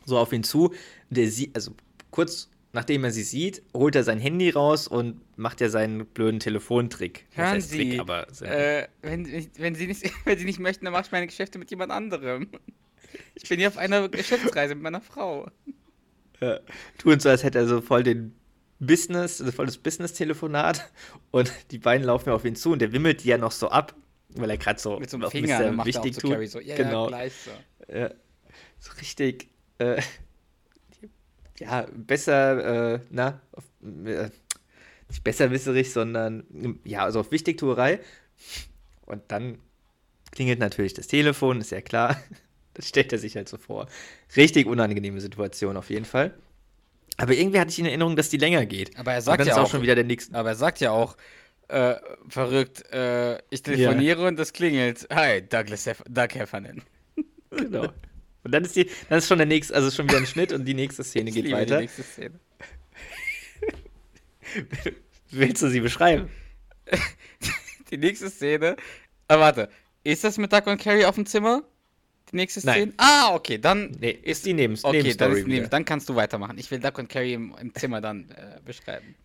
so 0.06 0.18
auf 0.18 0.32
ihn 0.34 0.44
zu. 0.44 0.74
Der 1.10 1.30
sieht, 1.30 1.56
also 1.56 1.74
kurz 2.12 2.50
nachdem 2.72 3.04
er 3.04 3.12
sie 3.12 3.24
sieht, 3.24 3.64
holt 3.74 3.96
er 3.96 4.04
sein 4.04 4.20
Handy 4.20 4.50
raus 4.50 4.88
und 4.88 5.22
macht 5.38 5.62
ja 5.62 5.70
seinen 5.70 6.06
blöden 6.06 6.40
Telefontrick. 6.40 7.26
Hören 7.32 7.48
heißt 7.50 7.72
Trick, 7.72 7.94
Sie, 7.94 8.00
aber 8.00 8.28
äh, 8.42 8.88
wenn, 9.02 9.26
wenn, 9.58 9.76
Sie 9.76 9.88
nicht, 9.88 10.04
wenn 10.26 10.38
Sie 10.38 10.46
nicht 10.46 10.60
möchten, 10.60 10.86
dann 10.86 10.92
mache 10.92 11.06
ich 11.06 11.12
meine 11.12 11.28
Geschäfte 11.28 11.60
mit 11.60 11.70
jemand 11.72 11.92
anderem. 11.92 12.50
Ich 13.34 13.50
bin 13.50 13.58
hier 13.58 13.70
auf 13.70 13.78
einer 13.78 14.08
Geschäftsreise 14.08 14.76
mit 14.76 14.84
meiner 14.84 15.02
Frau. 15.02 15.50
Ja, 16.42 16.60
tun 17.00 17.20
so, 17.20 17.30
als 17.30 17.44
hätte 17.44 17.58
er 17.58 17.68
so 17.68 17.82
voll 17.82 18.04
den 18.04 18.36
Business, 18.80 19.42
also 19.42 19.52
voll 19.52 19.66
das 19.66 19.78
Business-Telefonat 19.78 20.92
und 21.32 21.52
die 21.72 21.80
beiden 21.80 22.06
laufen 22.06 22.30
auf 22.30 22.46
ihn 22.46 22.56
zu 22.56 22.72
und 22.72 22.80
der 22.80 22.92
wimmelt 22.92 23.24
die 23.24 23.30
ja 23.30 23.40
noch 23.40 23.52
so 23.52 23.70
ab, 23.70 23.96
weil 24.30 24.50
er 24.52 24.58
gerade 24.58 24.80
so 24.80 25.00
Mit 25.00 25.10
so 25.10 25.18
einem 25.18 25.32
Finger 25.32 25.72
macht 25.72 25.88
er 25.88 26.00
auch 26.02 26.04
wichtig 26.04 26.14
zu 26.14 26.22
tut. 26.22 26.50
So, 26.50 26.60
ja, 26.60 26.76
genau. 26.76 27.10
ja, 27.10 27.30
so. 27.30 27.52
Ja, 27.92 28.12
so 28.78 28.92
richtig, 29.02 29.50
äh, 29.80 30.02
ja, 31.60 31.88
besser, 31.94 32.94
äh, 32.96 33.00
na, 33.10 33.42
auf, 33.52 33.64
äh, 34.06 34.30
nicht 35.10 35.24
besserwisserig, 35.24 35.92
sondern, 35.92 36.80
ja, 36.84 37.04
also 37.04 37.20
auf 37.20 37.32
Wichtigtuerei. 37.32 38.00
Und 39.06 39.24
dann 39.28 39.58
klingelt 40.32 40.60
natürlich 40.60 40.94
das 40.94 41.08
Telefon, 41.08 41.62
ist 41.62 41.72
ja 41.72 41.82
klar. 41.82 42.22
Das 42.76 42.88
stellt 42.88 43.12
er 43.12 43.20
sich 43.20 43.36
halt 43.36 43.50
so 43.50 43.58
vor. 43.58 43.88
Richtig 44.38 44.66
unangenehme 44.66 45.20
Situation 45.20 45.76
auf 45.76 45.90
jeden 45.90 46.06
Fall. 46.06 46.34
Aber 47.18 47.34
irgendwie 47.34 47.60
hatte 47.60 47.72
ich 47.72 47.80
in 47.80 47.86
Erinnerung, 47.86 48.16
dass 48.16 48.30
die 48.30 48.38
länger 48.38 48.66
geht. 48.66 48.98
Aber 48.98 49.12
er 49.12 49.22
sagt 49.22 49.46
ja 49.46 49.56
auch 49.56 49.64
auch, 49.64 49.70
schon 49.70 49.82
wieder 49.82 49.96
der 49.96 50.06
nächste. 50.06 50.34
aber 50.34 50.50
er 50.50 50.56
sagt 50.56 50.80
ja 50.80 50.92
auch, 50.92 51.18
äh, 51.68 51.96
verrückt, 52.30 52.90
äh, 52.94 53.40
ich 53.50 53.64
telefoniere 53.64 54.26
und 54.26 54.40
das 54.40 54.54
klingelt. 54.54 55.08
Hi, 55.12 55.42
Douglas 55.42 55.88
Hef 55.88 56.02
Doug 56.10 56.30
Heffernan. 56.34 56.82
Genau. 57.52 57.90
Und 58.44 58.52
dann 58.52 58.64
ist 58.64 58.76
die, 58.76 58.90
dann 59.10 59.18
ist 59.20 59.28
schon 59.28 59.38
der 59.38 59.48
nächste, 59.48 59.76
also 59.76 59.92
schon 59.92 60.08
wieder 60.08 60.18
ein 60.18 60.26
Schnitt 60.26 60.54
und 60.54 60.66
die 60.66 60.74
nächste 60.74 61.04
Szene 61.04 61.30
Ich 61.30 61.36
geht 61.36 61.52
weiter. 61.52 61.78
Die 61.78 61.82
nächste 61.84 62.04
Szene. 62.04 62.40
Willst 65.32 65.62
du 65.62 65.70
sie 65.70 65.82
beschreiben? 65.82 66.30
Die 67.92 67.98
nächste 67.98 68.30
Szene. 68.30 68.76
Ah, 69.28 69.40
warte. 69.40 69.70
Ist 70.04 70.24
das 70.24 70.38
mit 70.38 70.54
Doug 70.54 70.68
und 70.68 70.80
Carrie 70.80 71.06
auf 71.06 71.16
dem 71.16 71.26
Zimmer? 71.26 71.64
Die 72.32 72.36
nächste 72.36 72.66
Nein. 72.66 72.76
Szene? 72.76 72.94
Ah, 72.98 73.34
okay, 73.34 73.58
dann. 73.58 73.92
Nee, 74.00 74.12
ist 74.12 74.46
die 74.46 74.54
Nebens 74.54 74.84
Okay, 74.84 74.98
dann, 74.98 75.04
Nebenstory 75.04 75.40
ist 75.40 75.48
neben, 75.48 75.70
dann 75.70 75.86
kannst 75.86 76.08
du 76.10 76.16
weitermachen. 76.16 76.58
Ich 76.58 76.70
will 76.70 76.80
Doug 76.80 76.98
und 76.98 77.10
Carrie 77.10 77.34
im, 77.34 77.56
im 77.60 77.74
Zimmer 77.74 78.02
dann 78.02 78.30
äh, 78.30 78.60
beschreiben. 78.64 79.16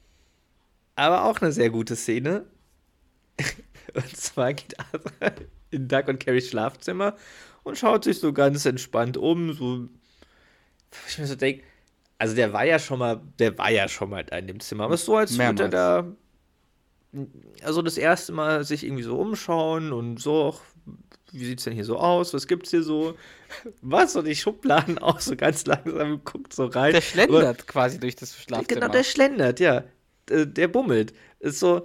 Aber 0.96 1.24
auch 1.24 1.40
eine 1.40 1.52
sehr 1.52 1.70
gute 1.70 1.96
Szene. 1.96 2.46
Und 3.94 4.16
zwar 4.16 4.54
geht 4.54 4.78
Arthur 4.78 5.12
in 5.70 5.88
Doug 5.88 6.04
und 6.06 6.18
Carries 6.24 6.48
Schlafzimmer 6.48 7.16
und 7.64 7.76
schaut 7.76 8.04
sich 8.04 8.18
so 8.20 8.32
ganz 8.32 8.64
entspannt 8.64 9.16
um. 9.16 9.52
So, 9.52 9.88
ich 11.08 11.18
mir 11.18 11.26
so 11.26 11.34
denke, 11.34 11.64
also 12.18 12.36
der 12.36 12.52
war 12.52 12.64
ja 12.64 12.78
schon 12.78 13.00
mal, 13.00 13.20
der 13.38 13.58
war 13.58 13.70
ja 13.70 13.88
schon 13.88 14.10
mal 14.10 14.24
da 14.24 14.36
in 14.38 14.46
dem 14.46 14.60
Zimmer. 14.60 14.84
Aber 14.84 14.94
es 14.94 15.00
ist 15.00 15.06
so, 15.06 15.16
als 15.16 15.36
würde 15.36 15.64
er 15.64 15.68
da 15.68 16.06
also 17.62 17.82
das 17.82 17.96
erste 17.96 18.32
Mal 18.32 18.64
sich 18.64 18.84
irgendwie 18.84 19.02
so 19.04 19.16
umschauen 19.18 19.92
und 19.92 20.20
so, 20.20 20.54
ach, 20.54 20.60
wie 21.32 21.44
sieht's 21.44 21.64
denn 21.64 21.72
hier 21.72 21.84
so 21.84 21.96
aus? 21.98 22.34
Was 22.34 22.46
gibt's 22.46 22.70
hier 22.70 22.82
so? 22.82 23.16
Was? 23.82 24.16
Und 24.16 24.26
die 24.26 24.34
Schubladen 24.36 24.98
auch 24.98 25.20
so 25.20 25.36
ganz 25.36 25.64
langsam 25.66 26.22
guckt 26.24 26.52
so 26.52 26.66
rein. 26.66 26.92
Der 26.92 26.98
Aber- 26.98 27.02
schlendert 27.02 27.66
quasi 27.66 27.98
durch 28.00 28.16
das 28.16 28.36
Schlafzimmer. 28.36 28.80
Genau, 28.80 28.92
der 28.92 29.04
schlendert, 29.04 29.60
ja. 29.60 29.84
Der, 30.28 30.46
der 30.46 30.68
bummelt. 30.68 31.12
Ist 31.40 31.60
so, 31.60 31.84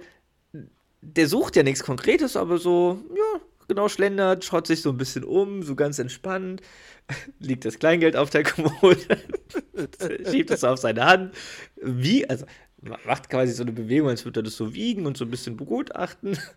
der 1.00 1.28
sucht 1.28 1.56
ja 1.56 1.62
nichts 1.62 1.82
Konkretes, 1.84 2.36
aber 2.36 2.58
so, 2.58 2.98
ja, 3.14 3.40
genau, 3.70 3.88
schlendert, 3.88 4.44
schaut 4.44 4.66
sich 4.66 4.82
so 4.82 4.90
ein 4.90 4.96
bisschen 4.96 5.22
um, 5.22 5.62
so 5.62 5.76
ganz 5.76 5.98
entspannt. 6.00 6.60
Liegt 7.38 7.64
das 7.64 7.78
Kleingeld 7.78 8.16
auf 8.16 8.28
der 8.28 8.42
Kommode, 8.42 8.98
schiebt 10.28 10.50
es 10.50 10.64
auf 10.64 10.78
seine 10.78 11.04
Hand. 11.04 11.34
Wie, 11.80 12.28
also, 12.28 12.46
macht 13.04 13.30
quasi 13.30 13.52
so 13.52 13.62
eine 13.62 13.70
Bewegung, 13.72 14.08
als 14.08 14.24
würde 14.24 14.40
er 14.40 14.42
das 14.42 14.56
so 14.56 14.74
wiegen 14.74 15.06
und 15.06 15.16
so 15.16 15.24
ein 15.24 15.30
bisschen 15.30 15.56
begutachten. 15.56 16.36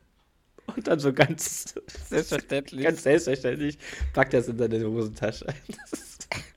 Und 0.78 0.88
dann 0.88 0.98
so 0.98 1.12
ganz 1.12 1.76
Selbstverständlich. 2.08 2.86
ganz 2.86 3.04
selbstverständlich 3.04 3.78
packt 4.14 4.34
er 4.34 4.40
es 4.40 4.48
in 4.48 4.58
seine 4.58 4.82
Hosentasche. 4.86 5.46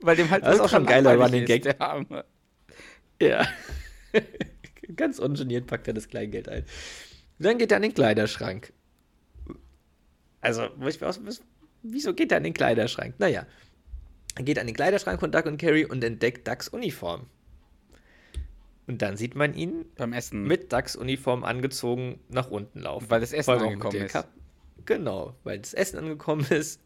Weil 0.00 0.14
dem 0.14 0.30
halt 0.30 0.44
Das 0.44 0.54
ist 0.54 0.60
auch 0.60 0.68
schon 0.68 0.84
ein 0.84 0.86
geiler 0.86 1.16
Running 1.16 1.44
Gag. 1.44 1.62
Der 1.62 1.80
Arme. 1.80 2.24
ja. 3.20 3.44
ganz 4.94 5.18
ungeniert 5.18 5.66
packt 5.66 5.88
er 5.88 5.94
das 5.94 6.06
Kleingeld 6.06 6.48
ein. 6.48 6.64
Dann 7.40 7.58
geht 7.58 7.72
er 7.72 7.78
an 7.78 7.82
den 7.82 7.94
Kleiderschrank. 7.94 8.72
Also, 10.46 10.68
wo 10.76 10.86
ich 10.86 11.00
mir 11.00 11.08
aus, 11.08 11.20
was, 11.24 11.42
wieso 11.82 12.14
geht 12.14 12.30
er 12.30 12.38
an 12.38 12.44
den 12.44 12.54
Kleiderschrank? 12.54 13.14
Naja, 13.18 13.46
er 14.36 14.42
geht 14.44 14.58
an 14.58 14.66
den 14.66 14.76
Kleiderschrank 14.76 15.20
von 15.20 15.32
Duck 15.32 15.46
und 15.46 15.58
Carrie 15.58 15.84
und 15.84 16.02
entdeckt 16.04 16.46
Ducks 16.46 16.68
Uniform. 16.68 17.26
Und 18.86 19.02
dann 19.02 19.16
sieht 19.16 19.34
man 19.34 19.54
ihn 19.54 19.84
Beim 19.96 20.12
Essen. 20.12 20.44
mit 20.44 20.72
Ducks 20.72 20.94
Uniform 20.94 21.42
angezogen 21.42 22.20
nach 22.28 22.50
unten 22.50 22.80
laufen. 22.80 23.10
Weil 23.10 23.20
das 23.20 23.32
Essen 23.32 23.52
mit 23.54 23.62
angekommen 23.62 23.96
ist. 24.02 24.12
Kap- 24.12 24.28
Genau, 24.84 25.34
weil 25.42 25.58
das 25.58 25.74
Essen 25.74 25.98
angekommen 25.98 26.46
ist. 26.50 26.80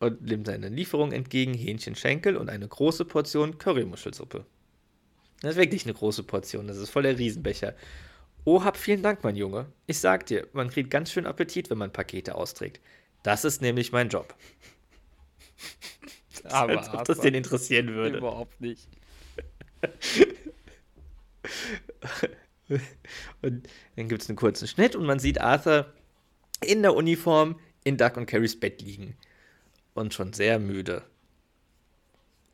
Und 0.00 0.22
nimmt 0.22 0.46
seine 0.48 0.68
Lieferung 0.68 1.12
entgegen, 1.12 1.54
Hähnchenschenkel 1.54 2.36
und 2.36 2.50
eine 2.50 2.66
große 2.66 3.04
Portion 3.04 3.56
Currymuschelsuppe. 3.58 4.44
Das 5.40 5.52
ist 5.52 5.56
wirklich 5.56 5.84
eine 5.84 5.94
große 5.94 6.24
Portion, 6.24 6.66
das 6.66 6.76
ist 6.76 6.90
voll 6.90 7.04
der 7.04 7.18
Riesenbecher. 7.18 7.74
Oh, 8.44 8.64
hab 8.64 8.76
vielen 8.76 9.02
Dank, 9.02 9.22
mein 9.22 9.36
Junge. 9.36 9.66
Ich 9.86 10.00
sag 10.00 10.26
dir, 10.26 10.48
man 10.52 10.68
kriegt 10.68 10.90
ganz 10.90 11.12
schön 11.12 11.26
Appetit, 11.26 11.70
wenn 11.70 11.78
man 11.78 11.92
Pakete 11.92 12.34
austrägt. 12.34 12.80
Das 13.22 13.44
ist 13.44 13.62
nämlich 13.62 13.92
mein 13.92 14.08
Job. 14.08 14.34
aber, 16.44 16.78
Als 16.78 16.92
ob 16.92 17.04
das 17.04 17.20
den 17.20 17.34
interessieren 17.34 17.88
würde. 17.88 18.18
Überhaupt 18.18 18.60
nicht. 18.60 18.88
Und 23.42 23.68
dann 23.96 24.08
gibt 24.08 24.22
es 24.22 24.28
einen 24.28 24.36
kurzen 24.36 24.66
Schnitt 24.66 24.96
und 24.96 25.04
man 25.04 25.18
sieht 25.18 25.40
Arthur 25.40 25.92
in 26.64 26.82
der 26.82 26.94
Uniform 26.94 27.58
in 27.84 27.96
Duck 27.96 28.16
und 28.16 28.26
Carries 28.26 28.58
Bett 28.58 28.80
liegen. 28.80 29.16
Und 29.94 30.14
schon 30.14 30.32
sehr 30.32 30.58
müde. 30.58 31.02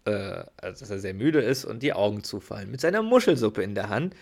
Äh, 0.05 0.45
also, 0.57 0.81
dass 0.81 0.91
er 0.91 0.99
sehr 0.99 1.15
müde 1.15 1.41
ist 1.41 1.65
und 1.65 1.83
die 1.83 1.93
Augen 1.93 2.25
zufallen. 2.25 2.71
Mit 2.71 2.81
seiner 2.81 3.03
Muschelsuppe 3.03 3.63
in 3.63 3.77
der 3.77 3.91
Hand, 3.91 4.17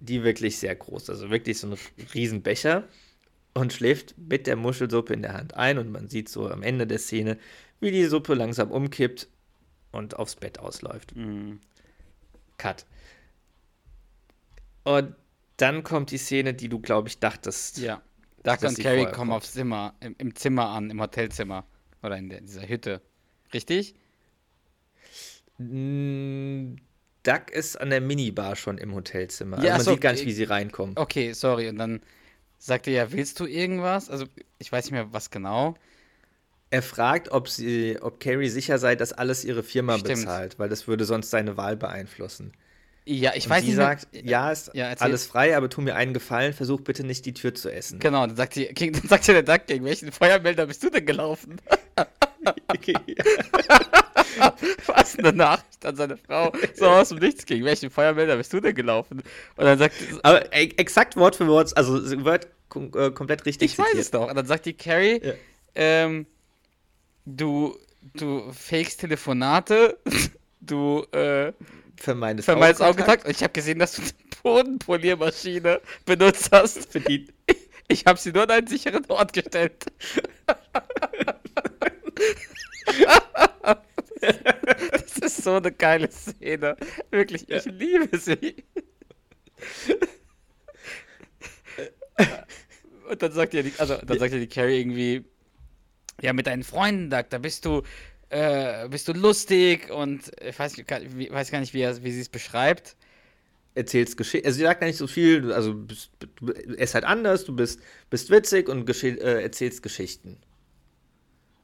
die 0.00 0.22
wirklich 0.22 0.58
sehr 0.58 0.74
groß. 0.74 1.10
Also 1.10 1.30
wirklich 1.30 1.58
so 1.58 1.68
ein 1.68 1.78
Riesenbecher. 2.14 2.84
Und 3.54 3.72
schläft 3.72 4.16
mit 4.18 4.46
der 4.46 4.56
Muschelsuppe 4.56 5.14
in 5.14 5.22
der 5.22 5.34
Hand 5.34 5.54
ein. 5.54 5.78
Und 5.78 5.90
man 5.90 6.08
sieht 6.08 6.28
so 6.28 6.48
am 6.48 6.62
Ende 6.62 6.86
der 6.86 6.98
Szene, 6.98 7.38
wie 7.80 7.90
die 7.90 8.04
Suppe 8.04 8.34
langsam 8.34 8.70
umkippt 8.70 9.28
und 9.90 10.16
aufs 10.16 10.36
Bett 10.36 10.58
ausläuft. 10.58 11.16
Mhm. 11.16 11.60
Cut. 12.56 12.86
Und 14.84 15.14
dann 15.56 15.82
kommt 15.82 16.10
die 16.12 16.18
Szene, 16.18 16.54
die 16.54 16.68
du, 16.68 16.78
glaube 16.78 17.08
ich, 17.08 17.18
dachtest. 17.18 17.78
Ja. 17.78 18.02
Duck 18.44 18.60
dass 18.60 18.76
und 18.76 18.82
Carrie 18.82 19.04
kommen 19.04 19.14
kommt. 19.14 19.32
aufs 19.32 19.52
Zimmer, 19.52 19.94
im, 20.00 20.14
im 20.18 20.34
Zimmer 20.34 20.68
an, 20.68 20.90
im 20.90 21.00
Hotelzimmer. 21.00 21.66
Oder 22.02 22.16
in 22.16 22.28
der, 22.28 22.40
dieser 22.40 22.68
Hütte. 22.68 23.02
Richtig? 23.52 23.94
Duck 27.32 27.50
ist 27.50 27.80
an 27.80 27.90
der 27.90 28.00
Minibar 28.00 28.56
schon 28.56 28.78
im 28.78 28.94
Hotelzimmer. 28.94 29.56
Also 29.56 29.66
Ja, 29.68 29.72
man 29.76 29.82
so, 29.82 29.92
sieht 29.92 30.00
gar 30.00 30.12
nicht, 30.12 30.22
äh, 30.22 30.26
wie 30.26 30.32
sie 30.32 30.44
reinkommen. 30.44 30.96
Okay, 30.96 31.32
sorry. 31.32 31.68
Und 31.68 31.78
dann 31.78 32.00
sagt 32.58 32.86
er 32.86 32.92
ja, 32.92 33.12
willst 33.12 33.38
du 33.40 33.46
irgendwas? 33.46 34.10
Also, 34.10 34.26
ich 34.58 34.70
weiß 34.72 34.86
nicht 34.86 34.92
mehr, 34.92 35.12
was 35.12 35.30
genau. 35.30 35.74
Er 36.70 36.82
fragt, 36.82 37.30
ob 37.32 37.48
sie, 37.48 37.96
ob 38.00 38.20
Carrie 38.20 38.48
sicher 38.48 38.78
sei, 38.78 38.94
dass 38.94 39.12
alles 39.12 39.44
ihre 39.44 39.62
Firma 39.62 39.96
Stimmt. 39.98 40.18
bezahlt, 40.18 40.58
weil 40.58 40.68
das 40.68 40.86
würde 40.86 41.04
sonst 41.04 41.30
seine 41.30 41.56
Wahl 41.56 41.76
beeinflussen. 41.76 42.52
Ja, 43.06 43.32
ich 43.34 43.44
Und 43.44 43.50
weiß 43.52 43.62
sie 43.62 43.68
nicht 43.68 43.76
sagt, 43.76 44.12
mehr. 44.12 44.22
ja, 44.24 44.52
ist 44.52 44.70
Ja, 44.74 44.92
alles 44.98 45.24
frei, 45.24 45.56
aber 45.56 45.70
tu 45.70 45.80
mir 45.80 45.96
einen 45.96 46.12
Gefallen, 46.12 46.52
versuch 46.52 46.82
bitte 46.82 47.04
nicht 47.04 47.24
die 47.24 47.32
Tür 47.32 47.54
zu 47.54 47.72
essen. 47.72 48.00
Genau, 48.00 48.26
dann 48.26 48.36
sagt, 48.36 48.52
sie, 48.52 48.66
gegen- 48.66 48.92
dann 49.00 49.08
sagt 49.08 49.26
ja 49.28 49.40
der 49.40 49.44
Duck, 49.44 49.66
gegen 49.66 49.86
welchen 49.86 50.12
Feuermelder 50.12 50.66
bist 50.66 50.82
du 50.82 50.90
denn 50.90 51.06
gelaufen? 51.06 51.56
Was 52.44 52.54
eine 55.24 55.32
Nachricht 55.32 55.84
an 55.84 55.96
seine 55.96 56.16
Frau. 56.16 56.52
So 56.74 56.86
aus 56.86 57.08
dem 57.10 57.18
Nichts, 57.18 57.46
gegen 57.46 57.64
welchen 57.64 57.90
Feuermelder 57.90 58.36
bist 58.36 58.52
du 58.52 58.60
denn 58.60 58.74
gelaufen? 58.74 59.22
Und 59.56 59.64
dann 59.64 59.78
sagt 59.78 59.94
aber 60.22 60.52
e- 60.52 60.72
exakt 60.76 61.16
Wort 61.16 61.36
für 61.36 61.46
Wort, 61.46 61.76
also 61.76 62.00
kom 62.68 62.90
äh, 62.94 63.10
komplett 63.10 63.46
richtig 63.46 63.72
ich 63.72 63.78
weiß 63.78 63.94
es 63.94 64.10
doch. 64.10 64.28
Und 64.28 64.36
dann 64.36 64.46
sagt 64.46 64.66
die 64.66 64.74
Carrie, 64.74 65.20
Ja. 65.22 65.32
ähm, 65.74 66.26
du, 67.24 67.76
du 68.14 68.50
fakest 68.52 69.00
Telefonate, 69.00 69.98
du 70.60 71.04
äh, 71.12 71.52
Vermeidest 71.96 72.44
vermeidest. 72.44 72.80
Augenkontakt. 72.82 73.24
Und 73.24 73.32
ich 73.32 73.42
habe 73.42 73.52
gesehen, 73.52 73.80
dass 73.80 73.94
du 73.96 74.02
eine 74.02 74.12
Bodenpoliermaschine 74.42 75.80
benutzt 76.04 76.50
hast. 76.52 76.92
Für 76.92 77.00
die, 77.00 77.26
Ich 77.90 78.04
habe 78.04 78.18
sie 78.18 78.32
nur 78.32 78.42
an 78.42 78.50
einen 78.50 78.66
sicheren 78.66 79.04
Ort 79.08 79.32
gestellt. 79.32 79.86
Das 84.20 85.18
ist 85.18 85.44
so 85.44 85.54
eine 85.54 85.72
geile 85.72 86.10
Szene. 86.10 86.76
Wirklich, 87.10 87.48
ich 87.48 87.64
liebe 87.66 88.16
sie. 88.18 88.64
Und 93.10 93.22
dann 93.22 93.32
sagt 93.32 93.54
ja 93.54 93.62
die, 93.62 93.72
also 93.78 93.96
dann 94.04 94.18
sagt 94.18 94.32
ja 94.32 94.38
die 94.38 94.46
Carrie 94.48 94.80
irgendwie, 94.80 95.24
ja, 96.20 96.32
mit 96.32 96.46
deinen 96.46 96.62
Freunden, 96.64 97.10
Doug, 97.10 97.24
da 97.30 97.38
bist 97.38 97.64
du, 97.64 97.82
äh, 98.28 98.88
bist 98.88 99.08
du 99.08 99.12
lustig 99.12 99.90
und 99.90 100.30
ich 100.42 100.58
weiß, 100.58 100.74
gar- 100.86 101.00
wie- 101.16 101.30
weiß 101.30 101.50
gar 101.50 101.60
nicht, 101.60 101.72
wie, 101.74 101.80
er, 101.80 102.02
wie 102.02 102.12
sie 102.12 102.20
es 102.20 102.28
beschreibt. 102.28 102.96
erzählst 103.74 104.16
Geschichten. 104.16 104.46
Also 104.46 104.56
sie 104.58 104.64
sagt 104.64 104.80
gar 104.80 104.88
nicht 104.88 104.96
so 104.98 105.06
viel, 105.06 105.40
du- 105.42 105.54
also 105.54 105.72
bist, 105.74 106.10
du, 106.40 106.52
er 106.52 106.78
ist 106.78 106.94
halt 106.94 107.04
anders, 107.04 107.44
du 107.44 107.54
bist, 107.54 107.80
bist 108.10 108.28
witzig 108.30 108.68
und 108.68 108.84
gesche 108.86 109.08
äh, 109.20 109.42
erzählst 109.42 109.82
Geschichten. 109.82 110.36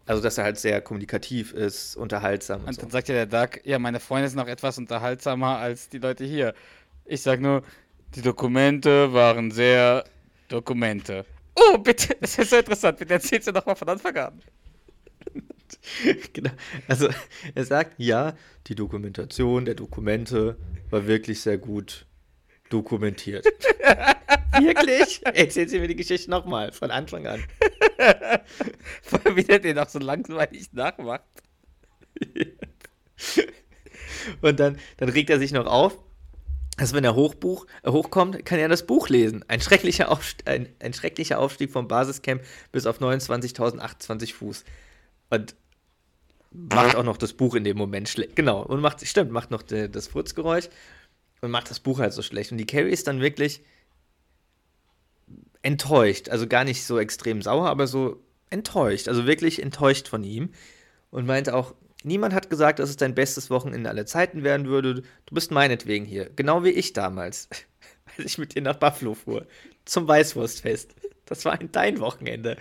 Also 0.07 0.23
dass 0.23 0.37
er 0.39 0.45
halt 0.45 0.59
sehr 0.59 0.81
kommunikativ 0.81 1.53
ist, 1.53 1.97
unterhaltsam 1.97 2.61
und, 2.61 2.69
Und 2.69 2.75
so. 2.75 2.83
dann 2.83 2.91
sagt 2.91 3.09
ja 3.09 3.15
der 3.15 3.27
Doug, 3.27 3.61
ja, 3.65 3.79
meine 3.79 4.01
Freunde 4.01 4.29
sind 4.29 4.39
noch 4.39 4.49
etwas 4.49 4.77
unterhaltsamer 4.79 5.59
als 5.59 5.89
die 5.89 5.99
Leute 5.99 6.25
hier. 6.25 6.55
Ich 7.07 7.23
sag 7.23 7.41
nur, 7.41 7.63
die 8.15 8.23
Dokumente 8.23 9.13
waren 9.13 9.51
sehr 9.51 10.05
Dokumente. 10.49 11.25
Oh, 11.57 11.79
bitte, 11.79 12.17
das 12.21 12.39
ist 12.39 12.51
so 12.51 12.57
interessant. 12.57 12.99
Bitte 12.99 13.15
erzählst 13.15 13.49
du 13.49 13.53
doch 13.53 13.65
mal 13.65 13.75
von 13.75 13.89
Anfang 13.89 14.17
an. 14.17 14.41
genau. 16.33 16.51
Also 16.89 17.09
er 17.55 17.65
sagt, 17.65 17.95
ja, 17.99 18.35
die 18.67 18.75
Dokumentation 18.75 19.65
der 19.65 19.75
Dokumente 19.75 20.57
war 20.91 21.07
wirklich 21.07 21.41
sehr 21.41 21.59
gut 21.59 22.07
dokumentiert. 22.71 23.47
wirklich? 24.61 25.21
Erzählen 25.25 25.69
Sie 25.69 25.81
mir 25.81 25.89
die 25.89 25.97
Geschichte 25.97 26.31
nochmal, 26.31 26.73
von 26.73 26.91
Anfang 26.91 27.27
an. 27.27 27.45
Vor 29.03 29.25
allem, 29.25 29.37
wie 29.37 29.45
der 29.45 29.59
den 29.59 29.79
auch 29.79 29.89
so 29.89 29.99
langweilig 29.99 30.73
nachmacht. 30.73 31.23
Und 34.41 34.61
dann, 34.61 34.79
dann 34.97 35.09
regt 35.09 35.31
er 35.31 35.39
sich 35.39 35.53
noch 35.53 35.67
auf, 35.67 35.99
dass 36.77 36.93
wenn 36.93 37.05
er 37.05 37.15
hochbuch, 37.15 37.67
äh, 37.83 37.91
hochkommt, 37.91 38.45
kann 38.45 38.59
er 38.59 38.69
das 38.69 38.87
Buch 38.87 39.09
lesen. 39.09 39.45
Ein 39.49 39.61
schrecklicher, 39.61 40.11
Aufst 40.11 40.47
ein, 40.47 40.69
ein 40.81 40.93
schrecklicher 40.93 41.39
Aufstieg 41.39 41.71
vom 41.71 41.87
Basiscamp 41.87 42.43
bis 42.73 42.87
auf 42.87 43.01
29.028 43.01 44.35
Fuß. 44.35 44.65
Und 45.31 45.55
macht 46.51 46.97
auch 46.97 47.05
noch 47.05 47.17
das 47.17 47.33
Buch 47.33 47.55
in 47.55 47.65
dem 47.65 47.77
Moment 47.77 48.09
schlecht. 48.09 48.37
Genau, 48.37 48.62
und 48.62 48.81
macht, 48.81 49.07
stimmt, 49.07 49.31
macht 49.31 49.51
noch 49.51 49.62
de, 49.62 49.89
das 49.89 50.09
Furzgeräusch 50.09 50.69
und 51.45 51.51
macht 51.51 51.70
das 51.70 51.80
Buch 51.80 51.99
halt 51.99 52.12
so 52.12 52.22
schlecht. 52.22 52.53
Und 52.53 52.59
die 52.59 52.66
Carrie 52.66 52.90
ist 52.90 53.07
dann 53.07 53.20
wirklich 53.20 53.62
enttäuscht. 55.62 56.28
Also 56.28 56.47
gar 56.47 56.64
nicht 56.64 56.84
so 56.84 56.99
extrem 56.99 57.42
sauer, 57.42 57.68
aber 57.68 57.86
so 57.86 58.22
enttäuscht. 58.51 59.09
Also 59.09 59.26
wirklich 59.26 59.62
enttäuscht 59.62 60.09
von 60.09 60.24
ihm. 60.24 60.51
Und 61.11 61.26
meint 61.26 61.51
auch, 61.51 61.74
niemand 62.03 62.34
hat 62.34 62.51
gesagt, 62.51 62.78
dass 62.78 62.90
es 62.90 62.97
dein 62.97 63.14
bestes 63.14 63.51
Wochenende 63.51 63.88
aller 63.88 64.07
Zeiten 64.07 64.42
werden 64.42 64.66
würde. 64.66 65.03
Du 65.26 65.34
bist 65.34 65.51
meinetwegen 65.51 66.05
hier. 66.05 66.30
Genau 66.34 66.64
wie 66.64 66.70
ich 66.70 66.92
damals. 66.92 67.49
Als 68.16 68.26
ich 68.26 68.38
mit 68.38 68.55
dir 68.55 68.62
nach 68.62 68.76
Buffalo 68.76 69.14
fuhr. 69.14 69.47
Zum 69.84 70.07
Weißwurstfest. 70.07 70.95
Das 71.26 71.45
war 71.45 71.53
ein 71.53 71.72
dein 71.72 72.01
Wochenende. 72.01 72.57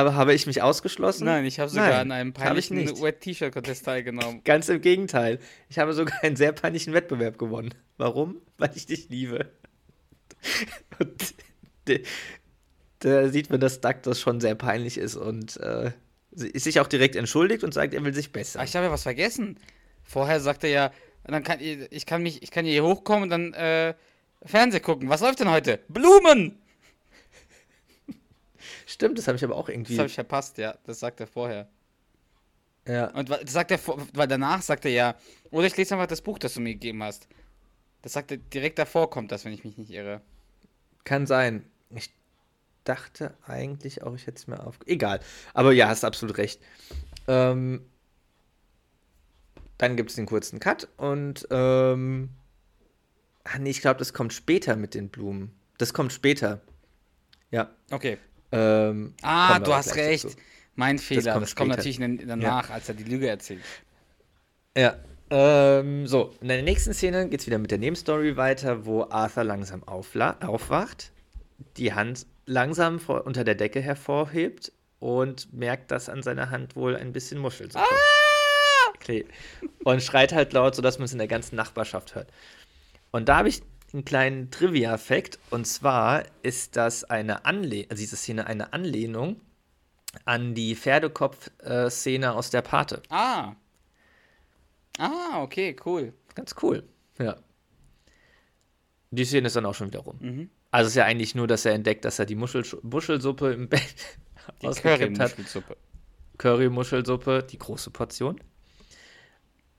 Aber 0.00 0.14
habe 0.14 0.32
ich 0.34 0.46
mich 0.46 0.62
ausgeschlossen? 0.62 1.24
Nein, 1.26 1.44
ich 1.44 1.60
habe 1.60 1.68
sogar 1.70 1.88
Nein, 1.90 1.98
an 2.00 2.12
einem 2.12 2.32
peinlichen. 2.32 2.78
Wet-T-Shirt-Contest 3.02 3.84
teilgenommen. 3.84 4.40
Ganz 4.44 4.68
im 4.68 4.80
Gegenteil. 4.80 5.38
Ich 5.68 5.78
habe 5.78 5.92
sogar 5.92 6.22
einen 6.24 6.36
sehr 6.36 6.52
peinlichen 6.52 6.94
Wettbewerb 6.94 7.38
gewonnen. 7.38 7.74
Warum? 7.98 8.36
Weil 8.58 8.70
ich 8.74 8.86
dich 8.86 9.08
liebe. 9.10 9.50
Und 10.98 11.34
da 13.00 13.28
sieht 13.28 13.50
man, 13.50 13.60
dass 13.60 13.80
Duck 13.80 14.02
das 14.02 14.20
schon 14.20 14.40
sehr 14.40 14.54
peinlich 14.54 14.96
ist 14.98 15.16
und 15.16 15.56
äh, 15.58 15.90
sich 16.32 16.80
auch 16.80 16.86
direkt 16.86 17.16
entschuldigt 17.16 17.64
und 17.64 17.74
sagt, 17.74 17.94
er 17.94 18.04
will 18.04 18.14
sich 18.14 18.28
Ah, 18.28 18.32
bessern. 18.32 18.64
ich 18.64 18.76
habe 18.76 18.86
ja 18.86 18.92
was 18.92 19.02
vergessen. 19.02 19.58
Vorher 20.02 20.40
sagte 20.40 20.66
er 20.68 20.72
ja, 20.72 20.92
dann 21.24 21.42
kann 21.42 21.60
ich, 21.60 21.78
ich 21.90 22.06
kann 22.06 22.22
mich, 22.22 22.42
ich 22.42 22.50
kann 22.50 22.64
hier 22.64 22.84
hochkommen 22.84 23.24
und 23.24 23.30
dann 23.30 23.52
äh, 23.54 23.94
Fernseh 24.44 24.80
gucken. 24.80 25.08
Was 25.08 25.20
läuft 25.20 25.40
denn 25.40 25.50
heute? 25.50 25.80
Blumen! 25.88 26.59
Stimmt, 28.90 29.18
das 29.18 29.28
habe 29.28 29.36
ich 29.36 29.44
aber 29.44 29.54
auch 29.54 29.66
Das 29.66 29.74
irgendwie. 29.74 29.98
habe 29.98 30.08
ich 30.08 30.14
verpasst, 30.14 30.58
ja. 30.58 30.76
Das 30.84 30.98
sagt 30.98 31.20
er 31.20 31.28
vorher. 31.28 31.68
ja. 32.88 33.08
Und 33.12 33.30
das 33.30 33.52
sagt 33.52 33.70
er, 33.70 33.78
weil 34.14 34.26
danach 34.26 34.62
sagt 34.62 34.84
er 34.84 34.90
ja, 34.90 35.14
oder 35.52 35.68
ich 35.68 35.76
lese 35.76 35.94
einfach 35.94 36.08
das 36.08 36.20
Buch, 36.22 36.38
das 36.40 36.54
du 36.54 36.60
mir 36.60 36.72
gegeben 36.72 37.00
hast. 37.02 37.28
Das 38.02 38.14
sagte 38.14 38.38
direkt 38.38 38.80
davor 38.80 39.08
kommt 39.08 39.30
das, 39.30 39.44
wenn 39.44 39.52
ich 39.52 39.62
mich 39.64 39.78
nicht 39.78 39.90
irre. 39.92 40.22
Kann 41.04 41.26
sein. 41.28 41.64
Ich 41.90 42.10
dachte 42.82 43.34
eigentlich 43.46 44.02
auch, 44.02 44.14
ich 44.16 44.26
hätte 44.26 44.38
es 44.38 44.46
mir 44.48 44.66
auf. 44.66 44.78
Egal. 44.86 45.20
Aber 45.54 45.70
ja, 45.72 45.86
hast 45.88 46.02
absolut 46.04 46.36
recht. 46.38 46.60
Ähm, 47.28 47.84
dann 49.78 49.96
gibt 49.96 50.10
es 50.10 50.16
den 50.16 50.26
kurzen 50.26 50.58
Cut 50.58 50.88
und 50.96 51.46
ähm, 51.52 52.30
ach 53.44 53.58
nee, 53.58 53.70
ich 53.70 53.82
glaube, 53.82 53.98
das 53.98 54.12
kommt 54.12 54.32
später 54.32 54.74
mit 54.74 54.94
den 54.94 55.10
Blumen. 55.10 55.54
Das 55.78 55.94
kommt 55.94 56.12
später. 56.12 56.60
Ja. 57.52 57.70
Okay. 57.90 58.18
Ähm, 58.52 59.14
Ah, 59.22 59.58
du 59.58 59.72
hast 59.72 59.94
recht. 59.96 60.24
dazu. 60.24 60.36
Mein 60.74 60.98
Fehler. 60.98 61.22
Das 61.22 61.54
kommt 61.54 61.70
kommt, 61.70 61.82
später. 61.82 62.08
natürlich 62.08 62.26
danach, 62.26 62.70
als 62.70 62.88
er 62.88 62.94
die 62.94 63.04
Lüge 63.04 63.28
erzählt. 63.28 63.60
Ja. 64.76 64.96
Ähm, 65.32 66.06
so, 66.08 66.34
in 66.40 66.48
der 66.48 66.62
nächsten 66.62 66.92
Szene 66.92 67.28
geht 67.28 67.40
es 67.40 67.46
wieder 67.46 67.58
mit 67.58 67.70
der 67.70 67.78
Nebenstory 67.78 68.36
weiter, 68.36 68.84
wo 68.84 69.04
Arthur 69.10 69.44
langsam 69.44 69.84
aufwacht, 69.84 71.12
die 71.76 71.92
Hand 71.94 72.26
langsam 72.46 72.98
vor, 72.98 73.26
unter 73.26 73.44
der 73.44 73.54
Decke 73.54 73.80
hervorhebt 73.80 74.72
und 74.98 75.52
merkt, 75.52 75.92
dass 75.92 76.08
an 76.08 76.22
seiner 76.24 76.50
Hand 76.50 76.74
wohl 76.74 76.96
ein 76.96 77.12
bisschen 77.12 77.38
Muschelsuppe 77.38 77.84
klebt. 78.98 79.32
Und 79.84 80.02
schreit 80.02 80.32
halt 80.32 80.52
laut, 80.52 80.74
sodass 80.74 80.98
man 80.98 81.04
es 81.04 81.12
in 81.12 81.18
der 81.18 81.28
ganzen 81.28 81.54
Nachbarschaft 81.56 82.14
hört. 82.16 82.28
Und 83.12 83.28
da 83.28 83.38
habe 83.38 83.48
ich 83.48 83.62
einen 83.94 84.04
kleinen 84.04 84.50
Trivia-Fact, 84.50 85.38
und 85.50 85.66
zwar 85.66 86.24
ist 86.42 86.76
das 86.76 87.04
eine 87.04 87.44
Anlehnung, 87.44 87.90
also 87.90 88.00
diese 88.00 88.16
Szene 88.16 88.46
eine 88.46 88.72
Anlehnung 88.72 89.40
an 90.24 90.54
die 90.54 90.74
Pferdekopf-Szene 90.74 92.32
aus 92.32 92.50
der 92.50 92.62
Pate. 92.62 93.02
Ah. 93.08 93.54
Ah, 94.98 95.42
okay, 95.42 95.76
cool. 95.84 96.12
Ganz 96.34 96.54
cool. 96.62 96.82
Ja. 97.18 97.36
Die 99.10 99.24
Szene 99.24 99.48
ist 99.48 99.56
dann 99.56 99.66
auch 99.66 99.74
schon 99.74 99.88
wieder 99.88 100.00
rum. 100.00 100.18
Mhm. 100.20 100.50
Also 100.70 100.86
es 100.86 100.92
ist 100.92 100.96
ja 100.96 101.04
eigentlich 101.04 101.34
nur, 101.34 101.46
dass 101.46 101.64
er 101.64 101.72
entdeckt, 101.72 102.04
dass 102.04 102.18
er 102.18 102.26
die 102.26 102.36
Muschel 102.36 102.64
Muschelsuppe 102.82 103.52
im 103.52 103.68
Bett 103.68 103.94
Die 104.62 104.66
ausgekippt 104.66 105.18
hat. 105.18 105.36
Currymuschelsuppe. 105.36 105.76
Curry-Muschelsuppe, 106.38 107.42
die 107.42 107.58
große 107.58 107.90
Portion. 107.90 108.40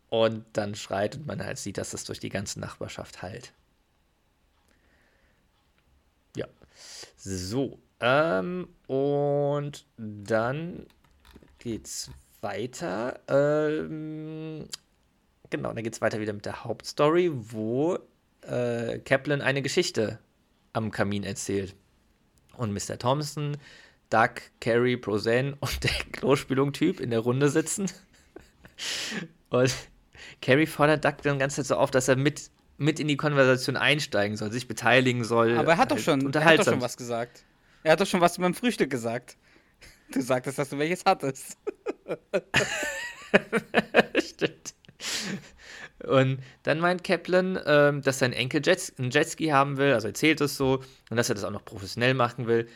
Und 0.10 0.46
dann 0.54 0.76
schreit 0.76 1.16
und 1.16 1.26
man 1.26 1.44
halt 1.44 1.58
sieht, 1.58 1.78
dass 1.78 1.92
das 1.92 2.04
durch 2.04 2.20
die 2.20 2.30
ganze 2.30 2.60
Nachbarschaft 2.60 3.22
halt. 3.22 3.54
So. 7.24 7.78
Ähm, 8.00 8.68
und 8.88 9.86
dann 9.98 10.88
geht's 11.60 12.10
weiter. 12.42 13.20
Ähm, 13.28 14.68
genau, 15.52 15.72
dann 15.72 15.84
geht's 15.84 16.02
weiter 16.02 16.20
wieder 16.20 16.34
mit 16.34 16.46
der 16.46 16.64
Hauptstory, 16.64 17.30
wo 17.32 18.00
äh, 18.42 18.98
Kaplan 19.00 19.42
eine 19.42 19.62
Geschichte 19.62 20.18
am 20.74 20.90
Kamin 20.90 21.24
erzählt. 21.24 21.76
Und 22.58 22.74
Mr. 22.74 22.98
Thompson, 22.98 23.56
Doug, 24.10 24.42
Carrie, 24.60 24.98
Prozen 24.98 25.54
und 25.60 25.84
der 25.84 25.92
Klospülung-Typ 26.12 27.00
in 27.00 27.12
der 27.12 27.20
Runde 27.20 27.50
sitzen. 27.50 27.86
Und 29.52 29.76
Carrie 30.42 30.66
fordert 30.66 31.04
Doug 31.04 31.16
dann 31.24 31.38
ganze 31.38 31.58
Zeit 31.58 31.66
so 31.66 31.76
auf, 31.76 31.92
dass 31.92 32.08
er 32.08 32.16
mit, 32.16 32.50
mit 32.78 33.00
in 33.00 33.08
die 33.08 33.18
Konversation 33.18 33.78
einsteigen 33.78 34.38
soll, 34.38 34.52
sich 34.52 34.68
beteiligen 34.68 35.24
soll. 35.24 35.58
Aber 35.58 35.74
er 35.74 35.78
hat 35.78 35.92
doch 35.92 35.98
halt 35.98 36.06
schon, 36.06 36.34
er 36.34 36.44
hat 36.44 36.60
doch 36.60 36.66
schon 36.66 36.82
was 36.82 36.98
gesagt. 36.98 37.44
Er 37.84 37.94
hat 37.94 38.02
doch 38.02 38.08
schon 38.08 38.22
was 38.22 38.38
beim 38.38 38.54
Frühstück 38.54 38.90
gesagt. 38.90 39.38
Du 40.12 40.22
sagtest, 40.22 40.60
dass 40.60 40.70
du 40.70 40.78
welches 40.78 41.06
hattest. 41.06 41.58
Stimmt. 44.18 44.74
Und 46.04 46.40
dann 46.64 46.80
meint 46.80 47.04
Kaplan, 47.04 47.60
ähm, 47.66 48.02
dass 48.02 48.20
sein 48.20 48.34
Enkel 48.34 48.62
Jets, 48.64 48.94
einen 48.98 49.12
Jetski 49.12 49.48
haben 49.48 49.78
will, 49.78 49.94
also 49.94 50.08
erzählt 50.08 50.42
es 50.42 50.58
so, 50.58 50.82
und 51.10 51.18
dass 51.18 51.30
er 51.30 51.36
das 51.36 51.44
auch 51.44 51.52
noch 51.52 51.64
professionell 51.64 52.14
machen 52.14 52.48
will. 52.48 52.68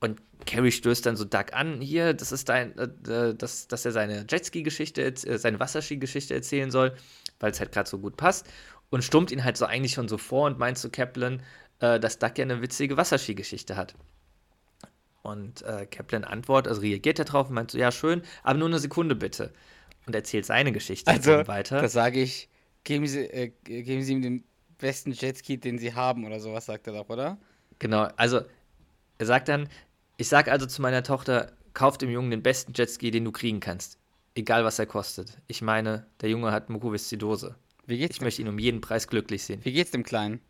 Und 0.00 0.20
Carrie 0.46 0.72
stößt 0.72 1.04
dann 1.04 1.16
so 1.16 1.24
Doug 1.24 1.52
an, 1.52 1.80
hier, 1.80 2.14
das 2.14 2.32
ist 2.32 2.48
dein, 2.48 2.76
äh, 2.78 3.34
dass, 3.34 3.68
dass 3.68 3.84
er 3.84 3.92
seine 3.92 4.26
Jetski-Geschichte, 4.28 5.02
äh, 5.02 5.38
seine 5.38 5.60
Wasserski-Geschichte 5.60 6.34
erzählen 6.34 6.70
soll, 6.70 6.94
weil 7.38 7.50
es 7.50 7.60
halt 7.60 7.72
gerade 7.72 7.88
so 7.88 7.98
gut 7.98 8.16
passt. 8.16 8.46
Und 8.90 9.02
stummt 9.04 9.30
ihn 9.30 9.44
halt 9.44 9.56
so 9.56 9.66
eigentlich 9.66 9.92
schon 9.92 10.08
so 10.08 10.18
vor 10.18 10.46
und 10.46 10.58
meint 10.58 10.78
zu 10.78 10.90
Kaplan, 10.90 11.42
äh, 11.80 12.00
dass 12.00 12.18
Doug 12.18 12.32
ja 12.36 12.44
eine 12.44 12.60
witzige 12.60 12.96
Wasserski-Geschichte 12.96 13.76
hat. 13.76 13.94
Und 15.22 15.62
äh, 15.62 15.86
Kaplan 15.86 16.24
antwortet, 16.24 16.70
also 16.70 16.80
reagiert 16.80 17.18
er 17.18 17.24
drauf 17.24 17.48
und 17.48 17.54
meint 17.54 17.70
so, 17.70 17.78
ja, 17.78 17.92
schön, 17.92 18.22
aber 18.42 18.58
nur 18.58 18.68
eine 18.68 18.78
Sekunde 18.78 19.14
bitte. 19.14 19.52
Und 20.06 20.14
erzählt 20.14 20.46
seine 20.46 20.72
Geschichte 20.72 21.10
Also, 21.10 21.36
dann 21.36 21.48
weiter. 21.48 21.80
da 21.80 21.88
sage 21.88 22.20
ich, 22.20 22.48
geben 22.84 23.06
Sie, 23.06 23.20
äh, 23.20 23.52
geben 23.64 24.02
Sie 24.02 24.12
ihm 24.14 24.22
den 24.22 24.44
besten 24.78 25.12
Jetski, 25.12 25.58
den 25.58 25.78
Sie 25.78 25.94
haben 25.94 26.24
oder 26.24 26.40
sowas, 26.40 26.66
sagt 26.66 26.86
er 26.86 26.94
doch, 26.94 27.08
oder? 27.10 27.38
Genau, 27.78 28.08
also 28.16 28.40
er 29.18 29.26
sagt 29.26 29.48
dann, 29.48 29.68
ich 30.16 30.28
sag 30.28 30.48
also 30.48 30.66
zu 30.66 30.82
meiner 30.82 31.02
Tochter, 31.02 31.52
kauf 31.74 31.98
dem 31.98 32.10
Jungen 32.10 32.30
den 32.30 32.42
besten 32.42 32.72
Jetski, 32.74 33.10
den 33.10 33.24
du 33.24 33.32
kriegen 33.32 33.60
kannst. 33.60 33.98
Egal 34.34 34.64
was 34.64 34.78
er 34.78 34.86
kostet. 34.86 35.36
Ich 35.46 35.60
meine, 35.60 36.06
der 36.22 36.30
Junge 36.30 36.50
hat 36.52 36.70
Mukoviszidose. 36.70 37.56
Wie 37.90 37.98
geht's, 37.98 38.16
Ich 38.16 38.22
möchte 38.22 38.40
ihn 38.42 38.48
um 38.48 38.58
jeden 38.58 38.80
Preis 38.80 39.06
glücklich 39.08 39.42
sehen. 39.42 39.60
wie 39.64 39.72
geht's 39.72 39.90
dem 39.90 40.02
Kleinen? 40.04 40.40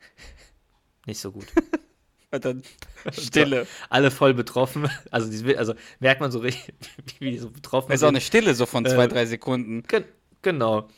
Nicht 1.06 1.20
so 1.20 1.32
gut. 1.32 1.46
Und 2.32 2.44
dann 2.44 2.62
Stille. 3.12 3.66
Alle 3.88 4.10
voll 4.12 4.34
betroffen. 4.34 4.88
Also, 5.10 5.30
die, 5.30 5.56
also 5.56 5.74
merkt 5.98 6.20
man 6.20 6.30
so 6.30 6.38
richtig, 6.38 6.74
wie 7.18 7.32
die 7.32 7.38
so 7.38 7.50
betroffen 7.50 7.90
Es 7.90 7.96
ist 8.00 8.02
auch 8.04 8.08
sind. 8.08 8.16
eine 8.16 8.20
Stille 8.20 8.54
so 8.54 8.66
von 8.66 8.84
Äh, 8.86 8.90
zwei, 8.90 9.06
drei 9.08 9.26
Sekunden. 9.26 9.82
Gen 9.88 10.04
genau. 10.42 10.88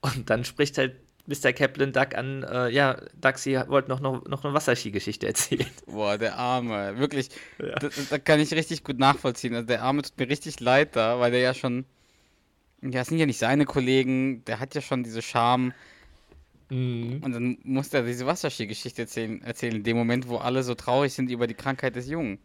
Und 0.00 0.28
dann 0.30 0.44
spricht 0.44 0.76
halt 0.76 0.96
Mr. 1.26 1.52
Kaplan 1.52 1.92
Duck 1.92 2.14
an, 2.16 2.42
äh, 2.42 2.68
ja, 2.68 3.00
Duck, 3.14 3.38
Sie 3.38 3.54
wollten 3.68 3.90
noch, 3.90 4.00
noch, 4.00 4.24
noch 4.26 4.44
eine 4.44 4.52
Wasserski-Geschichte 4.54 5.26
erzählen. 5.28 5.66
Boah, 5.86 6.18
der 6.18 6.36
Arme. 6.36 6.98
Wirklich, 6.98 7.28
Ja. 7.58 7.76
da, 7.76 7.88
da 8.10 8.18
kann 8.18 8.40
ich 8.40 8.52
richtig 8.52 8.82
gut 8.84 8.98
nachvollziehen. 8.98 9.54
Also 9.54 9.66
der 9.68 9.82
Arme 9.82 10.02
tut 10.02 10.18
mir 10.18 10.28
richtig 10.28 10.58
leid 10.60 10.96
da, 10.96 11.20
weil 11.20 11.30
der 11.30 11.40
ja 11.40 11.54
schon. 11.54 11.84
Ja, 12.90 13.00
es 13.00 13.08
sind 13.08 13.18
ja 13.18 13.26
nicht 13.26 13.38
seine 13.38 13.64
Kollegen, 13.64 14.44
der 14.44 14.60
hat 14.60 14.74
ja 14.74 14.82
schon 14.82 15.04
diese 15.04 15.22
Scham. 15.22 15.72
Mhm. 16.68 17.22
Und 17.22 17.32
dann 17.32 17.58
muss 17.62 17.92
er 17.94 18.02
diese 18.02 18.26
Wasserski-Geschichte 18.26 19.02
erzählen, 19.02 19.42
erzählen, 19.42 19.76
in 19.76 19.84
dem 19.84 19.96
Moment, 19.96 20.28
wo 20.28 20.36
alle 20.36 20.62
so 20.62 20.74
traurig 20.74 21.12
sind 21.12 21.30
über 21.30 21.46
die 21.46 21.54
Krankheit 21.54 21.96
des 21.96 22.08
Jungen. 22.08 22.38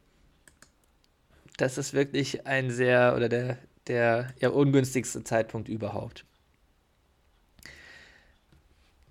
Das 1.57 1.77
ist 1.77 1.93
wirklich 1.93 2.47
ein 2.47 2.71
sehr, 2.71 3.15
oder 3.17 3.27
der, 3.27 3.57
der 3.87 4.33
ja, 4.39 4.49
ungünstigste 4.49 5.23
Zeitpunkt 5.23 5.67
überhaupt. 5.67 6.25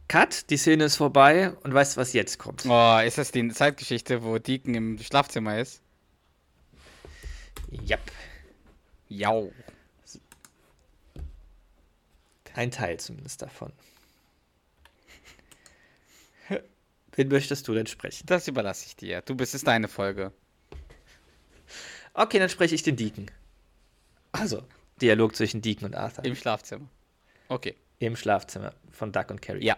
Cut, 0.09 0.49
die 0.49 0.57
Szene 0.57 0.85
ist 0.85 0.97
vorbei 0.97 1.53
und 1.63 1.75
weißt 1.75 1.97
du, 1.97 2.01
was 2.01 2.15
jetzt 2.15 2.39
kommt? 2.39 2.65
Oh, 2.67 2.99
ist 3.05 3.19
das 3.19 3.31
die 3.31 3.47
Zeitgeschichte, 3.49 4.23
wo 4.23 4.39
Deacon 4.39 4.75
im 4.75 4.99
Schlafzimmer 4.99 5.59
ist? 5.59 5.83
Yep. 7.71 8.01
Jau. 9.09 9.53
Ein 12.59 12.73
Teil 12.73 12.99
zumindest 12.99 13.41
davon. 13.41 13.73
Wen 17.13 17.29
möchtest 17.29 17.69
du 17.69 17.73
denn 17.73 17.87
sprechen? 17.87 18.27
Das 18.27 18.49
überlasse 18.49 18.85
ich 18.85 18.97
dir. 18.97 19.23
Du 19.23 19.37
bist, 19.37 19.55
es 19.55 19.63
deine 19.63 19.87
Folge. 19.87 20.33
Okay, 22.15 22.41
dann 22.41 22.49
spreche 22.49 22.75
ich 22.75 22.83
den 22.83 22.97
Deacon. 22.97 23.31
Also, 24.33 24.65
Dialog 25.01 25.37
zwischen 25.37 25.63
Deacon 25.63 25.85
und 25.85 25.95
Arthur 25.95 26.25
Im 26.25 26.35
Schlafzimmer. 26.35 26.89
Okay. 27.47 27.77
im 28.01 28.17
Schlafzimmer 28.17 28.75
von 28.91 29.13
Duck 29.13 29.31
und 29.31 29.41
Carrie. 29.41 29.65
Ja. 29.65 29.77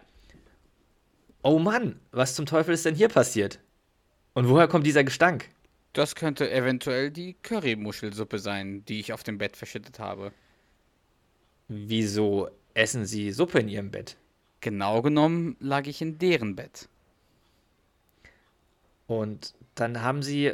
Oh 1.42 1.58
Mann, 1.58 2.00
was 2.12 2.34
zum 2.34 2.46
Teufel 2.46 2.72
ist 2.72 2.86
denn 2.86 2.94
hier 2.94 3.08
passiert? 3.08 3.58
Und 4.32 4.48
woher 4.48 4.68
kommt 4.68 4.86
dieser 4.86 5.04
Gestank? 5.04 5.50
Das 5.92 6.14
könnte 6.14 6.50
eventuell 6.50 7.10
die 7.10 7.34
Currymuschelsuppe 7.42 8.38
sein, 8.38 8.86
die 8.86 9.00
ich 9.00 9.12
auf 9.12 9.22
dem 9.22 9.36
Bett 9.36 9.58
verschüttet 9.58 9.98
habe. 9.98 10.32
Wieso 11.68 12.48
essen 12.74 13.04
Sie 13.04 13.32
Suppe 13.32 13.60
in 13.60 13.68
Ihrem 13.68 13.90
Bett? 13.90 14.16
Genau 14.60 15.02
genommen 15.02 15.56
lag 15.60 15.86
ich 15.86 16.02
in 16.02 16.18
deren 16.18 16.56
Bett. 16.56 16.88
Und 19.06 19.54
dann 19.74 20.02
haben 20.02 20.22
Sie, 20.22 20.52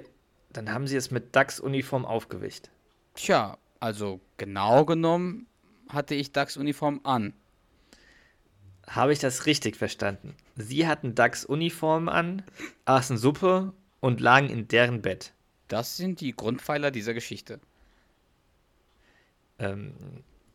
dann 0.53 0.73
haben 0.73 0.87
Sie 0.87 0.97
es 0.97 1.11
mit 1.11 1.35
Ducks 1.35 1.61
Uniform 1.61 2.05
aufgewischt. 2.05 2.71
Tja, 3.15 3.59
also 3.81 4.21
genau 4.37 4.85
genommen 4.85 5.47
hatte 5.89 6.15
ich 6.15 6.33
Dax 6.33 6.57
Uniform 6.57 7.01
an. 7.05 7.33
Habe 8.87 9.13
ich 9.13 9.19
das 9.19 9.47
richtig 9.47 9.77
verstanden? 9.77 10.35
Sie 10.55 10.87
hatten 10.87 11.15
Ducks 11.15 11.45
Uniform 11.45 12.09
an, 12.09 12.43
aßen 12.85 13.19
Suppe 13.19 13.73
und 14.01 14.21
lagen 14.21 14.49
in 14.49 14.69
deren 14.69 15.03
Bett. 15.03 15.33
Das 15.69 15.97
sind 15.97 16.21
die 16.21 16.35
Grundpfeiler 16.35 16.91
dieser 16.91 17.13
Geschichte. 17.13 17.61
Ähm, 19.59 19.95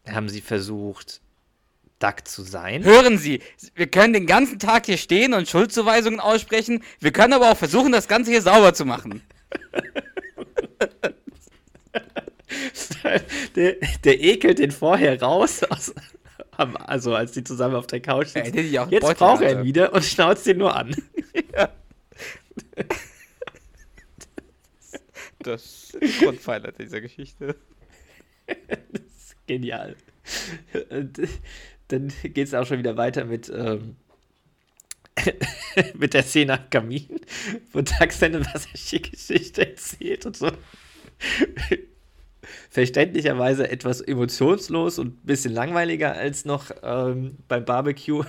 haben 0.07 0.29
Sie 0.29 0.41
versucht, 0.41 1.21
Duck 2.01 2.27
zu 2.27 2.43
sein? 2.43 2.83
Hören 2.83 3.17
Sie, 3.17 3.41
wir 3.75 3.87
können 3.87 4.13
den 4.13 4.25
ganzen 4.25 4.59
Tag 4.59 4.85
hier 4.85 4.97
stehen 4.97 5.33
und 5.33 5.47
Schuldzuweisungen 5.47 6.19
aussprechen. 6.19 6.83
Wir 6.99 7.11
können 7.11 7.33
aber 7.33 7.51
auch 7.51 7.57
versuchen, 7.57 7.91
das 7.91 8.07
Ganze 8.07 8.31
hier 8.31 8.41
sauber 8.41 8.73
zu 8.73 8.85
machen. 8.85 9.21
der, 13.55 13.75
der 14.03 14.21
ekelt 14.21 14.59
den 14.59 14.71
vorher 14.71 15.21
raus 15.21 15.63
aus, 15.63 15.93
also 16.57 17.15
als 17.15 17.31
die 17.31 17.43
zusammen 17.43 17.75
auf 17.75 17.87
der 17.87 18.01
Couch 18.01 18.35
Ja, 18.35 18.45
sitzen. 18.45 18.59
einen 18.59 18.91
Jetzt 18.91 19.01
Beutel 19.01 19.15
braucht 19.15 19.41
er 19.41 19.59
ihn 19.59 19.63
wieder 19.63 19.93
und 19.93 20.03
schnauzt 20.03 20.45
ihn 20.47 20.57
nur 20.57 20.75
an. 20.75 20.95
Das 25.43 25.63
ist 25.63 25.97
der 25.99 26.07
Grundpfeiler 26.19 26.71
dieser 26.71 27.01
Geschichte. 27.01 27.55
Das 28.45 29.01
ist 29.01 29.35
genial. 29.47 29.95
Dann 31.91 32.11
geht 32.23 32.47
es 32.47 32.53
auch 32.53 32.65
schon 32.65 32.79
wieder 32.79 32.97
weiter 32.97 33.25
mit, 33.25 33.51
ähm, 33.53 33.95
mit 35.93 36.13
der 36.13 36.23
Szene 36.23 36.53
am 36.53 36.69
Kamin, 36.69 37.19
wo 37.73 37.81
Doug 37.81 38.11
seine 38.11 38.45
Wasserski-Geschichte 38.45 39.69
erzählt 39.69 40.25
und 40.25 40.37
so. 40.37 40.51
Verständlicherweise 42.69 43.69
etwas 43.69 44.01
emotionslos 44.01 44.97
und 44.99 45.21
ein 45.23 45.25
bisschen 45.25 45.53
langweiliger 45.53 46.13
als 46.13 46.45
noch 46.45 46.71
ähm, 46.81 47.37
beim 47.47 47.65
Barbecue. 47.65 48.23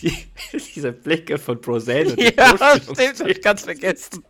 Die, 0.00 0.14
diese 0.52 0.92
Blicke 0.92 1.36
von 1.38 1.60
Brosel 1.60 2.12
und 2.12 2.20
Ja, 2.20 2.56
stimmt, 2.80 3.20
hab 3.20 3.26
ich 3.26 3.42
ganz 3.42 3.64
vergessen. 3.64 4.22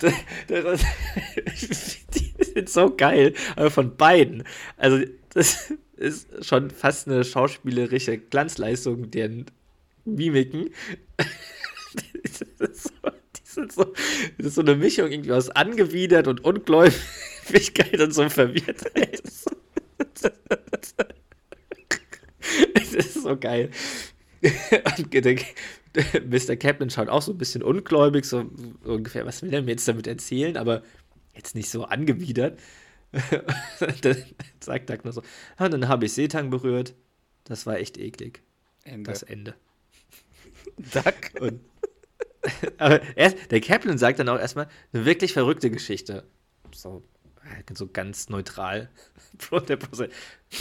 das, 0.00 0.14
das, 0.48 0.80
die 2.14 2.34
sind 2.42 2.70
so 2.70 2.96
geil, 2.96 3.34
aber 3.54 3.70
von 3.70 3.94
beiden. 3.96 4.44
Also, 4.78 5.04
das 5.34 5.74
ist 6.02 6.44
schon 6.44 6.70
fast 6.70 7.08
eine 7.08 7.24
schauspielerische 7.24 8.18
Glanzleistung, 8.18 9.10
deren 9.10 9.46
Mimiken. 10.04 10.70
Das 13.54 13.66
ist 13.66 13.74
so, 13.74 13.84
das 14.38 14.46
ist 14.46 14.54
so 14.54 14.62
eine 14.62 14.76
Mischung 14.76 15.10
irgendwie 15.10 15.32
aus 15.32 15.50
angewidert 15.50 16.26
und 16.26 16.42
Ungläubigkeit 16.42 18.00
und 18.00 18.14
so 18.14 18.26
Verwirrtheit. 18.28 19.22
Das 22.74 22.92
ist 22.92 23.22
so 23.22 23.36
geil. 23.36 23.70
Und 24.42 26.30
Mr. 26.30 26.56
Kaplan 26.56 26.90
schaut 26.90 27.08
auch 27.08 27.22
so 27.22 27.32
ein 27.32 27.38
bisschen 27.38 27.62
ungläubig, 27.62 28.24
so 28.24 28.50
ungefähr, 28.84 29.26
was 29.26 29.42
will 29.42 29.52
er 29.52 29.62
mir 29.62 29.72
jetzt 29.72 29.86
damit 29.86 30.06
erzählen, 30.06 30.56
aber 30.56 30.82
jetzt 31.34 31.54
nicht 31.54 31.70
so 31.70 31.84
angewidert. 31.84 32.58
dann 34.02 34.24
sagt 34.60 34.90
Doug 34.90 35.04
nur 35.04 35.12
so, 35.12 35.22
ah, 35.56 35.68
dann 35.68 35.88
habe 35.88 36.06
ich 36.06 36.12
Seetang 36.12 36.50
berührt. 36.50 36.94
Das 37.44 37.66
war 37.66 37.78
echt 37.78 37.98
eklig. 37.98 38.42
Ende. 38.84 39.10
Das 39.10 39.22
Ende. 39.22 39.54
Duck. 40.76 41.40
Und, 41.40 41.60
aber 42.78 43.00
erst, 43.16 43.50
der 43.50 43.60
Kaplan 43.60 43.98
sagt 43.98 44.18
dann 44.18 44.28
auch 44.28 44.38
erstmal 44.38 44.68
eine 44.92 45.04
wirklich 45.04 45.32
verrückte 45.32 45.70
Geschichte. 45.70 46.24
So, 46.72 47.02
äh, 47.44 47.74
so 47.74 47.86
ganz 47.86 48.28
neutral. 48.28 48.88
Bro, 49.38 49.60
der 49.60 49.78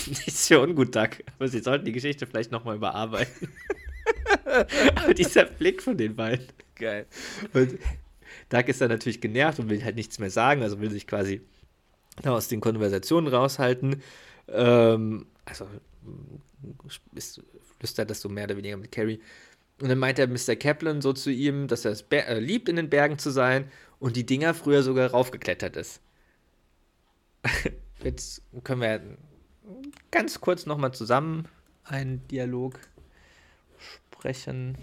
nichts 0.07 0.47
für 0.47 0.61
ungut, 0.61 0.95
Doug. 0.95 1.09
Aber 1.37 1.47
sie 1.47 1.59
sollten 1.59 1.85
die 1.85 1.91
Geschichte 1.91 2.27
vielleicht 2.27 2.51
nochmal 2.51 2.75
überarbeiten. 2.75 3.49
aber 4.95 5.13
dieser 5.13 5.45
Blick 5.45 5.81
von 5.81 5.97
den 5.97 6.15
beiden. 6.15 6.47
Geil. 6.75 7.05
Und 7.53 7.79
Doug 8.49 8.67
ist 8.67 8.81
dann 8.81 8.89
natürlich 8.89 9.21
genervt 9.21 9.59
und 9.59 9.69
will 9.69 9.83
halt 9.83 9.95
nichts 9.95 10.19
mehr 10.19 10.31
sagen, 10.31 10.63
also 10.63 10.79
will 10.79 10.91
sich 10.91 11.07
quasi 11.07 11.41
aus 12.23 12.47
den 12.47 12.61
Konversationen 12.61 13.33
raushalten. 13.33 14.01
Ähm, 14.47 15.25
also 15.45 15.67
ist, 17.15 17.41
flüstert 17.79 18.09
das 18.09 18.21
so 18.21 18.29
mehr 18.29 18.45
oder 18.45 18.57
weniger 18.57 18.77
mit 18.77 18.91
Carrie. 18.91 19.21
Und 19.81 19.89
dann 19.89 19.97
meint 19.97 20.19
er 20.19 20.27
Mr. 20.27 20.55
Kaplan 20.55 21.01
so 21.01 21.13
zu 21.13 21.31
ihm, 21.31 21.67
dass 21.67 21.85
er 21.85 21.91
es 21.91 22.05
äh, 22.11 22.39
liebt, 22.39 22.69
in 22.69 22.75
den 22.75 22.89
Bergen 22.89 23.17
zu 23.17 23.31
sein 23.31 23.71
und 23.99 24.15
die 24.15 24.25
Dinger 24.25 24.53
früher 24.53 24.83
sogar 24.83 25.09
raufgeklettert 25.09 25.75
ist. 25.75 26.01
Jetzt 28.03 28.43
können 28.63 28.81
wir 28.81 29.01
ganz 30.11 30.39
kurz 30.39 30.65
nochmal 30.65 30.93
zusammen 30.93 31.47
einen 31.83 32.27
Dialog 32.27 32.79
sprechen 33.79 34.77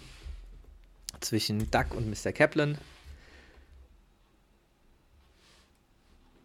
zwischen 1.21 1.71
Duck 1.71 1.95
und 1.95 2.09
Mr. 2.09 2.33
Kaplan. 2.33 2.79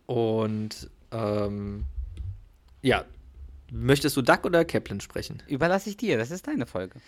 Und 0.06 0.90
ähm, 1.12 1.86
ja, 2.82 3.06
möchtest 3.72 4.18
du 4.18 4.22
Duck 4.22 4.46
oder 4.46 4.66
Kaplan 4.66 5.02
sprechen? 5.02 5.42
Überlasse 5.48 5.90
ich 5.90 5.98
dir, 5.98 6.18
das 6.18 6.32
ist 6.32 6.48
deine 6.48 6.66
Folge. 6.66 7.00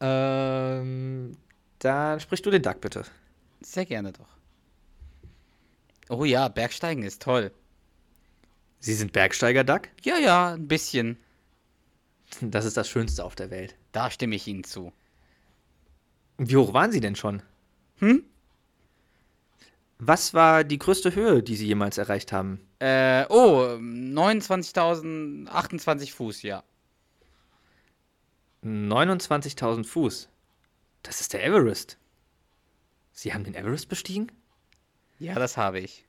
Ähm, 0.00 1.36
dann 1.78 2.20
sprichst 2.20 2.46
du 2.46 2.50
den 2.50 2.62
Duck 2.62 2.80
bitte. 2.80 3.04
Sehr 3.60 3.86
gerne 3.86 4.12
doch. 4.12 4.28
Oh 6.08 6.24
ja, 6.24 6.48
Bergsteigen 6.48 7.02
ist 7.02 7.22
toll. 7.22 7.50
Sie 8.78 8.94
sind 8.94 9.12
Bergsteiger, 9.12 9.64
Duck? 9.64 9.88
Ja, 10.02 10.18
ja, 10.18 10.54
ein 10.54 10.68
bisschen. 10.68 11.16
Das 12.40 12.64
ist 12.64 12.76
das 12.76 12.88
Schönste 12.88 13.24
auf 13.24 13.34
der 13.34 13.50
Welt. 13.50 13.74
Da 13.92 14.10
stimme 14.10 14.36
ich 14.36 14.46
Ihnen 14.46 14.64
zu. 14.64 14.92
Wie 16.38 16.56
hoch 16.56 16.72
waren 16.72 16.92
Sie 16.92 17.00
denn 17.00 17.16
schon? 17.16 17.42
Hm? 17.98 18.24
Was 19.98 20.34
war 20.34 20.62
die 20.64 20.78
größte 20.78 21.14
Höhe, 21.14 21.42
die 21.42 21.56
Sie 21.56 21.66
jemals 21.66 21.96
erreicht 21.96 22.32
haben? 22.32 22.60
Äh, 22.80 23.24
oh, 23.28 23.78
29.000, 23.78 25.48
28 25.48 26.12
Fuß, 26.12 26.42
ja. 26.42 26.62
29.000 28.62 29.84
Fuß. 29.84 30.28
Das 31.02 31.20
ist 31.20 31.32
der 31.32 31.44
Everest. 31.44 31.98
Sie 33.12 33.32
haben 33.32 33.44
den 33.44 33.54
Everest 33.54 33.88
bestiegen? 33.88 34.30
Ja, 35.18 35.34
das 35.36 35.56
habe 35.56 35.80
ich. 35.80 36.04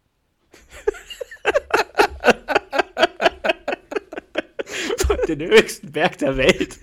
den 5.27 5.41
höchsten 5.41 5.91
Berg 5.91 6.17
der 6.17 6.37
Welt, 6.37 6.79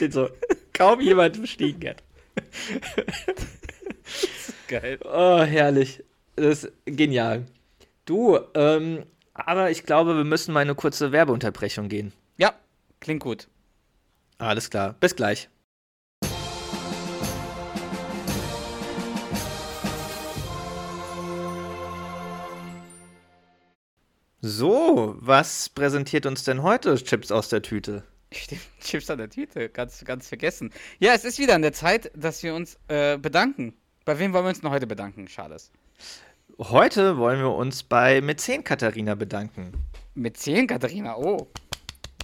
den 0.00 0.12
so 0.12 0.28
kaum 0.72 1.00
jemand 1.00 1.40
bestiegen 1.40 1.90
hat. 1.90 2.02
Geil. 4.68 4.98
Oh, 5.04 5.42
herrlich. 5.42 6.02
Das 6.36 6.64
ist 6.64 6.72
genial. 6.84 7.46
Du, 8.04 8.38
ähm, 8.54 9.04
aber 9.32 9.70
ich 9.70 9.84
glaube, 9.84 10.16
wir 10.16 10.24
müssen 10.24 10.52
mal 10.52 10.60
eine 10.60 10.74
kurze 10.74 11.10
Werbeunterbrechung 11.10 11.88
gehen. 11.88 12.12
Ja, 12.36 12.54
klingt 13.00 13.22
gut. 13.22 13.48
Alles 14.38 14.68
klar. 14.68 14.94
Bis 15.00 15.16
gleich. 15.16 15.48
So, 24.42 25.16
was 25.18 25.70
präsentiert 25.70 26.26
uns 26.26 26.44
denn 26.44 26.62
heute 26.62 26.94
Chips 26.96 27.32
aus 27.32 27.48
der 27.48 27.62
Tüte? 27.62 28.04
Stimmt, 28.30 28.60
Chips 28.80 29.10
an 29.10 29.18
der 29.18 29.30
Tüte, 29.30 29.70
ganz, 29.70 30.04
ganz 30.04 30.28
vergessen. 30.28 30.70
Ja, 30.98 31.14
es 31.14 31.24
ist 31.24 31.38
wieder 31.38 31.54
an 31.54 31.62
der 31.62 31.72
Zeit, 31.72 32.12
dass 32.14 32.42
wir 32.42 32.54
uns 32.54 32.78
äh, 32.88 33.16
bedanken. 33.16 33.74
Bei 34.04 34.18
wem 34.18 34.32
wollen 34.32 34.44
wir 34.44 34.50
uns 34.50 34.60
denn 34.60 34.70
heute 34.70 34.86
bedanken, 34.86 35.26
Charles? 35.26 35.72
Heute 36.58 37.18
wollen 37.18 37.40
wir 37.40 37.52
uns 37.52 37.82
bei 37.82 38.22
Mäzen 38.22 38.64
Katharina 38.64 39.14
bedanken. 39.14 39.72
10, 40.16 40.66
Katharina, 40.66 41.14
oh. 41.18 41.48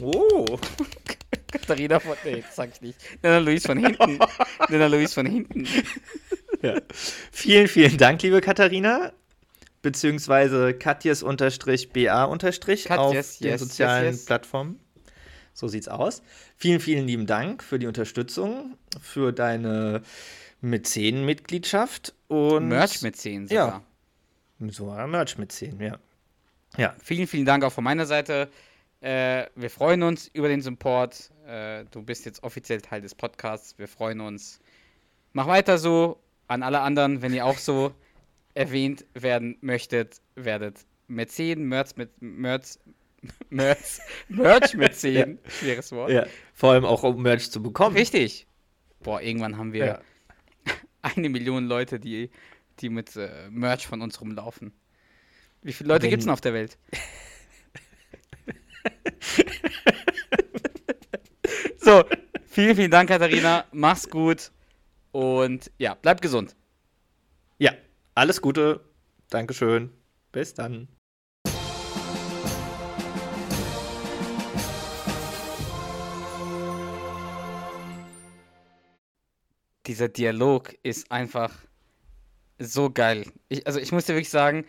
Oh. 0.00 0.58
Katharina 1.52 2.00
von, 2.00 2.16
nee, 2.24 2.40
das 2.40 2.56
sag 2.56 2.70
ich 2.72 2.80
nicht. 2.80 2.98
Nena 3.22 3.38
Luis 3.38 3.66
von 3.66 3.76
hinten. 3.76 4.18
Nena 4.70 4.86
Luis 4.86 5.12
von 5.12 5.26
hinten. 5.26 5.68
Ja. 6.62 6.80
Vielen, 7.30 7.68
vielen 7.68 7.98
Dank, 7.98 8.22
liebe 8.22 8.40
Katharina. 8.40 9.12
Beziehungsweise 9.82 10.72
Katjes-BA 10.72 12.24
unterstrich 12.24 12.90
auf 12.90 13.08
Katjes, 13.08 13.38
den 13.38 13.50
yes, 13.50 13.60
sozialen 13.60 14.06
yes, 14.06 14.16
yes. 14.16 14.24
Plattformen. 14.24 14.80
So 15.52 15.68
sieht's 15.68 15.88
aus. 15.88 16.22
Vielen, 16.56 16.80
vielen 16.80 17.06
lieben 17.06 17.26
Dank 17.26 17.62
für 17.62 17.78
die 17.78 17.86
Unterstützung, 17.86 18.78
für 18.98 19.32
deine 19.32 20.00
Mäzen-Mitgliedschaft 20.62 22.14
und 22.28 22.68
Merch 22.68 23.02
mit 23.02 23.16
10 23.16 23.48
Ja. 23.48 23.82
So 24.70 24.90
ein 24.90 25.10
Merch 25.10 25.38
mit 25.38 25.52
10, 25.52 25.80
ja. 25.80 25.98
Ja, 26.78 26.94
Vielen, 27.02 27.26
vielen 27.26 27.44
Dank 27.44 27.64
auch 27.64 27.72
von 27.72 27.84
meiner 27.84 28.06
Seite. 28.06 28.48
Äh, 29.00 29.46
wir 29.56 29.68
freuen 29.68 30.02
uns 30.02 30.28
über 30.32 30.48
den 30.48 30.62
Support. 30.62 31.30
Äh, 31.46 31.84
du 31.90 32.02
bist 32.02 32.24
jetzt 32.24 32.42
offiziell 32.42 32.80
Teil 32.80 33.00
des 33.02 33.14
Podcasts. 33.14 33.76
Wir 33.78 33.88
freuen 33.88 34.20
uns. 34.20 34.60
Mach 35.32 35.46
weiter 35.46 35.76
so. 35.78 36.18
An 36.48 36.62
alle 36.62 36.80
anderen, 36.80 37.20
wenn 37.22 37.32
ihr 37.34 37.44
auch 37.46 37.58
so 37.58 37.92
erwähnt 38.54 39.04
werden 39.14 39.56
möchtet, 39.60 40.20
werdet 40.34 40.80
Mäzen, 41.08 41.64
Merch 41.68 41.96
mit 41.96 42.10
Merch, 42.20 42.78
Merch, 43.50 43.98
Merch 44.28 44.74
mit 44.76 44.94
10. 44.94 45.38
Schweres 45.48 45.92
Wort. 45.92 46.10
ja. 46.10 46.26
Vor 46.54 46.72
allem 46.72 46.84
auch 46.84 47.02
um 47.02 47.20
Merch 47.22 47.50
zu 47.50 47.62
bekommen. 47.62 47.96
Richtig. 47.96 48.46
Boah, 49.00 49.20
irgendwann 49.20 49.58
haben 49.58 49.72
wir 49.72 49.84
Ja. 49.86 50.00
eine 51.02 51.28
Million 51.28 51.66
Leute, 51.66 51.98
die, 52.00 52.30
die 52.80 52.88
mit 52.88 53.14
äh, 53.16 53.48
Merch 53.50 53.86
von 53.86 54.00
uns 54.02 54.20
rumlaufen. 54.20 54.72
Wie 55.62 55.72
viele 55.72 55.88
Leute 55.88 56.08
gibt 56.08 56.20
es 56.20 56.24
denn 56.24 56.32
auf 56.32 56.40
der 56.40 56.54
Welt? 56.54 56.78
so, 61.78 62.04
vielen, 62.46 62.76
vielen 62.76 62.90
Dank, 62.90 63.08
Katharina. 63.08 63.64
Mach's 63.72 64.10
gut. 64.10 64.50
Und 65.12 65.70
ja, 65.78 65.94
bleib 65.94 66.20
gesund. 66.20 66.56
Ja, 67.58 67.72
alles 68.14 68.42
Gute. 68.42 68.80
Dankeschön. 69.30 69.92
Bis 70.32 70.54
dann. 70.54 70.88
Dieser 79.86 80.08
Dialog 80.08 80.74
ist 80.82 81.10
einfach 81.10 81.52
so 82.64 82.90
geil. 82.90 83.24
Ich, 83.48 83.66
also 83.66 83.78
ich 83.80 83.92
muss 83.92 84.04
dir 84.06 84.14
wirklich 84.14 84.30
sagen, 84.30 84.64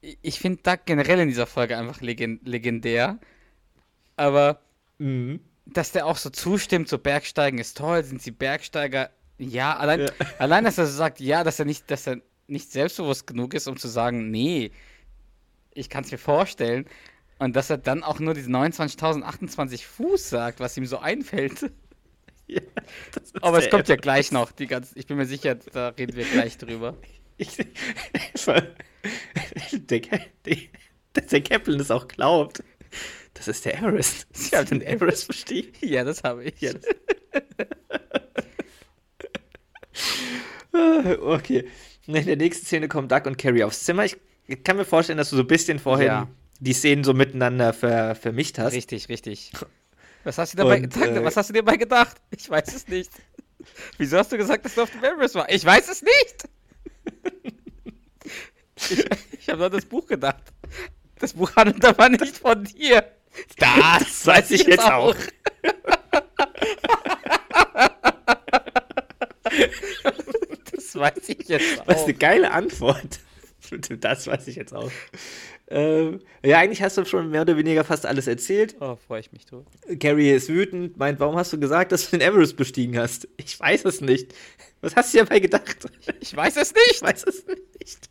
ich- 0.00 0.38
finde 0.40 0.62
Doug 0.62 0.78
generell 0.86 1.18
in 1.20 1.28
dieser 1.28 1.46
Folge 1.46 1.76
einfach 1.76 2.00
legen, 2.00 2.40
legendär. 2.44 3.18
Aber 4.16 4.60
Mhm. 4.98 5.40
dass 5.66 5.92
der 5.92 6.06
auch 6.06 6.16
so 6.16 6.30
zustimmt, 6.30 6.88
so 6.88 6.98
Bergsteigen 6.98 7.58
ist 7.58 7.76
toll, 7.76 8.02
sind 8.04 8.22
sie 8.22 8.30
Bergsteiger? 8.32 9.10
Ja, 9.38 9.76
allein, 9.76 10.00
Ja. 10.00 10.06
allein 10.38 10.64
dass 10.64 10.78
er 10.78 10.86
so 10.86 10.96
sagt, 10.96 11.20
ja, 11.20 11.44
dass 11.44 11.58
er 11.58 11.64
nicht, 11.64 11.90
dass 11.90 12.06
er 12.06 12.20
nicht 12.48 12.72
selbstbewusst 12.72 13.26
genug 13.26 13.54
ist, 13.54 13.68
um 13.68 13.76
zu 13.76 13.88
sagen, 13.88 14.30
nee, 14.30 14.70
ich 15.74 15.88
kann 15.90 16.02
es 16.04 16.10
mir 16.10 16.18
vorstellen. 16.18 16.86
Und 17.38 17.54
dass 17.54 17.70
er 17.70 17.78
dann 17.78 18.02
auch 18.02 18.18
nur 18.18 18.34
diese 18.34 18.50
29.028 18.50 19.86
Fuß 19.86 20.28
sagt, 20.30 20.58
was 20.58 20.76
ihm 20.76 20.86
so 20.86 20.98
einfällt. 20.98 21.70
Ja, 22.48 22.60
das 23.12 23.34
Aber 23.42 23.58
es 23.58 23.68
kommt 23.70 23.88
ja 23.88 23.96
gleich 23.96 24.32
noch. 24.32 24.50
Die 24.52 24.66
ganze, 24.66 24.98
ich 24.98 25.06
bin 25.06 25.16
mir 25.18 25.26
sicher, 25.26 25.54
da 25.54 25.88
reden 25.88 26.16
wir 26.16 26.24
gleich 26.24 26.56
drüber. 26.58 26.96
Ich, 27.40 27.56
der, 29.72 30.00
dass 31.12 31.26
der 31.26 31.40
Kaplan 31.40 31.78
es 31.78 31.92
auch 31.92 32.08
glaubt. 32.08 32.64
Das 33.34 33.46
ist 33.46 33.64
der 33.64 33.78
Everest. 33.78 34.26
Sie 34.32 34.56
haben 34.56 34.66
den 34.66 34.82
Everest 34.82 35.28
bestiegen. 35.28 35.72
Ja, 35.80 36.02
das 36.02 36.24
habe 36.24 36.42
ich. 36.42 36.60
Ja, 36.60 36.72
Okay. 41.20 41.68
In 42.06 42.14
der 42.26 42.36
nächsten 42.36 42.66
Szene 42.66 42.88
kommen 42.88 43.06
Doug 43.08 43.22
und 43.26 43.38
Carrie 43.38 43.62
aufs 43.64 43.84
Zimmer. 43.84 44.04
Ich 44.04 44.16
kann 44.64 44.76
mir 44.76 44.84
vorstellen, 44.84 45.18
dass 45.18 45.30
du 45.30 45.36
so 45.36 45.42
ein 45.42 45.46
bisschen 45.48 45.78
vorhin 45.78 46.06
Ja. 46.06 46.28
die 46.58 46.72
Szenen 46.72 47.04
so 47.04 47.14
miteinander 47.14 47.72
ver 47.72 48.14
vermischt 48.14 48.58
hast. 48.58 48.72
Richtig, 48.72 49.08
richtig. 49.08 49.52
Was 50.28 50.36
hast, 50.36 50.52
du 50.52 50.58
dabei 50.58 50.76
Und, 50.76 50.82
gedacht? 50.82 51.08
äh, 51.08 51.24
Was 51.24 51.38
hast 51.38 51.48
du 51.48 51.54
dir 51.54 51.62
dabei 51.62 51.78
gedacht? 51.78 52.16
Ich 52.30 52.50
weiß 52.50 52.74
es 52.74 52.86
nicht. 52.86 53.10
Wieso 53.96 54.18
hast 54.18 54.30
du 54.30 54.36
gesagt, 54.36 54.62
dass 54.62 54.74
du 54.74 54.82
auf 54.82 54.90
dem 54.90 55.02
Everest 55.02 55.34
warst? 55.34 55.50
Ich 55.50 55.64
weiß 55.64 55.88
es 55.88 56.02
nicht! 56.02 56.48
Ich, 58.90 59.04
ich 59.40 59.48
habe 59.48 59.56
nur 59.58 59.66
an 59.66 59.72
das 59.72 59.86
Buch 59.86 60.06
gedacht. 60.06 60.40
Das 61.18 61.32
Buch 61.32 61.56
handelt 61.56 61.84
aber 61.84 62.08
nicht 62.10 62.36
von 62.38 62.62
dir. 62.62 63.10
Das, 63.56 64.24
weiß 64.24 64.52
ich 64.52 64.62
jetzt 64.68 64.84
auch. 64.84 65.16
Das 70.72 70.94
weiß 70.94 71.28
ich 71.28 71.48
jetzt 71.48 71.82
Was 71.86 71.96
auch. 71.96 72.04
eine 72.04 72.14
geile 72.14 72.52
Antwort. 72.52 73.18
Das 73.98 74.28
weiß 74.28 74.46
ich 74.46 74.54
jetzt 74.54 74.72
auch. 74.72 74.92
Ähm, 75.70 76.20
ja, 76.42 76.58
eigentlich 76.58 76.80
hast 76.82 76.96
du 76.96 77.04
schon 77.04 77.30
mehr 77.30 77.42
oder 77.42 77.56
weniger 77.56 77.84
fast 77.84 78.06
alles 78.06 78.26
erzählt. 78.26 78.76
Oh, 78.80 78.96
freue 78.96 79.20
ich 79.20 79.32
mich 79.32 79.44
drüber. 79.44 79.66
Carrie 80.00 80.30
ist 80.30 80.48
wütend, 80.48 80.96
meint, 80.96 81.20
warum 81.20 81.36
hast 81.36 81.52
du 81.52 81.60
gesagt, 81.60 81.92
dass 81.92 82.08
du 82.10 82.16
den 82.16 82.26
Everest 82.26 82.56
bestiegen 82.56 82.96
hast? 82.98 83.28
Ich 83.36 83.60
weiß 83.60 83.84
es 83.84 84.00
nicht. 84.00 84.34
Was 84.80 84.96
hast 84.96 85.12
du 85.12 85.18
dir 85.18 85.24
dabei 85.24 85.40
gedacht? 85.40 85.76
Ich 86.20 86.34
weiß 86.34 86.56
es 86.56 86.70
Ich 86.70 86.92
nicht. 86.92 87.02
weiß 87.02 87.24
es 87.24 87.44
nicht. 87.46 88.08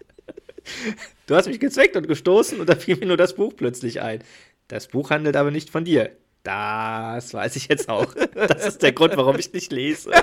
Du 1.26 1.36
hast 1.36 1.48
mich 1.48 1.60
gezweckt 1.60 1.96
und 1.96 2.08
gestoßen 2.08 2.60
und 2.60 2.68
da 2.70 2.76
fiel 2.76 2.98
mir 2.98 3.08
nur 3.08 3.18
das 3.18 3.34
Buch 3.36 3.54
plötzlich 3.56 4.02
ein. 4.02 4.24
Das 4.68 4.88
Buch 4.88 5.10
handelt 5.10 5.36
aber 5.36 5.50
nicht 5.50 5.70
von 5.70 5.84
dir. 5.86 6.12
Das 6.44 7.34
weiß 7.34 7.56
ich 7.56 7.68
jetzt 7.70 7.90
auch. 7.90 8.14
Das 8.36 8.68
ist 8.68 8.84
der 8.84 8.92
Grund, 8.92 9.18
warum 9.18 9.38
ich 9.40 9.52
nicht 9.54 9.72
lese. 9.72 10.12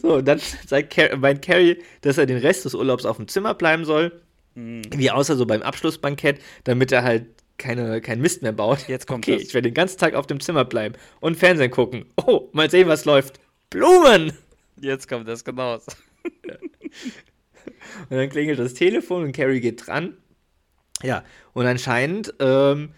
So, 0.00 0.16
und 0.16 0.26
dann 0.26 0.40
sagt 0.66 0.94
Car 0.94 1.16
meint 1.16 1.42
Carrie, 1.42 1.78
dass 2.00 2.18
er 2.18 2.26
den 2.26 2.38
Rest 2.38 2.64
des 2.64 2.74
Urlaubs 2.74 3.04
auf 3.04 3.16
dem 3.16 3.28
Zimmer 3.28 3.54
bleiben 3.54 3.84
soll. 3.84 4.20
Hm. 4.54 4.82
Wie 4.94 5.10
außer 5.10 5.36
so 5.36 5.46
beim 5.46 5.62
Abschlussbankett, 5.62 6.40
damit 6.64 6.92
er 6.92 7.02
halt 7.02 7.26
keine, 7.58 8.00
keinen 8.00 8.22
Mist 8.22 8.42
mehr 8.42 8.52
baut. 8.52 8.88
Jetzt 8.88 9.06
kommt 9.06 9.24
okay, 9.24 9.36
das. 9.36 9.48
ich 9.48 9.54
werde 9.54 9.68
den 9.68 9.74
ganzen 9.74 9.98
Tag 9.98 10.14
auf 10.14 10.26
dem 10.26 10.40
Zimmer 10.40 10.64
bleiben 10.64 10.94
und 11.20 11.36
Fernsehen 11.36 11.70
gucken. 11.70 12.06
Oh, 12.16 12.48
mal 12.52 12.70
sehen, 12.70 12.88
was 12.88 13.04
läuft. 13.04 13.38
Blumen! 13.68 14.32
Jetzt 14.80 15.08
kommt 15.08 15.28
das 15.28 15.44
genau. 15.44 15.78
Und 18.08 18.16
dann 18.16 18.28
klingelt 18.28 18.58
das 18.58 18.74
Telefon 18.74 19.24
und 19.24 19.32
Carrie 19.32 19.60
geht 19.60 19.86
dran. 19.86 20.16
Ja, 21.02 21.24
und 21.52 21.66
anscheinend 21.66 22.34
ähm, 22.40 22.90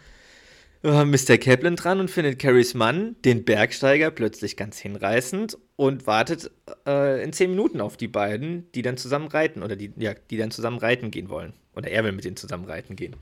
Mr. 0.82 1.38
Kaplan 1.38 1.76
dran 1.76 2.00
und 2.00 2.10
findet 2.10 2.40
Carries 2.40 2.74
Mann, 2.74 3.14
den 3.24 3.44
Bergsteiger, 3.44 4.10
plötzlich 4.10 4.56
ganz 4.56 4.78
hinreißend 4.80 5.56
und 5.76 6.08
wartet 6.08 6.50
äh, 6.86 7.22
in 7.22 7.32
zehn 7.32 7.50
Minuten 7.50 7.80
auf 7.80 7.96
die 7.96 8.08
beiden, 8.08 8.70
die 8.72 8.82
dann 8.82 8.96
zusammen 8.96 9.28
reiten 9.28 9.62
oder 9.62 9.76
die, 9.76 9.92
ja, 9.96 10.14
die 10.14 10.36
dann 10.36 10.50
zusammen 10.50 10.78
reiten 10.78 11.12
gehen 11.12 11.28
wollen. 11.28 11.52
Oder 11.76 11.90
er 11.90 12.02
will 12.02 12.12
mit 12.12 12.24
denen 12.24 12.36
zusammen 12.36 12.64
reiten 12.64 12.96
gehen. 12.96 13.14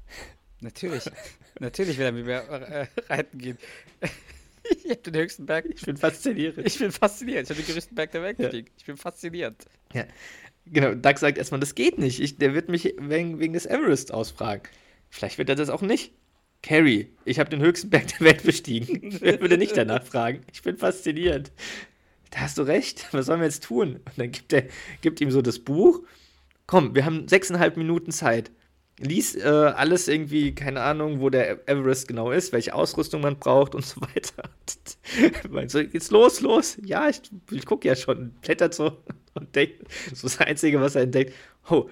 Natürlich. 0.60 1.04
Natürlich 1.58 1.96
will 1.96 2.06
er 2.06 2.12
mit 2.12 2.26
mir 2.26 2.40
äh, 2.40 2.86
reiten 3.08 3.38
gehen. 3.38 3.58
Ich 4.70 4.90
habe 4.90 5.00
den 5.00 5.14
höchsten 5.14 5.46
Berg. 5.46 5.64
Ich 5.66 5.80
bin 5.80 5.96
faszinierend. 5.96 6.66
Ich 6.66 6.78
bin 6.78 6.92
fasziniert. 6.92 7.44
Ich 7.44 7.50
habe 7.56 7.62
den 7.62 7.72
größten 7.72 7.94
Berg 7.94 8.10
der 8.10 8.22
Welt 8.22 8.38
Ja. 8.38 8.52
Ich 8.52 8.84
bin 8.84 8.98
fasziniert. 8.98 9.64
Ja. 9.94 10.04
Genau, 10.66 10.94
Doug 10.94 11.16
sagt 11.16 11.38
erstmal, 11.38 11.60
das 11.60 11.74
geht 11.74 11.96
nicht. 11.96 12.20
Ich, 12.20 12.36
der 12.36 12.52
wird 12.52 12.68
mich 12.68 12.94
wegen, 12.98 13.38
wegen 13.38 13.54
des 13.54 13.64
Everest 13.64 14.12
ausfragen. 14.12 14.64
Vielleicht 15.08 15.38
wird 15.38 15.48
er 15.48 15.54
das 15.54 15.70
auch 15.70 15.80
nicht. 15.80 16.12
Carrie, 16.62 17.08
ich 17.24 17.38
habe 17.38 17.50
den 17.50 17.60
höchsten 17.60 17.90
Berg 17.90 18.08
der 18.08 18.20
Welt 18.20 18.42
bestiegen. 18.42 19.16
Wer 19.20 19.40
würde 19.40 19.58
nicht 19.58 19.76
danach 19.76 20.02
fragen? 20.02 20.40
Ich 20.52 20.62
bin 20.62 20.76
fasziniert. 20.76 21.52
Da 22.30 22.40
hast 22.40 22.58
du 22.58 22.62
recht. 22.62 23.06
Was 23.12 23.26
sollen 23.26 23.40
wir 23.40 23.46
jetzt 23.46 23.64
tun? 23.64 24.00
Und 24.04 24.18
dann 24.18 24.30
gibt 24.32 24.52
er 24.52 24.64
gibt 25.00 25.20
ihm 25.20 25.30
so 25.30 25.40
das 25.40 25.58
Buch. 25.60 26.00
Komm, 26.66 26.94
wir 26.94 27.04
haben 27.04 27.28
sechseinhalb 27.28 27.76
Minuten 27.76 28.12
Zeit. 28.12 28.50
Lies 29.00 29.36
äh, 29.36 29.42
alles 29.48 30.08
irgendwie, 30.08 30.54
keine 30.54 30.80
Ahnung, 30.82 31.20
wo 31.20 31.30
der 31.30 31.68
Everest 31.68 32.08
genau 32.08 32.32
ist, 32.32 32.52
welche 32.52 32.74
Ausrüstung 32.74 33.20
man 33.20 33.38
braucht 33.38 33.76
und 33.76 33.86
so 33.86 34.00
weiter. 34.00 34.50
Meinst 35.50 35.76
du, 35.76 35.80
jetzt 35.80 36.10
los, 36.10 36.40
los. 36.40 36.76
Ja, 36.84 37.08
ich, 37.08 37.22
ich 37.52 37.64
gucke 37.64 37.86
ja 37.86 37.94
schon. 37.94 38.32
Blättert 38.42 38.74
so 38.74 38.98
und 39.34 39.54
denkt, 39.54 39.84
ist 40.10 40.24
das 40.24 40.40
Einzige, 40.40 40.80
was 40.80 40.96
er 40.96 41.02
entdeckt. 41.02 41.32
Oh, 41.70 41.88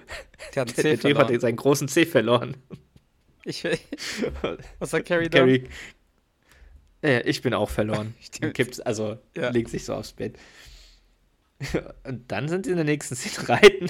Der 0.53 0.65
der, 0.65 0.83
der 0.83 0.99
Typ 0.99 1.17
hat 1.17 1.41
seinen 1.41 1.55
großen 1.55 1.87
C 1.87 2.05
verloren. 2.05 2.57
Ich, 3.47 3.63
was 4.79 4.89
sagt 4.89 5.07
Carrie 5.07 5.29
dann? 5.29 5.39
Carrie. 5.47 5.63
Äh, 7.01 7.21
ich 7.21 7.41
bin 7.41 7.53
auch 7.53 7.69
verloren. 7.69 8.13
Kippt, 8.53 8.85
also 8.85 9.17
Ja. 9.37 9.49
legt 9.51 9.69
sich 9.69 9.85
so 9.85 9.93
aufs 9.93 10.11
Bett. 10.11 10.35
Und 12.03 12.29
dann 12.29 12.49
sind 12.49 12.65
sie 12.65 12.71
in 12.71 12.75
der 12.75 12.83
nächsten 12.85 13.15
Szene 13.15 13.47
reiten. 13.47 13.89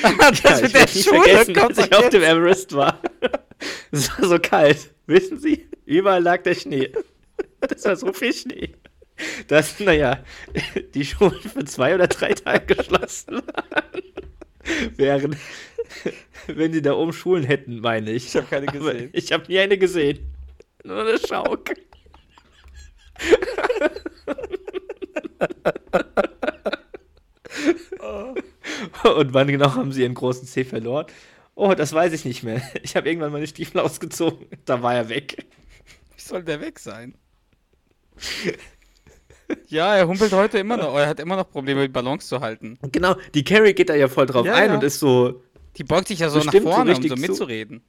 das 0.00 0.42
Ja, 0.42 0.56
mit 0.56 0.64
ich 0.66 0.72
der 0.72 0.88
Schule 0.88 1.22
vergessen, 1.22 1.58
als 1.58 1.78
ich 1.78 1.94
auf 1.94 2.08
dem 2.08 2.22
Everest 2.22 2.72
war. 2.74 3.00
Es 3.92 4.10
war 4.18 4.28
so 4.28 4.38
kalt. 4.40 4.90
Wissen 5.06 5.38
Sie? 5.38 5.68
Überall 5.86 6.22
lag 6.22 6.42
der 6.42 6.54
Schnee. 6.54 6.92
Das 7.60 7.84
war 7.84 7.96
so 7.96 8.12
viel 8.12 8.32
Schnee. 8.34 8.74
Dass, 9.48 9.80
naja, 9.80 10.22
die 10.94 11.04
Schulen 11.04 11.40
für 11.40 11.64
zwei 11.64 11.94
oder 11.94 12.06
drei 12.06 12.34
Tage 12.34 12.76
geschlossen 12.76 13.42
waren. 13.54 14.02
Während, 14.96 15.36
wenn 16.46 16.72
sie 16.72 16.82
da 16.82 16.92
oben 16.92 17.12
Schulen 17.12 17.44
hätten, 17.44 17.80
meine 17.80 18.10
ich. 18.12 18.26
Ich 18.26 18.36
habe 18.36 18.46
keine 18.46 18.68
Aber 18.68 18.78
gesehen. 18.78 19.10
ich 19.12 19.32
habe 19.32 19.44
nie 19.48 19.58
eine 19.58 19.78
gesehen. 19.78 20.18
Nur 20.84 21.00
eine 21.00 21.18
Schaukel. 21.18 21.76
Und 29.04 29.34
wann 29.34 29.48
genau 29.48 29.74
haben 29.74 29.92
sie 29.92 30.02
ihren 30.02 30.14
großen 30.14 30.46
C 30.46 30.64
verloren? 30.64 31.06
Oh, 31.54 31.74
das 31.74 31.92
weiß 31.92 32.12
ich 32.12 32.24
nicht 32.24 32.42
mehr. 32.42 32.62
Ich 32.82 32.94
habe 32.96 33.08
irgendwann 33.08 33.32
meine 33.32 33.46
Stiefel 33.46 33.80
ausgezogen. 33.80 34.46
Da 34.64 34.82
war 34.82 34.94
er 34.94 35.08
weg. 35.08 35.46
Wie 36.14 36.20
soll 36.20 36.44
der 36.44 36.60
weg 36.60 36.78
sein? 36.78 37.14
Ja, 39.68 39.96
er 39.96 40.06
humpelt 40.08 40.32
heute 40.32 40.58
immer 40.58 40.76
noch. 40.76 40.94
Er 40.96 41.06
hat 41.06 41.20
immer 41.20 41.36
noch 41.36 41.50
Probleme, 41.50 41.82
die 41.82 41.88
Balance 41.88 42.28
zu 42.28 42.40
halten. 42.40 42.78
Genau, 42.92 43.16
die 43.34 43.44
Carrie 43.44 43.72
geht 43.74 43.88
da 43.88 43.94
ja 43.94 44.08
voll 44.08 44.26
drauf 44.26 44.44
Ja, 44.46 44.54
ein 44.54 44.70
ja. 44.70 44.74
und 44.76 44.84
ist 44.84 44.98
so, 44.98 45.42
Die 45.76 45.84
beugt 45.84 46.08
sich 46.08 46.18
ja 46.20 46.28
so 46.28 46.40
so 46.40 46.46
nach 46.46 46.52
vorne, 46.62 46.82
um 46.82 46.88
richtig 46.88 47.10
so 47.10 47.14
zu- 47.16 47.20
mitzureden. 47.22 47.82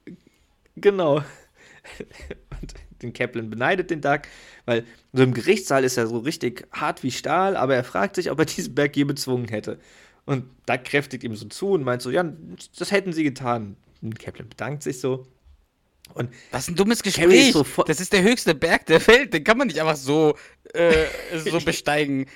genau. 0.76 1.22
Und 2.60 2.74
den 3.02 3.12
Kaplan 3.14 3.48
beneidet 3.48 3.90
den 3.90 4.02
Doug, 4.02 4.20
weil 4.66 4.84
so 5.14 5.22
im 5.22 5.32
Gerichtssaal 5.32 5.82
ist 5.84 5.96
er 5.96 6.06
so 6.06 6.18
richtig 6.18 6.66
hart 6.72 7.02
wie 7.02 7.10
Stahl, 7.10 7.56
aber 7.56 7.74
er 7.74 7.84
fragt 7.84 8.16
sich, 8.16 8.30
ob 8.30 8.38
er 8.38 8.44
diesen 8.44 8.74
Berg 8.74 8.94
je 8.96 9.04
bezwungen 9.04 9.48
hätte. 9.48 9.78
Und 10.26 10.44
Doug 10.66 10.84
kräftigt 10.84 11.24
ihm 11.24 11.34
so 11.34 11.46
zu 11.46 11.70
und 11.70 11.82
meint 11.82 12.02
so, 12.02 12.10
ja, 12.10 12.22
das 12.78 12.92
hätten 12.92 13.14
sie 13.14 13.24
getan. 13.24 13.76
Und 14.02 14.18
Kaplan 14.18 14.48
bedankt 14.48 14.82
sich 14.82 15.00
so. 15.00 15.26
Und 16.14 16.30
Was 16.50 16.68
ein 16.68 16.74
dummes 16.76 17.02
Gespräch. 17.02 17.52
so 17.52 17.64
das 17.86 18.00
ist 18.00 18.12
der 18.12 18.22
höchste 18.22 18.54
Berg 18.54 18.86
der 18.86 19.06
Welt. 19.06 19.32
Den 19.32 19.44
kann 19.44 19.58
man 19.58 19.68
nicht 19.68 19.80
einfach 19.80 19.96
so, 19.96 20.36
äh, 20.74 21.06
so 21.44 21.60
besteigen. 21.64 22.26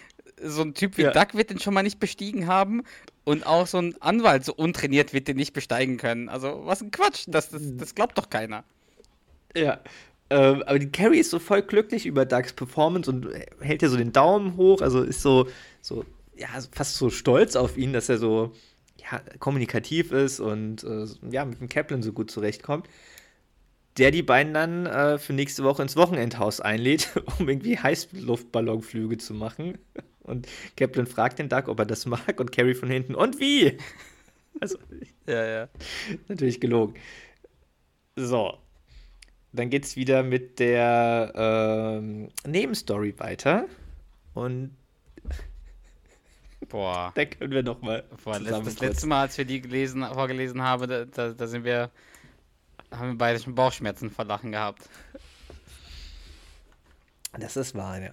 So 0.42 0.62
ein 0.62 0.74
Typ 0.74 0.96
wie 0.98 1.02
Ja. 1.02 1.12
Duck 1.12 1.34
wird 1.34 1.50
den 1.50 1.60
schon 1.60 1.74
mal 1.74 1.82
nicht 1.82 2.00
bestiegen 2.00 2.46
haben. 2.46 2.82
Und 3.24 3.46
auch 3.46 3.66
so 3.66 3.78
ein 3.78 3.94
Anwalt, 4.02 4.44
so 4.44 4.52
untrainiert, 4.54 5.12
wird 5.14 5.28
den 5.28 5.36
nicht 5.36 5.54
besteigen 5.54 5.96
können. 5.96 6.28
Also, 6.28 6.62
was 6.64 6.82
ein 6.82 6.90
Quatsch. 6.90 7.24
Das, 7.26 7.50
das, 7.50 7.62
das 7.76 7.94
glaubt 7.94 8.18
doch 8.18 8.28
keiner. 8.28 8.64
Ja. 9.56 9.80
Ähm, 10.30 10.62
aber 10.66 10.78
die 10.78 10.90
Carrie 10.90 11.18
ist 11.18 11.30
so 11.30 11.38
voll 11.38 11.62
glücklich 11.62 12.06
über 12.06 12.24
Dougs 12.24 12.52
Performance 12.52 13.10
und 13.10 13.28
hält 13.60 13.82
ja 13.82 13.88
so 13.88 13.96
den 13.96 14.12
Daumen 14.12 14.56
hoch, 14.56 14.80
also 14.80 15.02
ist 15.02 15.20
so, 15.20 15.48
so, 15.82 16.04
ja, 16.34 16.48
fast 16.72 16.96
so 16.96 17.10
stolz 17.10 17.56
auf 17.56 17.76
ihn, 17.76 17.92
dass 17.92 18.08
er 18.08 18.16
so, 18.18 18.52
ja, 18.96 19.20
kommunikativ 19.38 20.12
ist 20.12 20.40
und 20.40 20.82
äh, 20.82 21.06
ja, 21.30 21.44
mit 21.44 21.60
dem 21.60 21.68
Kaplan 21.68 22.02
so 22.02 22.12
gut 22.12 22.30
zurechtkommt, 22.30 22.88
der 23.98 24.10
die 24.10 24.22
beiden 24.22 24.54
dann 24.54 24.86
äh, 24.86 25.18
für 25.18 25.32
nächste 25.32 25.64
Woche 25.64 25.82
ins 25.82 25.96
Wochenendhaus 25.96 26.60
einlädt, 26.60 27.10
um 27.38 27.48
irgendwie 27.48 27.78
Heißluftballonflüge 27.78 29.18
zu 29.18 29.34
machen. 29.34 29.78
Und 30.22 30.48
Kaplan 30.76 31.06
fragt 31.06 31.38
den 31.38 31.50
Doug, 31.50 31.64
ob 31.66 31.78
er 31.78 31.84
das 31.84 32.06
mag, 32.06 32.40
und 32.40 32.50
Carrie 32.50 32.72
von 32.72 32.88
hinten, 32.88 33.14
und 33.14 33.38
wie? 33.40 33.76
Also, 34.60 34.78
Ja, 35.26 35.44
ja. 35.44 35.68
natürlich 36.28 36.60
gelogen. 36.60 36.94
So. 38.16 38.56
Dann 39.52 39.68
geht's 39.68 39.96
wieder 39.96 40.22
mit 40.22 40.60
der 40.60 41.32
ähm, 41.34 42.28
Nebenstory 42.46 43.18
weiter. 43.18 43.66
Und 44.32 44.76
Boah. 46.68 47.12
da 47.14 47.24
können 47.24 47.52
wir 47.52 47.62
noch 47.62 47.82
mal 47.82 48.04
Boah, 48.22 48.38
das, 48.40 48.80
letzte 48.80 49.06
Mal, 49.06 49.22
als 49.22 49.36
wir 49.36 49.44
die 49.44 49.60
gelesen, 49.60 50.04
vorgelesen 50.04 50.62
haben, 50.62 50.88
da, 50.88 51.04
da, 51.04 51.32
da 51.32 51.46
sind 51.46 51.64
wir, 51.64 51.90
haben 52.98 53.10
wir 53.10 53.18
beide 53.18 53.38
schon 53.38 53.54
Bauchschmerzen 53.54 54.10
vor 54.10 54.24
Lachen 54.24 54.52
gehabt. 54.52 54.88
Das 57.38 57.56
ist 57.56 57.74
wahr, 57.74 58.00
ja. 58.00 58.10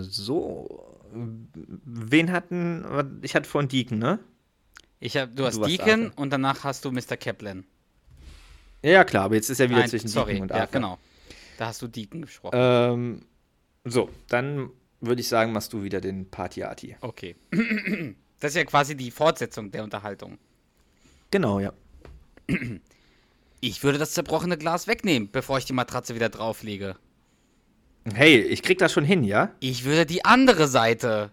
So. 0.00 1.00
Wen 1.12 2.32
hatten. 2.32 3.20
Ich 3.22 3.34
hatte 3.34 3.48
vorhin 3.48 3.68
Deacon, 3.68 3.98
ne? 3.98 4.18
Ich 5.00 5.16
hab, 5.16 5.34
du 5.36 5.44
hast 5.44 5.56
Du 5.56 5.66
Deacon 5.66 6.10
und 6.10 6.30
danach 6.30 6.64
hast 6.64 6.84
du 6.84 6.90
Mr. 6.90 7.16
Kaplan. 7.16 7.64
Ja, 8.82 8.90
ja, 8.90 9.04
klar, 9.04 9.24
aber 9.24 9.34
jetzt 9.34 9.50
ist 9.50 9.60
er 9.60 9.68
wieder 9.68 9.80
Nein, 9.80 9.88
zwischen 9.90 10.08
sorry, 10.08 10.32
Deacon 10.32 10.42
und 10.42 10.50
ja, 10.50 10.62
Arthur. 10.62 10.72
genau. 10.72 10.98
Da 11.58 11.66
hast 11.66 11.82
du 11.82 11.88
Deacon 11.88 12.22
gesprochen. 12.22 12.54
Ähm, 12.58 13.22
so, 13.84 14.10
dann 14.28 14.70
würde 15.00 15.20
ich 15.20 15.28
sagen, 15.28 15.52
machst 15.52 15.72
du 15.72 15.82
wieder 15.82 16.00
den 16.00 16.30
Party-Arty. 16.30 16.96
Okay. 17.00 17.36
Das 18.40 18.50
ist 18.50 18.56
ja 18.56 18.64
quasi 18.64 18.94
die 18.94 19.10
Fortsetzung 19.10 19.70
der 19.70 19.84
Unterhaltung. 19.84 20.36
Genau, 21.30 21.60
ja. 21.60 21.72
Ich 23.66 23.82
würde 23.82 23.96
das 23.96 24.12
zerbrochene 24.12 24.58
Glas 24.58 24.86
wegnehmen, 24.86 25.30
bevor 25.32 25.56
ich 25.56 25.64
die 25.64 25.72
Matratze 25.72 26.14
wieder 26.14 26.28
drauflege. 26.28 26.96
Hey, 28.12 28.38
ich 28.38 28.62
krieg 28.62 28.76
das 28.76 28.92
schon 28.92 29.06
hin, 29.06 29.24
ja? 29.24 29.52
Ich 29.60 29.84
würde 29.84 30.04
die 30.04 30.26
andere 30.26 30.68
Seite. 30.68 31.32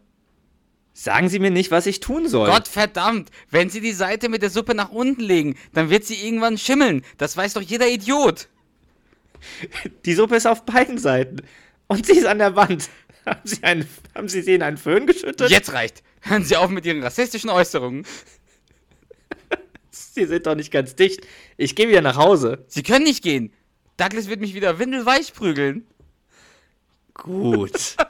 Sagen 0.93 1.27
Sie 1.27 1.39
mir 1.39 1.51
nicht, 1.51 1.71
was 1.71 1.87
ich 1.87 1.99
tun 1.99 2.29
soll. 2.29 2.49
Gott 2.49 2.69
verdammt, 2.69 3.31
wenn 3.49 3.69
Sie 3.69 3.81
die 3.81 3.91
Seite 3.91 4.29
mit 4.29 4.43
der 4.43 4.49
Suppe 4.49 4.75
nach 4.75 4.91
unten 4.91 5.19
legen, 5.19 5.57
dann 5.73 5.89
wird 5.89 6.05
sie 6.05 6.25
irgendwann 6.25 6.57
schimmeln. 6.57 7.03
Das 7.17 7.35
weiß 7.35 7.55
doch 7.55 7.61
jeder 7.61 7.89
Idiot. 7.89 8.47
Die 10.05 10.13
Suppe 10.13 10.37
ist 10.37 10.47
auf 10.47 10.65
beiden 10.65 10.97
Seiten. 10.97 11.41
Und 11.87 12.05
sie 12.05 12.13
ist 12.13 12.27
an 12.27 12.37
der 12.37 12.55
Wand. 12.55 12.89
Haben 13.25 13.41
Sie, 13.43 13.61
einen, 13.63 13.87
haben 14.15 14.29
sie 14.29 14.41
sie 14.41 14.55
in 14.55 14.63
einen 14.63 14.77
Föhn 14.77 15.05
geschüttet? 15.05 15.51
Jetzt 15.51 15.73
reicht. 15.73 16.01
Hören 16.21 16.43
Sie 16.43 16.55
auf 16.55 16.71
mit 16.71 16.85
Ihren 16.87 17.03
rassistischen 17.03 17.51
Äußerungen. 17.51 18.03
Sie 20.13 20.25
sind 20.25 20.47
doch 20.47 20.55
nicht 20.55 20.71
ganz 20.71 20.95
dicht. 20.95 21.27
Ich 21.57 21.75
gehe 21.75 21.89
wieder 21.89 22.01
nach 22.01 22.15
Hause. 22.15 22.63
Sie 22.67 22.83
können 22.83 23.03
nicht 23.03 23.21
gehen. 23.23 23.53
Douglas 23.97 24.29
wird 24.29 24.39
mich 24.39 24.53
wieder 24.53 24.79
windelweich 24.79 25.33
prügeln. 25.33 25.85
Gut. 27.13 27.97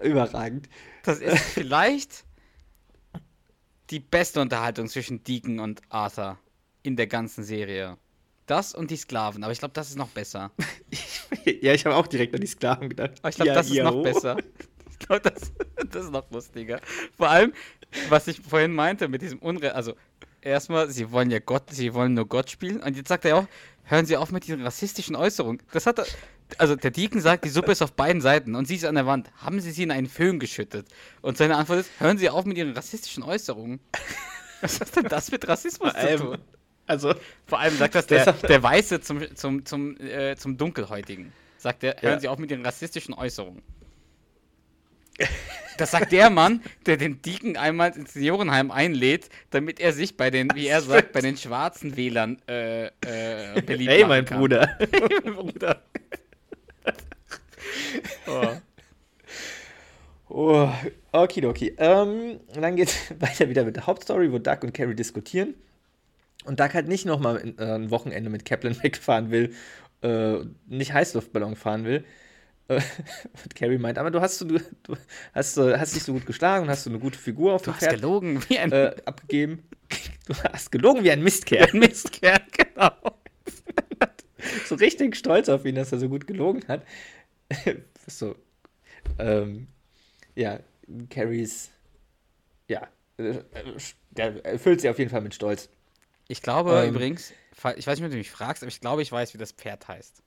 Überragend. 0.00 0.68
Das 1.02 1.18
ist 1.20 1.38
vielleicht 1.38 2.24
die 3.90 4.00
beste 4.00 4.40
Unterhaltung 4.40 4.86
zwischen 4.88 5.24
Deacon 5.24 5.60
und 5.60 5.80
Arthur 5.88 6.38
in 6.82 6.96
der 6.96 7.06
ganzen 7.06 7.42
Serie. 7.42 7.96
Das 8.48 8.74
und 8.74 8.90
die 8.90 8.96
Sklaven, 8.96 9.44
aber 9.44 9.52
ich 9.52 9.58
glaube, 9.58 9.74
das 9.74 9.90
ist 9.90 9.96
noch 9.96 10.08
besser. 10.08 10.50
Ja, 11.60 11.72
ich 11.72 11.86
habe 11.86 11.96
auch 11.96 12.06
direkt 12.06 12.34
an 12.34 12.40
die 12.40 12.46
Sklaven 12.46 12.88
gedacht. 12.90 13.12
Aber 13.20 13.30
ich 13.30 13.36
glaube, 13.36 13.48
Ja, 13.48 13.54
das 13.54 13.68
ist 13.68 13.74
ja, 13.74 13.84
noch 13.84 13.94
oh. 13.94 14.02
besser. 14.02 14.36
Ich 15.00 15.06
glaube, 15.06 15.30
das, 15.30 15.52
das 15.90 16.04
ist 16.06 16.10
noch 16.10 16.28
lustiger. 16.32 16.80
Vor 17.16 17.28
allem, 17.28 17.52
was 18.08 18.26
ich 18.26 18.40
vorhin 18.40 18.74
meinte 18.74 19.06
mit 19.06 19.22
diesem 19.22 19.38
Unrecht, 19.38 19.72
also 19.74 19.94
erstmal, 20.40 20.90
sie 20.90 21.12
wollen 21.12 21.30
ja 21.30 21.38
Gott, 21.38 21.70
sie 21.70 21.94
wollen 21.94 22.14
nur 22.14 22.26
Gott 22.26 22.50
spielen 22.50 22.82
und 22.82 22.96
jetzt 22.96 23.08
sagt 23.08 23.24
er 23.24 23.36
auch, 23.36 23.46
hören 23.84 24.06
Sie 24.06 24.16
auf 24.16 24.32
mit 24.32 24.46
diesen 24.46 24.60
rassistischen 24.60 25.14
Äußerungen. 25.14 25.62
Das 25.72 25.86
hat 25.86 26.00
er, 26.00 26.06
also 26.58 26.74
der 26.74 26.90
Deacon 26.90 27.20
sagt, 27.20 27.44
die 27.44 27.48
Suppe 27.48 27.72
ist 27.72 27.80
auf 27.80 27.92
beiden 27.92 28.20
Seiten 28.20 28.56
und 28.56 28.66
sie 28.66 28.74
ist 28.74 28.84
an 28.84 28.96
der 28.96 29.06
Wand. 29.06 29.30
Haben 29.36 29.60
Sie 29.60 29.70
sie 29.70 29.84
in 29.84 29.92
einen 29.92 30.08
Föhn 30.08 30.40
geschüttet? 30.40 30.88
Und 31.22 31.38
seine 31.38 31.56
Antwort 31.56 31.78
ist, 31.80 31.90
hören 31.98 32.18
Sie 32.18 32.28
auf 32.28 32.44
mit 32.44 32.58
Ihren 32.58 32.72
rassistischen 32.72 33.22
Äußerungen. 33.22 33.80
Was 34.60 34.80
hat 34.80 34.96
denn 34.96 35.04
das 35.04 35.30
mit 35.30 35.46
Rassismus 35.46 35.92
zu 35.92 36.16
tun? 36.16 36.38
Also, 36.88 37.14
Vor 37.46 37.60
allem 37.60 37.76
sagt 37.76 37.94
das 37.94 38.06
der, 38.06 38.32
der 38.32 38.62
Weiße 38.62 39.00
zum, 39.00 39.36
zum, 39.36 39.64
zum, 39.64 39.96
äh, 40.00 40.36
zum 40.36 40.56
Dunkelhäutigen. 40.56 41.32
Sagt 41.58 41.84
er, 41.84 41.96
hören 42.00 42.14
Ja. 42.14 42.20
Sie 42.20 42.28
auf 42.28 42.38
mit 42.38 42.50
Ihren 42.50 42.64
rassistischen 42.64 43.14
Äußerungen. 43.14 43.62
Das 45.78 45.90
sagt 45.90 46.12
der 46.12 46.30
Mann, 46.30 46.62
der 46.86 46.96
den 46.96 47.20
Deacon 47.22 47.56
einmal 47.56 47.96
ins 47.96 48.12
Seniorenheim 48.14 48.70
einlädt, 48.70 49.28
damit 49.50 49.80
er 49.80 49.92
sich 49.92 50.16
bei 50.16 50.30
den, 50.30 50.48
wie 50.54 50.66
er 50.66 50.80
sagt, 50.80 51.12
bei 51.12 51.20
den 51.20 51.36
schwarzen 51.36 51.96
Wählern 51.96 52.40
äh, 52.48 52.86
äh, 52.86 53.62
beliebt 53.62 53.90
hey, 53.90 54.04
mein 54.04 54.24
kann. 54.24 54.38
Bruder. 54.38 54.76
Hey, 54.78 55.10
mein 55.24 55.34
Bruder. 55.34 55.82
Oh. 58.26 58.56
Oh, 60.28 60.68
okidoki. 61.12 61.74
Ähm, 61.78 62.40
dann 62.54 62.76
geht's 62.76 62.96
weiter 63.18 63.48
wieder 63.48 63.64
mit 63.64 63.76
der 63.76 63.86
Hauptstory, 63.86 64.30
wo 64.32 64.38
Doug 64.38 64.58
und 64.62 64.72
Carrie 64.74 64.94
diskutieren. 64.94 65.54
Und 66.48 66.60
Doug 66.60 66.72
halt 66.72 66.88
nicht 66.88 67.04
nochmal 67.04 67.54
äh, 67.58 67.62
ein 67.62 67.90
Wochenende 67.90 68.30
mit 68.30 68.46
Kaplan 68.46 68.74
wegfahren 68.82 69.30
will, 69.30 69.54
äh, 70.00 70.38
nicht 70.66 70.94
Heißluftballon 70.94 71.56
fahren 71.56 71.84
will. 71.84 72.04
Äh, 72.68 72.80
und 73.44 73.54
Carrie 73.54 73.76
meint, 73.76 73.98
aber 73.98 74.10
du 74.10 74.22
hast, 74.22 74.40
du, 74.40 74.46
du 74.46 74.96
hast, 75.34 75.58
äh, 75.58 75.78
hast 75.78 75.94
dich 75.94 76.04
so 76.04 76.14
gut 76.14 76.24
geschlagen 76.24 76.64
und 76.64 76.70
hast 76.70 76.84
so 76.84 76.90
eine 76.90 76.98
gute 76.98 77.18
Figur 77.18 77.52
auf 77.52 77.60
Du 77.60 77.70
dem 77.70 77.74
hast 77.74 77.80
Pferd 77.80 77.96
gelogen, 77.96 78.42
wie 78.48 78.58
ein 78.58 78.72
äh, 78.72 78.96
abgegeben. 79.04 79.62
Du 80.26 80.34
hast 80.34 80.70
gelogen 80.70 81.04
wie 81.04 81.10
ein 81.10 81.22
Mistkerl. 81.22 81.70
Mistkerl, 81.72 82.40
genau. 82.54 82.90
so 84.66 84.74
richtig 84.74 85.16
stolz 85.16 85.48
auf 85.48 85.64
ihn, 85.64 85.74
dass 85.74 85.90
er 85.90 85.98
so 85.98 86.10
gut 86.10 86.26
gelogen 86.26 86.62
hat. 86.68 86.84
so, 88.06 88.36
ähm, 89.18 89.68
ja, 90.34 90.60
Carries, 91.08 91.70
ja, 92.68 92.88
äh, 93.16 93.38
der 94.10 94.44
erfüllt 94.44 94.82
sie 94.82 94.90
auf 94.90 94.98
jeden 94.98 95.10
Fall 95.10 95.22
mit 95.22 95.34
Stolz. 95.34 95.70
Ich 96.28 96.42
glaube 96.42 96.82
Ähm. 96.84 96.90
übrigens, 96.94 97.32
ich 97.76 97.86
weiß 97.86 97.98
nicht, 97.98 98.04
ob 98.06 98.10
du 98.12 98.16
mich 98.18 98.30
fragst, 98.30 98.62
aber 98.62 98.68
ich 98.68 98.80
glaube, 98.80 99.02
ich 99.02 99.10
weiß, 99.10 99.34
wie 99.34 99.38
das 99.38 99.52
Pferd 99.52 99.88
heißt. 99.88 100.22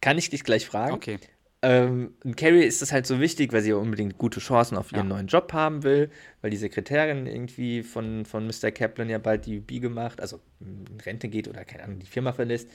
Kann 0.00 0.16
ich 0.18 0.30
dich 0.30 0.44
gleich 0.44 0.66
fragen? 0.66 0.94
Okay. 0.94 1.18
Ähm, 1.62 2.14
und 2.24 2.38
Carrie 2.38 2.62
ist 2.62 2.80
das 2.80 2.90
halt 2.90 3.06
so 3.06 3.20
wichtig, 3.20 3.52
weil 3.52 3.60
sie 3.60 3.68
ja 3.70 3.76
unbedingt 3.76 4.16
gute 4.16 4.40
Chancen 4.40 4.78
auf 4.78 4.92
ihren 4.92 5.08
Ja. 5.08 5.14
neuen 5.16 5.26
Job 5.26 5.52
haben 5.52 5.82
will, 5.82 6.10
weil 6.40 6.50
die 6.50 6.56
Sekretärin 6.56 7.26
irgendwie 7.26 7.82
von, 7.82 8.24
von 8.24 8.46
Mr. 8.46 8.70
Kaplan 8.70 9.10
ja 9.10 9.18
bald 9.18 9.44
die 9.44 9.60
Biege 9.60 9.90
macht, 9.90 10.22
also 10.22 10.40
in 10.60 10.86
Rente 11.04 11.28
geht 11.28 11.48
oder 11.48 11.66
keine 11.66 11.84
Ahnung, 11.84 11.98
die 11.98 12.06
Firma 12.06 12.32
verlässt. 12.32 12.70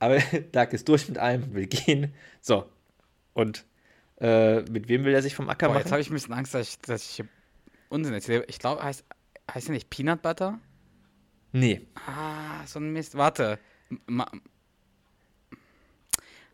Aber 0.00 0.18
Doug 0.52 0.72
ist 0.72 0.88
durch 0.88 1.08
mit 1.08 1.18
allem 1.18 1.44
und 1.44 1.54
will 1.54 1.66
gehen. 1.66 2.12
So. 2.40 2.66
Und 3.34 3.64
äh, 4.20 4.62
mit 4.62 4.88
wem 4.88 5.04
will 5.04 5.14
er 5.14 5.22
sich 5.22 5.36
vom 5.36 5.48
Acker 5.48 5.68
Boah, 5.68 5.74
jetzt 5.76 5.84
machen? 5.84 5.92
habe 5.92 6.00
ich 6.00 6.10
ein 6.10 6.14
bisschen 6.14 6.34
Angst, 6.34 6.54
dass 6.54 6.68
ich, 6.68 6.78
dass 6.80 7.02
ich 7.20 7.24
Unsinn 7.88 8.14
erzähle. 8.14 8.44
Ich 8.48 8.58
glaube, 8.58 8.82
heißt, 8.82 9.04
heißt 9.52 9.68
er 9.68 9.74
nicht 9.74 9.90
Peanut 9.90 10.22
Butter? 10.22 10.58
Nee. 11.52 11.86
Ah, 12.06 12.66
so 12.66 12.78
ein 12.78 12.92
Mist. 12.92 13.16
Warte. 13.16 13.58
Ma 14.06 14.30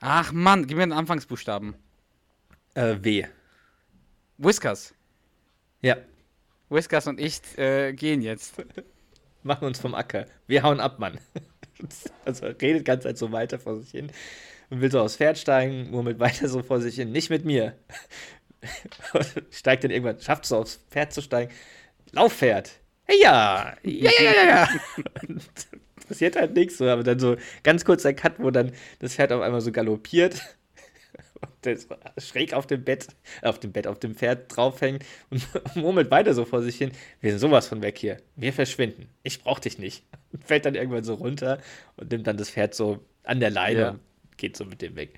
Ach 0.01 0.33
Mann, 0.33 0.67
gib 0.67 0.77
mir 0.77 0.87
den 0.87 0.93
Anfangsbuchstaben. 0.93 1.77
Äh, 2.75 2.97
W. 3.01 3.27
Whiskers. 4.37 4.95
Ja. 5.81 5.97
Whiskers 6.69 7.07
und 7.07 7.21
ich 7.21 7.41
äh, 7.57 7.93
gehen 7.93 8.21
jetzt. 8.23 8.55
Machen 9.45 9.67
uns 9.67 9.79
vom 9.79 9.95
Acker. 9.95 10.27
Wir 10.47 10.63
hauen 10.63 10.81
ab, 10.81 10.99
Mann. 10.99 11.19
Also 12.25 12.47
redet 12.47 12.85
ganz 12.85 13.05
halt 13.05 13.19
so 13.19 13.33
weiter 13.33 13.59
vor 13.59 13.81
sich 13.81 13.91
hin 13.91 14.13
und 14.71 14.81
will 14.81 14.91
so 14.93 15.01
aufs 15.01 15.17
Pferd 15.17 15.37
steigen, 15.37 15.91
murmelt 15.91 16.21
weiter 16.21 16.49
so 16.49 16.63
vor 16.63 16.81
sich 16.81 16.95
hin. 16.95 17.11
Nicht 17.11 17.29
mit 17.29 17.45
mir. 17.45 17.77
Steigt 19.51 19.83
dann 19.83 19.91
irgendwann, 19.91 20.21
schafft 20.21 20.45
es 20.45 20.51
so 20.51 20.59
aufs 20.59 20.77
Pferd 20.91 21.13
zu 21.13 21.23
steigen. 21.23 21.53
Laufpferd. 22.13 22.79
Ja. 23.09 23.77
Ja, 23.83 24.11
ja, 24.21 24.33
ja, 24.33 24.47
ja, 24.47 24.69
passiert 26.09 26.37
halt 26.37 26.55
nichts 26.55 26.79
so, 26.79 26.89
aber 26.89 27.03
dann 27.03 27.19
so 27.19 27.37
ganz 27.63 27.85
kurzer 27.85 28.13
Cut, 28.15 28.35
wo 28.39 28.51
dann 28.51 28.73
das 29.01 29.15
Pferd 29.15 29.33
auf 29.33 29.43
einmal 29.43 29.61
so 29.61 29.73
galoppiert 29.73 30.41
und 31.65 31.87
schräg 32.19 32.55
auf 32.55 32.67
dem 32.67 32.85
Bett, 32.85 33.09
auf 33.43 33.61
dem 33.61 33.73
Bett, 33.73 33.87
auf 33.87 33.99
dem 33.99 34.15
Pferd 34.15 34.55
draufhängt 34.57 35.05
und 35.31 35.47
murmelt 35.77 36.11
weiter 36.11 36.35
so 36.35 36.45
vor 36.45 36.63
sich 36.63 36.77
hin. 36.77 36.93
Wir 37.21 37.31
sind 37.33 37.41
sowas 37.41 37.67
von 37.69 37.83
weg 37.83 37.99
hier. 37.99 38.19
Wir 38.37 38.53
verschwinden. 38.53 39.09
Ich 39.23 39.43
brauch 39.43 39.59
dich 39.59 39.79
nicht. 39.79 40.05
Und 40.33 40.45
fällt 40.45 40.65
dann 40.65 40.75
irgendwann 40.75 41.05
so 41.05 41.15
runter 41.15 41.59
und 41.97 42.11
nimmt 42.11 42.27
dann 42.27 42.37
das 42.37 42.51
Pferd 42.51 42.75
so 42.75 43.05
an 43.25 43.41
der 43.41 43.51
Leine 43.51 43.81
Ja. 43.81 43.91
und 43.91 44.01
geht 44.37 44.57
so 44.57 44.65
mit 44.65 44.81
dem 44.83 44.97
weg. 44.97 45.15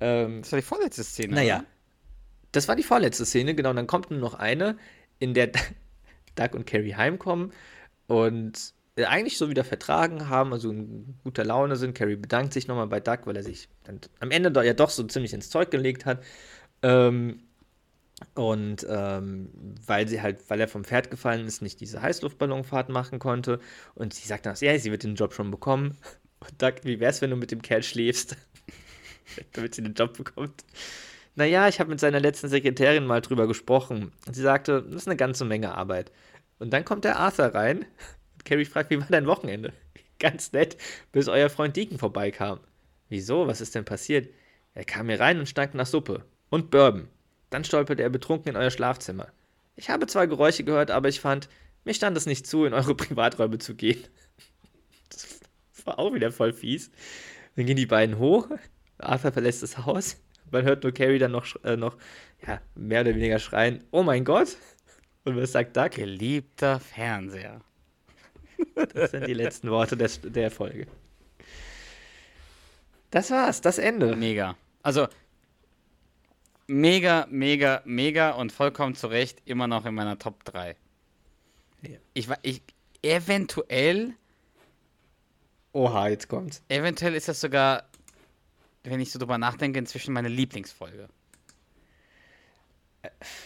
Ähm, 0.00 0.42
Das 0.42 0.52
war 0.52 0.58
die 0.60 0.64
vorletzte 0.66 1.04
Szene. 1.04 1.34
naja, 1.34 1.56
oder? 1.58 1.64
das 2.52 2.68
war 2.68 2.76
die 2.76 2.82
vorletzte 2.82 3.24
Szene, 3.24 3.54
genau. 3.54 3.70
Und 3.70 3.76
dann 3.76 3.86
kommt 3.86 4.10
nur 4.10 4.20
noch 4.20 4.34
eine, 4.34 4.76
in 5.18 5.34
der 5.34 5.50
Doug 6.34 6.54
und 6.54 6.66
Carrie 6.66 6.94
heimkommen 6.94 7.52
und 8.06 8.74
äh, 8.96 9.04
eigentlich 9.04 9.38
so 9.38 9.48
wieder 9.48 9.64
vertragen 9.64 10.28
haben, 10.28 10.52
also 10.52 10.70
in 10.70 11.14
guter 11.24 11.44
Laune 11.44 11.76
sind. 11.76 11.94
Carrie 11.94 12.16
bedankt 12.16 12.52
sich 12.52 12.68
nochmal 12.68 12.88
bei 12.88 13.00
Doug, 13.00 13.20
weil 13.24 13.36
er 13.36 13.42
sich 13.42 13.68
dann 13.84 14.00
am 14.20 14.30
Ende 14.30 14.64
ja 14.64 14.74
doch 14.74 14.90
so 14.90 15.02
ziemlich 15.04 15.32
ins 15.32 15.50
Zeug 15.50 15.70
gelegt 15.70 16.04
hat. 16.06 16.22
Ähm, 16.82 17.42
und 18.34 18.86
ähm, 18.88 19.50
weil 19.86 20.08
sie 20.08 20.22
halt, 20.22 20.48
weil 20.48 20.60
er 20.60 20.68
vom 20.68 20.84
Pferd 20.84 21.10
gefallen 21.10 21.46
ist, 21.46 21.62
nicht 21.62 21.80
diese 21.80 22.02
Heißluftballonfahrt 22.02 22.88
machen 22.88 23.18
konnte. 23.18 23.60
Und 23.94 24.14
sie 24.14 24.26
sagt 24.26 24.46
dann, 24.46 24.56
ja, 24.60 24.78
sie 24.78 24.90
wird 24.90 25.02
den 25.02 25.16
Job 25.16 25.34
schon 25.34 25.50
bekommen. 25.50 25.96
Und 26.40 26.60
Doug, 26.60 26.74
wie 26.84 27.00
wär's, 27.00 27.22
wenn 27.22 27.30
du 27.30 27.36
mit 27.36 27.50
dem 27.50 27.62
Kerl 27.62 27.82
schläfst? 27.82 28.36
Damit 29.52 29.74
sie 29.74 29.82
den 29.82 29.94
Job 29.94 30.16
bekommt. 30.16 30.64
Naja, 31.34 31.68
ich 31.68 31.80
habe 31.80 31.90
mit 31.90 32.00
seiner 32.00 32.20
letzten 32.20 32.48
Sekretärin 32.48 33.06
mal 33.06 33.22
drüber 33.22 33.46
gesprochen. 33.46 34.12
Sie 34.30 34.42
sagte, 34.42 34.82
das 34.82 35.02
ist 35.02 35.08
eine 35.08 35.16
ganze 35.16 35.44
Menge 35.44 35.74
Arbeit. 35.74 36.12
Und 36.58 36.70
dann 36.72 36.84
kommt 36.84 37.04
der 37.04 37.18
Arthur 37.18 37.46
rein. 37.46 37.86
Und 38.34 38.44
Carrie 38.44 38.66
fragt, 38.66 38.90
wie 38.90 39.00
war 39.00 39.06
dein 39.08 39.26
Wochenende? 39.26 39.72
Ganz 40.18 40.52
nett, 40.52 40.76
bis 41.10 41.28
euer 41.28 41.48
Freund 41.48 41.76
Deacon 41.76 41.98
vorbeikam. 41.98 42.60
Wieso? 43.08 43.46
Was 43.46 43.60
ist 43.60 43.74
denn 43.74 43.84
passiert? 43.84 44.28
Er 44.74 44.84
kam 44.84 45.08
hier 45.08 45.20
rein 45.20 45.38
und 45.38 45.48
stank 45.48 45.74
nach 45.74 45.86
Suppe. 45.86 46.24
Und 46.50 46.70
Bourbon. 46.70 47.08
Dann 47.50 47.64
stolperte 47.64 48.02
er 48.02 48.10
betrunken 48.10 48.50
in 48.50 48.56
euer 48.56 48.70
Schlafzimmer. 48.70 49.28
Ich 49.74 49.90
habe 49.90 50.06
zwar 50.06 50.26
Geräusche 50.26 50.64
gehört, 50.64 50.90
aber 50.90 51.08
ich 51.08 51.20
fand, 51.20 51.48
mir 51.84 51.94
stand 51.94 52.16
es 52.16 52.26
nicht 52.26 52.46
zu, 52.46 52.64
in 52.64 52.74
eure 52.74 52.94
Privaträume 52.96 53.58
zu 53.58 53.74
gehen. 53.74 54.02
Das 55.08 55.40
war 55.84 55.98
auch 55.98 56.14
wieder 56.14 56.30
voll 56.30 56.52
fies. 56.52 56.90
Dann 57.56 57.66
gehen 57.66 57.76
die 57.76 57.86
beiden 57.86 58.18
hoch. 58.18 58.48
Arthur 58.98 59.32
verlässt 59.32 59.62
das 59.62 59.78
Haus. 59.78 60.16
Man 60.52 60.64
hört 60.64 60.82
nur 60.84 60.92
Carrie 60.92 61.18
dann 61.18 61.32
noch, 61.32 61.46
äh, 61.64 61.76
noch 61.76 61.96
ja, 62.46 62.60
mehr 62.74 63.00
oder 63.00 63.14
weniger 63.14 63.38
schreien: 63.38 63.82
Oh 63.90 64.02
mein 64.02 64.24
Gott! 64.24 64.56
Und 65.24 65.36
was 65.36 65.52
sagt 65.52 65.76
Doug? 65.76 65.90
Geliebter 65.90 66.80
Fernseher. 66.80 67.60
Das 68.94 69.10
sind 69.10 69.26
die 69.26 69.34
letzten 69.34 69.70
Worte 69.70 69.96
des, 69.96 70.20
der 70.22 70.50
Folge. 70.50 70.86
Das 73.10 73.30
war's, 73.30 73.60
das 73.60 73.78
Ende. 73.78 74.16
Mega. 74.16 74.56
Also, 74.82 75.08
mega, 76.66 77.26
mega, 77.30 77.82
mega 77.84 78.30
und 78.30 78.52
vollkommen 78.52 78.94
zu 78.94 79.08
Recht 79.08 79.42
immer 79.44 79.66
noch 79.66 79.84
in 79.84 79.94
meiner 79.94 80.18
Top 80.18 80.44
3. 80.44 80.76
Ja. 81.82 81.98
Ich, 82.14 82.28
ich, 82.42 82.62
eventuell, 83.02 84.14
Oha, 85.72 86.08
jetzt 86.08 86.28
kommt's. 86.28 86.62
eventuell 86.68 87.14
ist 87.14 87.28
das 87.28 87.40
sogar, 87.40 87.84
wenn 88.84 89.00
ich 89.00 89.12
so 89.12 89.18
drüber 89.18 89.38
nachdenke, 89.38 89.78
inzwischen 89.78 90.12
meine 90.12 90.28
Lieblingsfolge. 90.28 91.08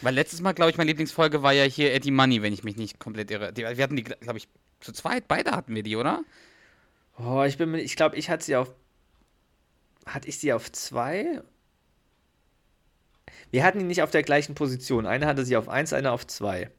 Weil 0.03 0.14
letztes 0.14 0.41
Mal, 0.41 0.53
glaube 0.53 0.70
ich, 0.70 0.76
meine 0.76 0.89
Lieblingsfolge 0.89 1.43
war 1.43 1.53
ja 1.53 1.64
hier 1.64 1.95
Eddie 1.95 2.11
Money, 2.11 2.43
wenn 2.43 2.53
ich 2.53 2.64
mich 2.64 2.76
nicht 2.76 2.99
komplett 2.99 3.30
irre. 3.30 3.53
Die, 3.53 3.62
wir 3.62 3.82
hatten 3.82 3.97
die, 3.97 4.05
glaube 4.05 4.39
ich, 4.39 4.49
zu 4.80 4.93
zweit, 4.93 5.28
beide 5.28 5.53
hatten 5.53 5.74
wir 5.74 5.82
die, 5.82 5.97
oder? 5.97 6.24
Oh, 7.18 7.43
ich 7.45 7.57
bin 7.57 7.74
ich 7.74 7.97
glaube, 7.97 8.16
ich 8.16 8.28
hatte 8.28 8.45
sie 8.45 8.57
auf. 8.57 8.74
Hatte 10.05 10.28
ich 10.28 10.39
sie 10.39 10.53
auf 10.53 10.70
zwei? 10.70 11.43
Wir 13.51 13.64
hatten 13.64 13.78
die 13.78 13.84
nicht 13.84 14.03
auf 14.03 14.11
der 14.11 14.22
gleichen 14.22 14.55
Position. 14.55 15.07
Eine 15.07 15.26
hatte 15.26 15.45
sie 15.45 15.57
auf 15.57 15.68
eins, 15.68 15.93
eine 15.93 16.12
auf 16.12 16.26
zwei. 16.26 16.70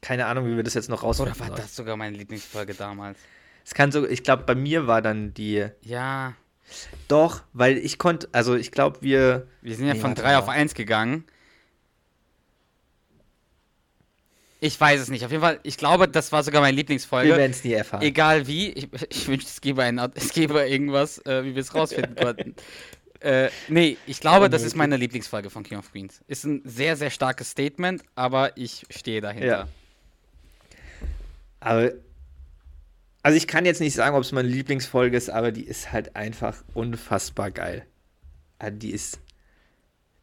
Keine 0.00 0.26
Ahnung, 0.26 0.46
wie 0.46 0.56
wir 0.56 0.62
das 0.62 0.74
jetzt 0.74 0.88
noch 0.88 1.00
Oder 1.00 1.08
rausfinden. 1.08 1.38
war 1.40 1.46
sollen. 1.48 1.60
das 1.60 1.76
sogar 1.76 1.96
meine 1.96 2.16
Lieblingsfolge 2.16 2.74
damals? 2.74 3.18
Es 3.64 3.74
kann 3.74 3.92
so, 3.92 4.06
ich 4.06 4.22
glaube, 4.22 4.44
bei 4.44 4.54
mir 4.54 4.86
war 4.86 5.02
dann 5.02 5.34
die. 5.34 5.66
Ja, 5.82 6.34
Doch, 7.08 7.42
weil 7.52 7.78
ich 7.78 7.98
konnte, 7.98 8.28
also 8.32 8.54
ich 8.54 8.70
glaube, 8.72 9.02
wir. 9.02 9.46
wir 9.60 9.74
sind 9.74 9.86
ja 9.86 9.94
von 9.94 10.10
warte 10.10 10.22
3 10.22 10.32
mal. 10.32 10.38
auf 10.38 10.48
1 10.48 10.74
gegangen. 10.74 11.24
Ich 14.60 14.80
weiß 14.80 15.00
es 15.00 15.08
nicht. 15.08 15.24
Auf 15.24 15.32
jeden 15.32 15.42
Fall, 15.42 15.58
ich 15.64 15.76
glaube, 15.76 16.06
das 16.06 16.30
war 16.30 16.44
sogar 16.44 16.60
meine 16.60 16.76
Wir 16.76 16.82
Lieblingsfolge. 16.82 17.36
werden 17.36 17.50
es 17.50 17.64
nie 17.64 17.72
erfahren. 17.72 18.00
Egal 18.02 18.46
wie, 18.46 18.70
ich, 18.70 18.88
ich 19.10 19.26
wünschte, 19.26 19.50
es 19.50 19.60
gäbe, 19.60 19.82
ein, 19.82 19.98
es 20.14 20.32
gäbe 20.32 20.60
irgendwas, 20.60 21.18
äh, 21.26 21.44
wie 21.44 21.56
wir 21.56 21.62
es 21.62 21.74
rausfinden 21.74 22.14
konnten. 22.24 22.54
Äh, 23.18 23.50
nee, 23.68 23.96
ich 24.06 24.20
glaube, 24.20 24.48
das 24.50 24.62
ist 24.62 24.76
meine 24.76 24.96
Lieblingsfolge 24.96 25.50
von 25.50 25.64
King 25.64 25.78
of 25.78 25.90
Queens. 25.90 26.20
Ist 26.28 26.44
ein 26.44 26.62
sehr, 26.64 26.96
sehr 26.96 27.10
starkes 27.10 27.50
Statement, 27.50 28.02
aber 28.14 28.56
ich 28.56 28.84
stehe 28.90 29.20
dahinter. 29.20 29.46
Ja. 29.46 29.68
Aber. 31.60 31.90
Also 33.22 33.36
ich 33.36 33.46
kann 33.46 33.64
jetzt 33.64 33.80
nicht 33.80 33.94
sagen, 33.94 34.16
ob 34.16 34.22
es 34.22 34.32
meine 34.32 34.48
Lieblingsfolge 34.48 35.16
ist, 35.16 35.30
aber 35.30 35.52
die 35.52 35.64
ist 35.64 35.92
halt 35.92 36.16
einfach 36.16 36.62
unfassbar 36.74 37.50
geil. 37.50 37.86
Also 38.58 38.76
die 38.78 38.90
ist. 38.90 39.20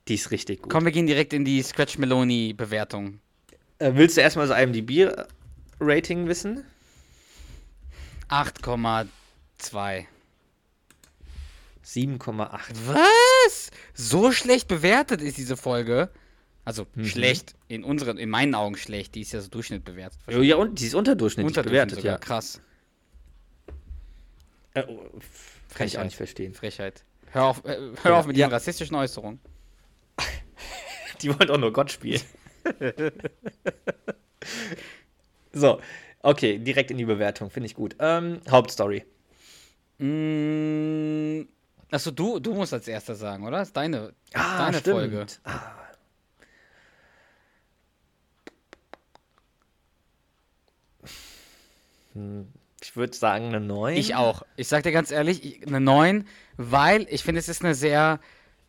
Die 0.08 0.16
ist 0.16 0.32
richtig 0.32 0.62
gut. 0.64 0.72
Komm, 0.72 0.86
wir 0.86 0.92
gehen 0.92 1.06
direkt 1.08 1.34
in 1.34 1.46
die 1.46 1.62
Scratch 1.62 1.98
Meloni-Bewertung. 1.98 3.20
Äh, 3.78 3.92
willst 3.94 4.18
du 4.18 4.22
erstmal 4.22 4.48
so 4.48 4.54
IMDb-Rating 4.54 6.28
wissen? 6.28 6.64
8,2. 8.30 10.06
7,8. 11.86 12.60
Was? 12.86 13.72
So 13.94 14.32
schlecht 14.32 14.68
bewertet 14.68 15.22
ist 15.22 15.38
diese 15.38 15.58
Folge? 15.58 16.10
Also 16.66 16.86
Mhm. 16.94 17.06
schlecht, 17.06 17.56
in 17.68 17.84
unseren, 17.84 18.18
in 18.18 18.30
meinen 18.30 18.54
Augen 18.54 18.78
schlecht. 18.78 19.16
Die 19.16 19.22
ist 19.22 19.32
ja 19.32 19.42
so 19.42 19.50
Durchschnitt 19.50 19.84
bewertet. 19.86 20.20
Ja, 20.28 20.56
und 20.58 20.80
die 20.80 20.86
ist 20.86 20.94
unterdurchschnittlich 20.94 21.48
Unterdurchschnitt 21.58 21.72
bewertet, 21.72 21.96
sogar. 21.98 22.14
ja. 22.14 22.18
Krass. 22.20 22.62
Äh, 24.80 24.86
oh, 24.88 24.98
kann 24.98 25.08
ich 25.12 25.20
auch 25.20 25.76
Frechheit. 25.76 26.06
nicht 26.06 26.16
verstehen. 26.16 26.54
Frechheit. 26.54 27.04
Hör 27.32 27.46
auf, 27.46 27.64
äh, 27.66 27.78
hör 28.04 28.12
Ja. 28.12 28.20
auf 28.20 28.26
mit 28.28 28.36
Ja. 28.38 28.46
diesen 28.48 28.54
rassistischen 28.54 28.96
Äußerungen. 28.96 29.40
Die 31.22 31.30
wollen 31.30 31.50
auch 31.50 31.58
nur 31.58 31.74
Gott 31.74 31.92
spielen. 31.92 32.22
so, 35.54 35.80
okay, 36.22 36.58
direkt 36.60 36.92
in 36.92 36.98
die 36.98 37.06
Bewertung, 37.06 37.50
finde 37.50 37.68
ich 37.68 37.76
gut. 37.76 37.96
Ähm, 38.00 38.42
Hauptstory. 38.50 39.06
Mm, 40.00 41.42
achso, 41.92 42.12
du, 42.12 42.40
du 42.40 42.54
musst 42.54 42.74
als 42.74 42.88
erster 42.88 43.16
sagen, 43.16 43.46
oder? 43.46 43.58
Das 43.60 43.70
ist 43.70 43.78
deine, 43.78 43.98
ist 44.08 44.14
deine 44.34 44.78
stimmt. 44.80 44.96
Folge. 44.98 45.26
Ah. 45.44 45.76
Hm, 52.14 52.48
Ich 52.82 52.96
würde 52.96 53.16
sagen 53.16 53.46
eine 53.48 53.60
9. 53.60 53.96
Ich 53.98 54.16
auch. 54.16 54.44
Ich 54.56 54.68
sag 54.68 54.84
dir 54.84 54.92
ganz 54.92 55.12
ehrlich, 55.12 55.44
ich, 55.44 55.68
eine 55.68 55.80
9, 55.80 56.26
weil 56.58 57.06
ich 57.10 57.24
finde, 57.24 57.40
es 57.40 57.50
ist 57.50 57.64
eine 57.64 57.76
sehr. 57.76 58.20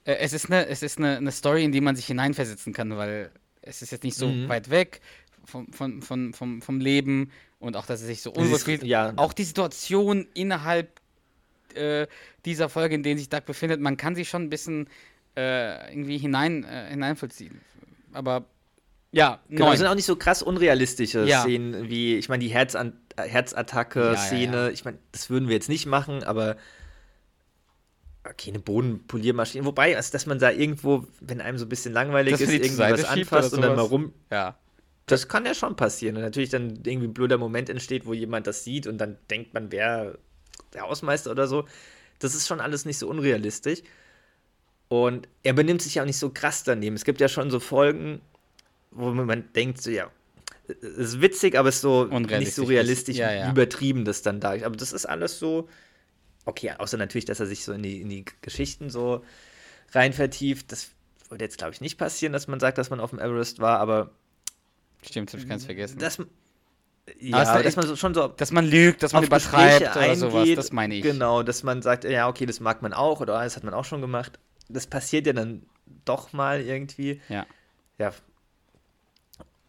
Äh, 0.04 0.14
es 0.16 0.32
ist, 0.32 0.46
eine, 0.46 0.66
es 0.66 0.82
ist 0.82 0.98
eine, 0.98 1.16
eine 1.16 1.30
Story, 1.32 1.64
in 1.64 1.72
die 1.72 1.80
man 1.80 1.96
sich 1.96 2.06
hineinversetzen 2.06 2.72
kann, 2.72 2.96
weil 2.96 3.30
es 3.62 3.82
ist 3.82 3.92
jetzt 3.92 4.04
nicht 4.04 4.16
so 4.16 4.26
Mhm. 4.28 4.48
weit 4.48 4.70
weg 4.70 5.00
vom, 5.44 5.72
von, 5.72 6.02
von, 6.02 6.32
vom, 6.32 6.62
vom 6.62 6.80
Leben 6.80 7.30
und 7.58 7.76
auch, 7.76 7.86
dass 7.86 8.00
es 8.00 8.06
sich 8.06 8.22
so 8.22 8.30
unwohl 8.32 8.58
fühlt. 8.58 8.82
ja. 8.84 9.12
Auch 9.16 9.32
die 9.32 9.44
Situation 9.44 10.26
innerhalb 10.34 11.00
äh, 11.74 12.06
dieser 12.44 12.68
Folge, 12.68 12.94
in 12.94 13.02
der 13.02 13.16
sich 13.18 13.28
Doug 13.28 13.44
befindet, 13.46 13.80
man 13.80 13.96
kann 13.96 14.14
sich 14.14 14.28
schon 14.28 14.42
ein 14.44 14.50
bisschen 14.50 14.88
äh, 15.36 15.92
irgendwie 15.92 16.18
hinein, 16.18 16.64
äh, 16.64 16.88
hineinvollziehen. 16.90 17.60
Aber 18.12 18.44
ja, 19.12 19.40
Genau, 19.48 19.64
neun. 19.66 19.72
es 19.74 19.78
sind 19.80 19.88
auch 19.88 19.94
nicht 19.94 20.06
so 20.06 20.16
krass 20.16 20.42
unrealistische 20.42 21.24
Ja. 21.24 21.42
Szenen 21.42 21.88
wie, 21.88 22.16
ich 22.16 22.28
meine, 22.28 22.42
die 22.44 22.50
Herzan 22.50 22.92
Herzattacke-Szene. 23.18 24.56
ja, 24.56 24.64
ja. 24.66 24.70
Ich 24.70 24.84
meine, 24.84 24.98
das 25.12 25.30
würden 25.30 25.48
wir 25.48 25.54
jetzt 25.56 25.68
nicht 25.68 25.86
machen, 25.86 26.22
aber 26.22 26.56
okay, 28.24 28.50
eine 28.50 28.60
Bodenpoliermaschine. 28.60 29.64
Wobei, 29.64 29.96
also, 29.96 30.12
dass 30.12 30.26
man 30.26 30.38
da 30.38 30.50
irgendwo, 30.50 31.06
wenn 31.20 31.40
einem 31.40 31.58
so 31.58 31.64
ein 31.66 31.68
bisschen 31.68 31.92
langweilig 31.92 32.32
Dass 32.32 32.40
ist, 32.42 32.48
man 32.48 32.54
die 32.54 32.60
zur 32.60 32.66
irgendwie 32.66 32.76
Seite 32.76 33.02
was 33.02 33.12
schiebt 33.14 33.32
anfasst 33.32 33.54
und 33.54 33.62
dann 33.62 33.76
mal 33.76 33.82
rum. 33.82 34.12
ja. 34.30 34.56
Das 35.06 35.26
kann 35.26 35.44
ja 35.44 35.54
schon 35.54 35.74
passieren. 35.74 36.14
Und 36.16 36.22
natürlich 36.22 36.50
dann 36.50 36.82
irgendwie 36.86 37.08
ein 37.08 37.14
blöder 37.14 37.36
Moment 37.36 37.68
entsteht, 37.68 38.06
wo 38.06 38.14
jemand 38.14 38.46
das 38.46 38.62
sieht 38.62 38.86
und 38.86 38.98
dann 38.98 39.18
denkt 39.28 39.54
man, 39.54 39.72
wer 39.72 40.16
der 40.72 40.82
Hausmeister 40.82 41.32
oder 41.32 41.48
so. 41.48 41.64
Das 42.20 42.36
ist 42.36 42.46
schon 42.46 42.60
alles 42.60 42.84
nicht 42.84 42.96
so 42.98 43.08
unrealistisch. 43.08 43.80
Und 44.86 45.26
er 45.42 45.52
benimmt 45.54 45.82
sich 45.82 45.96
ja 45.96 46.02
auch 46.02 46.06
nicht 46.06 46.18
so 46.18 46.30
krass 46.30 46.62
daneben. 46.62 46.94
Es 46.94 47.04
gibt 47.04 47.20
ja 47.20 47.26
schon 47.26 47.50
so 47.50 47.58
Folgen, 47.58 48.20
wo 48.90 49.12
man 49.12 49.52
denkt, 49.54 49.80
so, 49.82 49.90
ja, 49.90 50.10
es 50.68 50.82
ist 50.82 51.20
witzig, 51.20 51.58
aber 51.58 51.68
es 51.68 51.76
ist 51.76 51.80
so 51.82 52.04
nicht 52.04 52.12
Unrealistisch 52.14 52.54
so 52.56 52.62
ist. 52.62 52.68
realistisch, 52.70 53.16
Ja, 53.16 53.32
ja. 53.32 53.50
übertrieben 53.50 54.04
das 54.04 54.22
dann 54.22 54.40
da 54.40 54.54
ist. 54.54 54.64
Aber 54.64 54.76
das 54.76 54.92
ist 54.92 55.06
alles 55.06 55.38
so, 55.38 55.68
okay, 56.44 56.72
außer 56.78 56.96
natürlich, 56.96 57.24
dass 57.24 57.40
er 57.40 57.46
sich 57.46 57.64
so 57.64 57.72
in 57.72 57.82
die, 57.82 58.00
in 58.00 58.08
die 58.08 58.24
Geschichten 58.42 58.90
so 58.90 59.24
rein 59.92 60.12
vertieft. 60.12 60.70
Das 60.72 60.90
würde 61.28 61.44
jetzt, 61.44 61.58
glaube 61.58 61.72
ich, 61.72 61.80
nicht 61.80 61.98
passieren, 61.98 62.32
dass 62.32 62.46
man 62.48 62.60
sagt, 62.60 62.78
dass 62.78 62.90
man 62.90 63.00
auf 63.00 63.10
dem 63.10 63.18
Everest 63.18 63.58
war, 63.58 63.78
aber 63.80 64.10
Stimmt, 65.02 65.32
hab 65.32 65.40
ich 65.40 65.48
ganz 65.48 65.64
vergessen. 65.64 65.98
dass, 65.98 66.18
Aber 66.18 66.28
ja, 67.20 67.36
aber 67.38 67.58
da- 67.58 67.62
dass 67.62 67.76
man 67.76 67.86
so, 67.86 67.96
schon 67.96 68.14
so 68.14 68.28
dass 68.28 68.52
man 68.52 68.66
lügt, 68.66 69.02
dass 69.02 69.12
man 69.12 69.24
übertreibt 69.24 69.80
Gespräche 69.80 69.98
oder 69.98 70.16
sowas, 70.16 70.34
eingeht. 70.42 70.58
das 70.58 70.72
meine 70.72 70.94
ich. 70.96 71.02
Genau, 71.02 71.42
dass 71.42 71.62
man 71.62 71.82
sagt, 71.82 72.04
ja, 72.04 72.28
okay, 72.28 72.46
das 72.46 72.60
mag 72.60 72.82
man 72.82 72.92
auch 72.92 73.20
oder 73.20 73.42
das 73.42 73.56
hat 73.56 73.64
man 73.64 73.74
auch 73.74 73.84
schon 73.84 74.00
gemacht. 74.00 74.38
Das 74.68 74.86
passiert 74.86 75.26
ja 75.26 75.32
dann 75.32 75.66
doch 76.04 76.32
mal 76.32 76.60
irgendwie. 76.60 77.20
Ja. 77.28 77.46
Ja. 77.98 78.12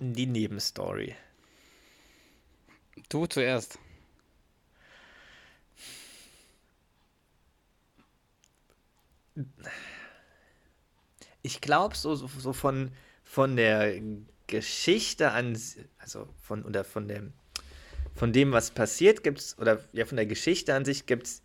Die 0.03 0.25
Nebenstory. 0.25 1.15
Du 3.09 3.27
zuerst. 3.27 3.77
Ich 11.43 11.61
glaube, 11.61 11.95
so, 11.95 12.15
so, 12.15 12.27
von, 12.51 12.91
von 13.23 13.55
der 13.55 14.01
Geschichte 14.47 15.31
an, 15.33 15.55
also 15.99 16.27
von, 16.41 16.65
oder 16.65 16.83
von 16.83 17.07
dem, 17.07 17.33
von 18.15 18.33
dem, 18.33 18.51
was 18.53 18.71
passiert, 18.71 19.21
gibt 19.21 19.37
es, 19.37 19.59
oder 19.59 19.83
ja, 19.93 20.07
von 20.07 20.15
der 20.15 20.25
Geschichte 20.25 20.73
an 20.73 20.83
sich 20.83 21.05
gibt 21.05 21.27
es 21.27 21.43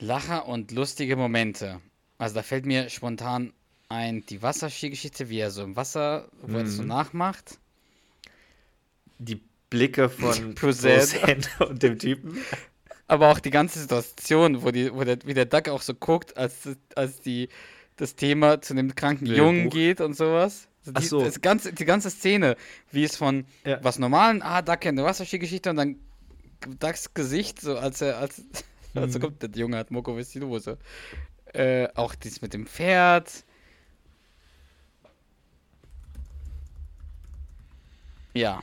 Lacher 0.03 0.47
und 0.49 0.73
lustige 0.73 1.17
Momente. 1.17 1.81
Also 2.19 2.35
da 2.35 2.43
fällt 2.43 2.67
mir 2.67 2.89
spontan 2.91 3.53
ein, 3.89 4.25
die 4.27 4.43
Wasserskigeschichte, 4.43 5.29
wie 5.29 5.39
er 5.39 5.51
so 5.51 5.63
im 5.63 5.77
Wasser, 5.77 6.29
wo 6.43 6.59
er 6.59 6.65
das 6.65 6.75
so 6.75 6.83
Mhm. 6.83 6.89
nachmacht. 6.89 7.59
Die 9.19 9.41
Blicke 9.71 10.09
von. 10.09 10.55
Prozac 10.55 11.39
und 11.61 11.83
dem 11.83 11.99
Typen. 11.99 12.39
Aber 13.07 13.31
auch 13.31 13.39
die 13.41 13.51
ganze 13.51 13.79
Situation, 13.79 14.63
wo, 14.63 14.71
die, 14.71 14.93
wo 14.93 15.05
der, 15.05 15.19
wie 15.25 15.35
der 15.35 15.45
Duck 15.45 15.69
auch 15.69 15.83
so 15.83 15.95
guckt, 15.95 16.37
als, 16.37 16.69
als 16.95 17.21
die, 17.21 17.49
das 17.97 18.15
Thema 18.17 18.61
zu 18.63 18.75
dem 18.75 18.95
kranken 18.95 19.27
dem 19.27 19.37
Jungen 19.37 19.65
Buch. 19.65 19.73
geht 19.73 20.01
und 20.01 20.15
sowas. 20.17 20.69
Also 20.87 20.93
Ach 20.95 21.01
die, 21.01 21.07
so. 21.09 21.25
das 21.25 21.41
ganze, 21.41 21.73
die 21.73 21.85
ganze 21.85 22.11
Szene, 22.11 22.57
wie 22.91 23.05
es 23.05 23.17
von 23.17 23.45
Ja. 23.65 23.79
was 23.85 23.99
normalen, 23.99 24.43
ah, 24.43 24.63
Duck 24.63 24.81
kennt 24.81 24.99
eine 24.99 25.07
Wasserskigeschichte 25.07 25.71
und 25.71 25.77
dann 25.77 25.97
Ducks 26.81 27.13
Gesicht, 27.15 27.61
so 27.61 27.77
als 27.77 28.01
er, 28.01 28.19
als, 28.19 28.43
also 29.03 29.19
Mhm. 29.19 29.23
kommt, 29.23 29.43
der 29.43 29.51
Junge 29.51 29.77
hat 29.77 29.91
Moko 29.91 30.19
die 30.19 30.41
Hose. 30.43 30.79
Äh, 31.53 31.89
auch 31.95 32.15
dies 32.15 32.41
mit 32.43 32.55
dem 32.55 32.67
Pferd. 32.67 33.45
Ja, 38.35 38.63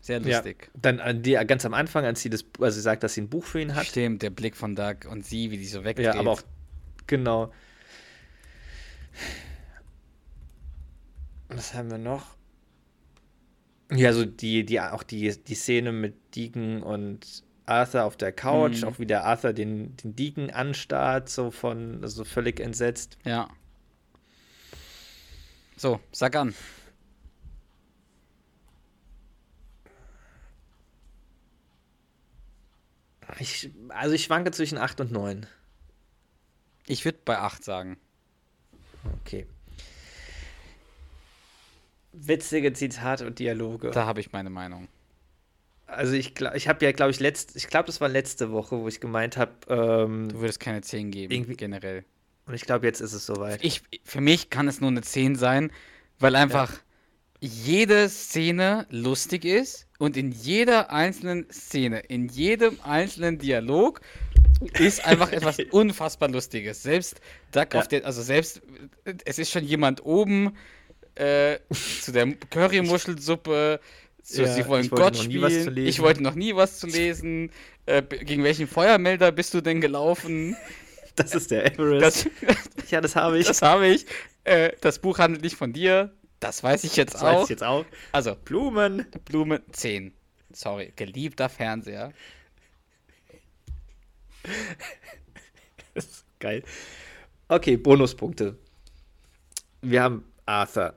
sehr 0.00 0.20
Ja. 0.20 0.36
lustig. 0.36 0.70
Dann 0.74 1.00
an 1.00 1.22
die, 1.22 1.32
ganz 1.32 1.64
am 1.64 1.74
Anfang, 1.74 2.04
als 2.04 2.22
sie 2.22 2.30
das, 2.30 2.44
also 2.60 2.74
sie 2.76 2.82
sagt, 2.82 3.02
dass 3.02 3.14
sie 3.14 3.22
ein 3.22 3.28
Buch 3.28 3.44
für 3.44 3.60
ihn 3.60 3.74
hat. 3.74 3.86
Stimmt, 3.86 4.22
der 4.22 4.30
Blick 4.30 4.56
von 4.56 4.76
Duck 4.76 5.06
und 5.10 5.24
sie, 5.24 5.50
wie 5.50 5.58
die 5.58 5.66
so 5.66 5.84
wegdreht. 5.84 6.06
Ja, 6.06 6.14
aber 6.14 6.32
auch 6.32 6.42
genau. 7.06 7.52
Was 11.48 11.74
haben 11.74 11.90
wir 11.90 11.98
noch? 11.98 12.36
Ja, 13.92 14.12
so 14.12 14.24
die, 14.24 14.64
die, 14.64 14.80
auch 14.80 15.02
die, 15.02 15.30
die 15.44 15.54
Szene 15.54 15.92
mit 15.92 16.34
Deacon 16.34 16.82
und 16.82 17.43
Arthur 17.66 18.04
auf 18.04 18.16
der 18.16 18.32
Couch, 18.32 18.82
Mhm. 18.82 18.88
auch 18.88 18.98
wie 18.98 19.06
der 19.06 19.24
Arthur 19.24 19.52
den, 19.52 19.96
den 19.96 20.14
Deacon 20.16 20.50
anstarrt, 20.50 21.28
so 21.28 21.50
von, 21.50 22.06
so 22.06 22.24
völlig 22.24 22.60
entsetzt. 22.60 23.16
Ja. 23.24 23.48
So, 25.76 26.00
sag 26.12 26.36
an. 26.36 26.54
Ich, 33.40 33.70
also 33.88 34.14
ich 34.14 34.24
schwanke 34.24 34.50
zwischen 34.50 34.78
8 34.78 35.00
und 35.00 35.10
9. 35.12 35.46
Ich 36.86 37.04
würde 37.04 37.18
bei 37.24 37.38
8 37.38 37.64
sagen. 37.64 37.96
Okay. 39.20 39.46
Witzige 42.12 42.72
Zitate 42.72 43.26
und 43.26 43.38
Dialoge. 43.38 43.90
Da 43.90 44.06
habe 44.06 44.20
ich 44.20 44.32
meine 44.32 44.50
Meinung. 44.50 44.88
Also 45.94 46.14
ich 46.14 46.34
glaube, 46.34 46.56
ich 46.56 46.68
habe 46.68 46.84
ja, 46.84 46.92
glaube 46.92 47.10
ich, 47.10 47.20
letzt, 47.20 47.56
ich 47.56 47.68
glaube, 47.68 47.86
das 47.86 48.00
war 48.00 48.08
letzte 48.08 48.50
Woche, 48.52 48.78
wo 48.78 48.88
ich 48.88 49.00
gemeint 49.00 49.36
habe, 49.36 49.52
ähm, 49.68 50.28
Du 50.28 50.40
würdest 50.40 50.60
keine 50.60 50.80
10 50.82 51.10
geben, 51.10 51.32
Irgendwie- 51.32 51.56
generell. 51.56 52.04
und 52.46 52.54
ich 52.54 52.62
glaube, 52.62 52.86
jetzt 52.86 53.00
ist 53.00 53.12
es 53.12 53.26
soweit. 53.26 53.64
Ich, 53.64 53.82
für 54.04 54.20
mich 54.20 54.50
kann 54.50 54.68
es 54.68 54.80
nur 54.80 54.90
eine 54.90 55.02
10 55.02 55.36
sein, 55.36 55.70
weil 56.18 56.36
einfach 56.36 56.72
jede 57.40 58.08
Szene 58.08 58.86
lustig 58.90 59.44
ist 59.44 59.86
und 59.98 60.16
in 60.16 60.32
jeder 60.32 60.90
einzelnen 60.92 61.50
Szene, 61.50 62.00
in 62.00 62.28
jedem 62.28 62.78
einzelnen 62.82 63.38
Dialog 63.38 64.00
ist 64.78 65.04
einfach 65.04 65.30
etwas 65.32 65.58
unfassbar 65.70 66.28
Lustiges. 66.30 66.82
Selbst 66.82 67.20
Duck 67.52 67.74
Ja. 67.74 67.80
auf 67.80 67.88
der, 67.88 68.06
also 68.06 68.22
selbst, 68.22 68.62
es 69.24 69.38
ist 69.38 69.50
schon 69.50 69.64
jemand 69.64 70.04
oben 70.06 70.56
äh, 71.16 71.58
zu 71.72 72.12
der 72.12 72.32
Currymuschelsuppe. 72.50 73.80
So, 74.26 74.42
Ja, 74.42 74.54
sie 74.54 74.66
wollen 74.66 74.88
Gott 74.88 75.18
spielen. 75.18 75.76
Ich 75.76 76.00
wollte 76.00 76.22
noch 76.22 76.34
nie 76.34 76.56
was 76.56 76.78
zu 76.78 76.86
lesen. 76.86 77.50
Äh, 77.84 78.02
gegen 78.02 78.42
welchen 78.42 78.66
Feuermelder 78.66 79.30
bist 79.32 79.52
du 79.54 79.60
denn 79.60 79.80
gelaufen? 79.80 80.56
Das 81.16 81.32
ist 81.32 81.52
der 81.52 81.64
Everest. 81.64 82.28
Das, 82.42 82.90
ja, 82.90 83.00
das 83.00 83.14
habe 83.14 83.38
ich. 83.38 83.46
das 83.46 83.62
habe 83.62 83.86
ich. 83.86 84.04
Äh, 84.42 84.72
das 84.80 84.98
Buch 84.98 85.20
handelt 85.20 85.44
nicht 85.44 85.54
von 85.54 85.72
dir. 85.72 86.12
Das 86.40 86.60
weiß 86.64 86.82
ich 86.82 86.96
jetzt 86.96 87.14
Das 87.14 87.22
auch. 87.22 87.26
weiß 87.26 87.42
ich 87.44 87.50
jetzt 87.50 87.62
auch. 87.62 87.84
Also, 88.10 88.34
Blumen. 88.34 89.06
Blume 89.24 89.62
10. 89.70 90.12
Sorry, 90.52 90.92
geliebter 90.96 91.48
Fernseher. 91.48 92.12
Das 95.94 96.04
ist 96.06 96.24
geil. 96.40 96.64
Okay, 97.46 97.76
Bonuspunkte. 97.76 98.58
Wir 99.82 100.02
haben 100.02 100.24
Arthur. 100.46 100.96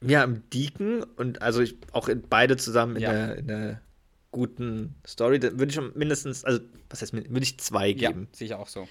Wir 0.00 0.20
haben 0.20 0.48
Deacon 0.50 1.02
und 1.02 1.42
also 1.42 1.60
ich, 1.60 1.76
auch 1.92 2.08
in, 2.08 2.22
beide 2.22 2.56
zusammen 2.56 2.96
in, 2.96 3.02
Ja. 3.02 3.10
einer, 3.10 3.36
in 3.36 3.50
einer 3.50 3.80
guten 4.30 4.94
Story. 5.06 5.40
Da 5.40 5.52
würde 5.52 5.66
ich 5.66 5.74
schon 5.74 5.92
mindestens, 5.96 6.44
also 6.44 6.60
was 6.90 7.02
heißt, 7.02 7.12
würde 7.14 7.42
ich 7.42 7.58
zwei 7.58 7.88
Ja, 7.88 8.10
geben. 8.10 8.28
sehe 8.32 8.46
ich 8.46 8.54
auch 8.54 8.68
so. 8.68 8.86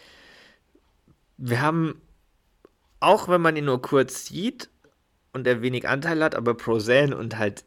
Wir 1.38 1.62
haben, 1.62 2.01
auch 3.00 3.29
wenn 3.29 3.42
man 3.42 3.55
ihn 3.55 3.66
nur 3.66 3.82
kurz 3.82 4.25
sieht 4.25 4.70
und 5.34 5.47
er 5.47 5.62
wenig 5.62 5.88
Anteil 5.88 6.21
hat, 6.24 6.36
aber 6.36 6.55
Prozac 6.55 7.13
und 7.13 7.38
halt, 7.38 7.63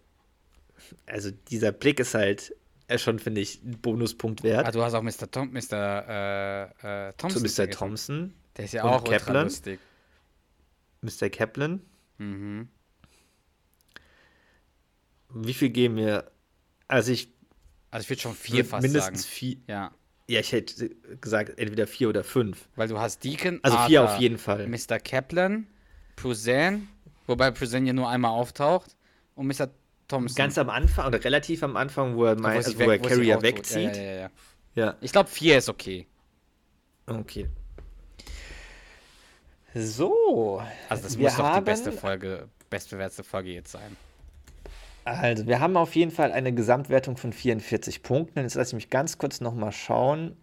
also 1.07 1.31
dieser 1.49 1.73
Blick 1.73 2.01
ist 2.01 2.15
halt 2.15 2.55
schon, 2.97 3.21
finde 3.21 3.41
ich, 3.41 3.63
ein 3.63 3.79
Bonuspunkt 3.81 4.43
wert. 4.43 4.67
Ah, 4.67 4.73
du 4.73 4.83
hast 4.83 4.95
auch 4.95 5.03
Mr. 5.03 5.31
Tom, 5.31 5.53
Mr. 5.53 6.67
Äh, 6.83 7.09
äh, 7.09 7.13
Zu 7.13 7.17
Thompson. 7.19 7.43
Mr. 7.43 7.49
vergessen. 7.49 7.79
Thompson, 7.79 8.35
Der 8.57 8.65
ist 8.65 8.73
ja 8.75 8.83
auch 8.85 9.05
Kaplan. 9.05 9.45
lustig. 9.45 9.79
Mr. 11.03 11.31
Kaplan. 11.31 11.81
Mhm. 12.19 12.69
Wie 15.35 15.55
viel 15.55 15.71
geben 15.71 15.97
wir? 15.97 16.31
Also 16.89 17.13
ich 17.13 17.29
Also 17.91 18.05
ich 18.05 18.11
würde 18.11 18.23
schon 18.23 18.35
vier 18.35 18.57
würd 18.59 18.67
fast 18.67 18.83
mindestens 18.83 19.23
sagen. 19.23 19.33
vier. 19.33 19.57
Ja, 19.67 19.91
Ja, 20.29 20.41
ich 20.41 20.53
hätte 20.53 20.91
gesagt, 21.21 21.59
entweder 21.59 21.87
vier 21.87 22.09
oder 22.09 22.23
fünf. 22.25 22.69
weil 22.77 22.89
du 22.89 22.99
hast 22.99 23.25
Deacon, 23.25 23.59
Also 23.63 23.77
vier 23.87 24.01
Arthur, 24.03 24.15
auf 24.17 24.21
jeden 24.21 24.39
Fall. 24.39 24.67
Mr. 24.69 24.99
Kaplan, 24.99 25.67
Pruzan, 26.17 26.89
wobei 27.27 27.51
Pruzan 27.51 27.87
ja 27.87 27.93
nur 27.93 28.09
einmal 28.09 28.31
auftaucht 28.33 28.97
und 29.35 29.47
Mr. 29.47 29.69
Thompson. 30.09 30.37
Ganz 30.37 30.59
am 30.59 30.71
Anfang 30.71 31.07
oder 31.07 31.23
relativ 31.25 31.63
am 31.63 31.77
Anfang, 31.77 32.17
wo 32.17 32.25
er, 32.25 32.37
sie 32.37 32.45
also 32.45 32.77
wo 32.79 32.83
er 32.83 32.89
weg- 32.91 33.01
wo 33.03 33.09
sie 33.09 33.15
Carrier 33.15 33.43
wegzieht. 33.43 33.97
Ja, 33.97 34.03
ja, 34.03 34.13
ja, 34.23 34.31
ja. 34.75 34.97
Ich 35.01 35.13
glaube, 35.13 35.29
vier 35.31 35.59
ist 35.59 35.69
okay. 35.69 36.07
Okay. 37.07 37.49
So. 39.75 40.63
Also 40.89 41.03
das 41.05 41.17
muss 41.17 41.37
doch 41.37 41.55
die 41.57 41.61
beste 41.61 41.93
Folge, 41.93 42.49
bestbewertete 42.69 43.23
Folge 43.25 43.51
jetzt 43.53 43.71
sein. 43.73 43.97
Also, 45.05 45.47
wir 45.47 45.61
haben 45.61 45.77
auf 45.77 45.95
jeden 45.97 46.11
Fall 46.11 46.33
eine 46.33 46.53
Gesamtwertung 46.53 47.17
von 47.17 47.33
44 47.33 48.03
Punkten. 48.03 48.41
Jetzt 48.41 48.55
lasse 48.55 48.71
ich 48.71 48.75
mich 48.75 48.91
ganz 48.91 49.19
kurz 49.19 49.41
nochmal 49.41 49.73
schauen. 49.73 50.37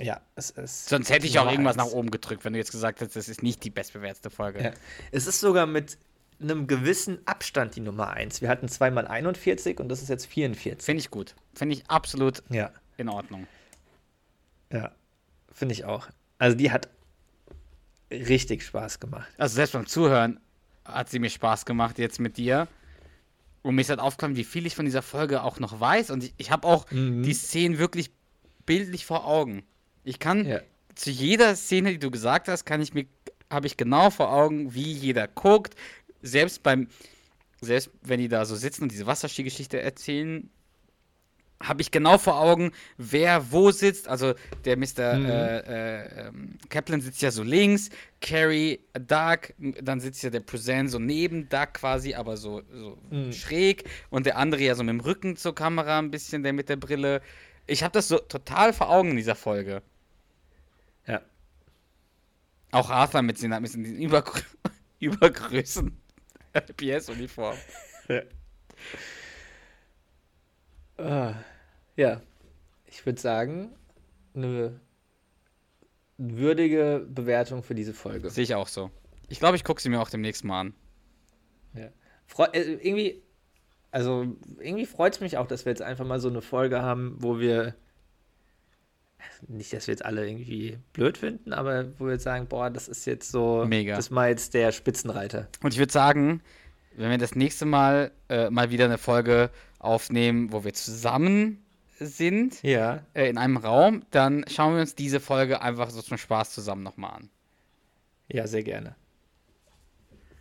Ja, 0.00 0.20
es 0.34 0.50
ist. 0.50 0.88
Sonst 0.88 1.10
hätte 1.10 1.26
ich 1.26 1.38
auch 1.38 1.48
irgendwas 1.50 1.78
eins. 1.78 1.86
nach 1.88 1.92
oben 1.96 2.10
gedrückt, 2.10 2.44
wenn 2.44 2.52
du 2.52 2.58
jetzt 2.58 2.72
gesagt 2.72 3.00
hättest, 3.00 3.16
das 3.16 3.28
ist 3.28 3.42
nicht 3.42 3.62
die 3.62 3.70
bestbewertete 3.70 4.28
Folge. 4.30 4.62
Ja. 4.62 4.72
Es 5.12 5.26
ist 5.26 5.38
sogar 5.40 5.66
mit 5.66 5.98
einem 6.40 6.66
gewissen 6.66 7.20
Abstand 7.26 7.76
die 7.76 7.80
Nummer 7.80 8.10
1. 8.10 8.40
Wir 8.42 8.48
hatten 8.48 8.68
zweimal 8.68 9.06
41 9.06 9.78
und 9.78 9.88
das 9.88 10.02
ist 10.02 10.08
jetzt 10.08 10.26
44. 10.26 10.84
Finde 10.84 11.00
ich 11.00 11.10
gut. 11.10 11.36
Finde 11.54 11.76
ich 11.76 11.88
absolut 11.88 12.42
Ja, 12.50 12.72
in 12.96 13.08
Ordnung. 13.08 13.46
ja. 14.72 14.90
Finde 15.52 15.74
ich 15.74 15.84
auch. 15.84 16.08
Also, 16.38 16.56
die 16.56 16.72
hat 16.72 16.88
richtig 18.10 18.64
Spaß 18.64 18.98
gemacht. 18.98 19.28
Also 19.38 19.54
selbst 19.54 19.72
beim 19.72 19.86
Zuhören 19.86 20.40
hat 20.84 21.08
sie 21.08 21.20
mir 21.20 21.30
Spaß 21.30 21.64
gemacht 21.64 21.98
jetzt 21.98 22.18
mit 22.18 22.36
dir. 22.36 22.66
Und 23.64 23.74
mir 23.76 23.80
ist 23.80 23.88
halt 23.88 23.98
aufgefallen, 23.98 24.36
wie 24.36 24.44
viel 24.44 24.66
ich 24.66 24.76
von 24.76 24.84
dieser 24.84 25.00
Folge 25.00 25.42
auch 25.42 25.58
noch 25.58 25.80
weiß. 25.80 26.10
Und 26.10 26.22
ich, 26.22 26.34
ich 26.36 26.50
habe 26.50 26.68
auch 26.68 26.88
Mhm. 26.90 27.22
die 27.22 27.32
Szenen 27.32 27.78
wirklich 27.78 28.10
bildlich 28.66 29.06
vor 29.06 29.26
Augen. 29.26 29.64
Ich 30.04 30.18
kann 30.18 30.46
Ja. 30.46 30.60
zu 30.94 31.10
jeder 31.10 31.56
Szene, 31.56 31.92
die 31.92 31.98
du 31.98 32.10
gesagt 32.10 32.48
hast, 32.48 32.66
kann 32.66 32.82
ich 32.82 32.92
mir, 32.92 33.06
habe 33.50 33.66
ich 33.66 33.78
genau 33.78 34.10
vor 34.10 34.30
Augen, 34.30 34.74
wie 34.74 34.92
jeder 34.92 35.26
guckt. 35.28 35.74
Selbst 36.20 36.62
beim, 36.62 36.88
selbst 37.62 37.90
wenn 38.02 38.20
die 38.20 38.28
da 38.28 38.44
so 38.44 38.54
sitzen 38.54 38.82
und 38.82 38.92
diese 38.92 39.06
Wasserskigeschichte 39.06 39.80
erzählen, 39.80 40.50
habe 41.62 41.80
ich 41.82 41.90
genau 41.90 42.18
vor 42.18 42.38
Augen, 42.38 42.72
wer 42.98 43.50
wo 43.52 43.70
sitzt. 43.70 44.08
Also 44.08 44.34
der 44.64 44.76
Mr. 44.76 45.14
Mhm. 45.18 45.26
Äh, 45.26 45.58
äh, 46.26 46.32
Kaplan 46.68 47.00
sitzt 47.00 47.22
ja 47.22 47.30
so 47.30 47.42
links, 47.42 47.88
Carrie, 48.20 48.80
Doug, 48.92 49.54
m- 49.58 49.74
dann 49.80 50.00
sitzt 50.00 50.22
ja 50.22 50.30
der 50.30 50.40
Present 50.40 50.90
so 50.90 50.98
neben 50.98 51.48
Doug 51.48 51.68
quasi, 51.74 52.14
aber 52.14 52.36
so, 52.36 52.62
so 52.72 52.98
Mhm. 53.10 53.32
schräg 53.32 53.84
und 54.10 54.26
der 54.26 54.36
andere 54.36 54.62
ja 54.62 54.74
so 54.74 54.82
mit 54.82 54.92
dem 54.92 55.00
Rücken 55.00 55.36
zur 55.36 55.54
Kamera 55.54 55.98
ein 55.98 56.10
bisschen, 56.10 56.42
der 56.42 56.52
mit 56.52 56.68
der 56.68 56.76
Brille. 56.76 57.22
Ich 57.66 57.82
habe 57.82 57.92
das 57.92 58.08
so 58.08 58.18
total 58.18 58.72
vor 58.74 58.90
Augen 58.90 59.10
in 59.12 59.16
dieser 59.16 59.34
Folge. 59.36 59.80
Ja. 61.06 61.22
Auch 62.72 62.90
Arthur 62.90 63.22
mit 63.22 63.38
seinen, 63.38 63.62
mit 63.62 63.72
diesen 63.74 63.84
Übergrö 63.96 64.40
Übergrößen 65.00 65.96
PS-Uniform. 66.76 67.56
Ah, 70.98 71.34
ja, 71.96 72.20
ich 72.86 73.04
würde 73.04 73.20
sagen, 73.20 73.70
eine 74.34 74.78
würdige 76.18 77.06
Bewertung 77.08 77.62
für 77.62 77.74
diese 77.74 77.94
Folge. 77.94 78.30
Sehe 78.30 78.44
ich 78.44 78.54
auch 78.54 78.68
so. 78.68 78.90
Ich 79.28 79.40
glaube, 79.40 79.56
ich 79.56 79.64
gucke 79.64 79.82
sie 79.82 79.88
mir 79.88 80.00
auch 80.00 80.10
demnächst 80.10 80.44
mal 80.44 80.60
an. 80.60 80.74
Ja. 81.74 81.88
Freu 82.26 82.46
äh, 82.52 82.60
irgendwie, 82.60 83.22
also 83.90 84.36
irgendwie 84.60 84.86
freut 84.86 85.14
es 85.14 85.20
mich 85.20 85.38
auch, 85.38 85.46
dass 85.46 85.64
wir 85.64 85.70
jetzt 85.70 85.82
einfach 85.82 86.06
mal 86.06 86.20
so 86.20 86.28
eine 86.28 86.42
Folge 86.42 86.82
haben, 86.82 87.16
wo 87.18 87.38
wir 87.40 87.74
nicht, 89.48 89.72
dass 89.72 89.86
wir 89.86 89.92
jetzt 89.92 90.04
alle 90.04 90.26
irgendwie 90.26 90.78
blöd 90.92 91.18
finden, 91.18 91.52
aber 91.52 91.86
wo 91.98 92.06
wir 92.06 92.12
jetzt 92.12 92.24
sagen, 92.24 92.46
boah, 92.46 92.70
das 92.70 92.88
ist 92.88 93.06
jetzt 93.06 93.30
so, 93.30 93.64
Mega. 93.66 93.96
das 93.96 94.06
ist 94.06 94.10
mal 94.10 94.28
jetzt 94.28 94.54
der 94.54 94.72
Spitzenreiter. 94.72 95.48
Und 95.62 95.72
ich 95.72 95.78
würde 95.78 95.92
sagen, 95.92 96.42
wenn 96.96 97.10
wir 97.10 97.18
das 97.18 97.34
nächste 97.34 97.64
Mal 97.66 98.12
äh, 98.28 98.50
mal 98.50 98.70
wieder 98.70 98.84
eine 98.86 98.98
Folge 98.98 99.50
aufnehmen, 99.78 100.52
wo 100.52 100.64
wir 100.64 100.72
zusammen 100.74 101.64
sind, 101.98 102.62
Ja. 102.62 103.02
äh, 103.14 103.28
in 103.28 103.38
einem 103.38 103.56
Raum, 103.56 104.02
dann 104.10 104.44
schauen 104.48 104.74
wir 104.74 104.80
uns 104.80 104.94
diese 104.94 105.20
Folge 105.20 105.60
einfach 105.62 105.90
so 105.90 106.02
zum 106.02 106.18
Spaß 106.18 106.52
zusammen 106.52 106.82
nochmal 106.82 107.12
an. 107.14 107.30
Ja, 108.28 108.46
sehr 108.46 108.62
gerne. 108.62 108.96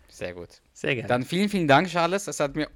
Sehr 0.07 0.33
gut. 0.33 0.61
Sehr 0.73 0.95
gerne. 0.95 1.07
Dann 1.07 1.23
vielen, 1.23 1.49
vielen 1.49 1.67
Dank, 1.67 1.87
Charles. 1.87 2.27
Es 2.27 2.39
hat 2.39 2.55
mir 2.55 2.69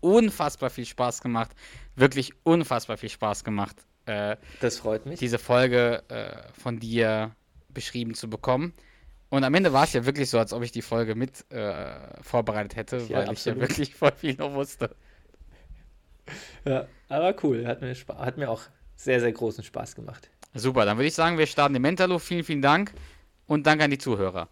unfassbar 0.00 0.70
viel 0.70 0.86
Spaß 0.86 1.20
gemacht. 1.20 1.50
Wirklich 1.96 2.32
unfassbar 2.44 2.96
viel 2.96 3.08
Spaß 3.08 3.44
gemacht, 3.44 3.76
äh, 4.06 4.36
das 4.60 4.78
freut 4.78 5.06
mich. 5.06 5.18
diese 5.18 5.38
Folge 5.38 6.02
äh, 6.08 6.52
von 6.60 6.78
dir 6.78 7.34
beschrieben 7.70 8.14
zu 8.14 8.28
bekommen. 8.28 8.74
Und 9.34 9.42
am 9.42 9.52
Ende 9.52 9.72
war 9.72 9.82
es 9.82 9.92
ja 9.92 10.06
wirklich 10.06 10.30
so, 10.30 10.38
als 10.38 10.52
ob 10.52 10.62
ich 10.62 10.70
die 10.70 10.80
Folge 10.80 11.16
mit 11.16 11.44
äh, 11.50 12.22
vorbereitet 12.22 12.76
hätte, 12.76 12.98
Ja, 12.98 13.02
weil 13.02 13.08
ich 13.08 13.26
ja 13.26 13.30
absolut. 13.52 13.60
wirklich 13.62 13.92
voll 13.92 14.12
viel 14.12 14.36
noch 14.36 14.54
wusste. 14.54 14.94
Ja, 16.64 16.86
aber 17.08 17.34
cool. 17.42 17.66
Hat 17.66 17.80
mir, 17.80 17.92
hat 18.16 18.38
mir 18.38 18.48
auch 18.48 18.62
sehr, 18.94 19.18
sehr 19.18 19.32
großen 19.32 19.64
Spaß 19.64 19.96
gemacht. 19.96 20.30
Super, 20.54 20.84
dann 20.84 20.98
würde 20.98 21.08
ich 21.08 21.14
sagen, 21.14 21.36
wir 21.36 21.48
starten 21.48 21.74
im 21.74 21.82
Mentalo. 21.82 22.20
Vielen, 22.20 22.44
vielen 22.44 22.62
Dank 22.62 22.92
und 23.48 23.66
danke 23.66 23.82
an 23.82 23.90
die 23.90 23.98
Zuhörer. 23.98 24.48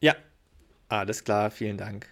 Ja. 0.00 0.14
Alles 0.90 1.24
klar, 1.24 1.50
vielen 1.50 1.78
Dank. 1.78 2.06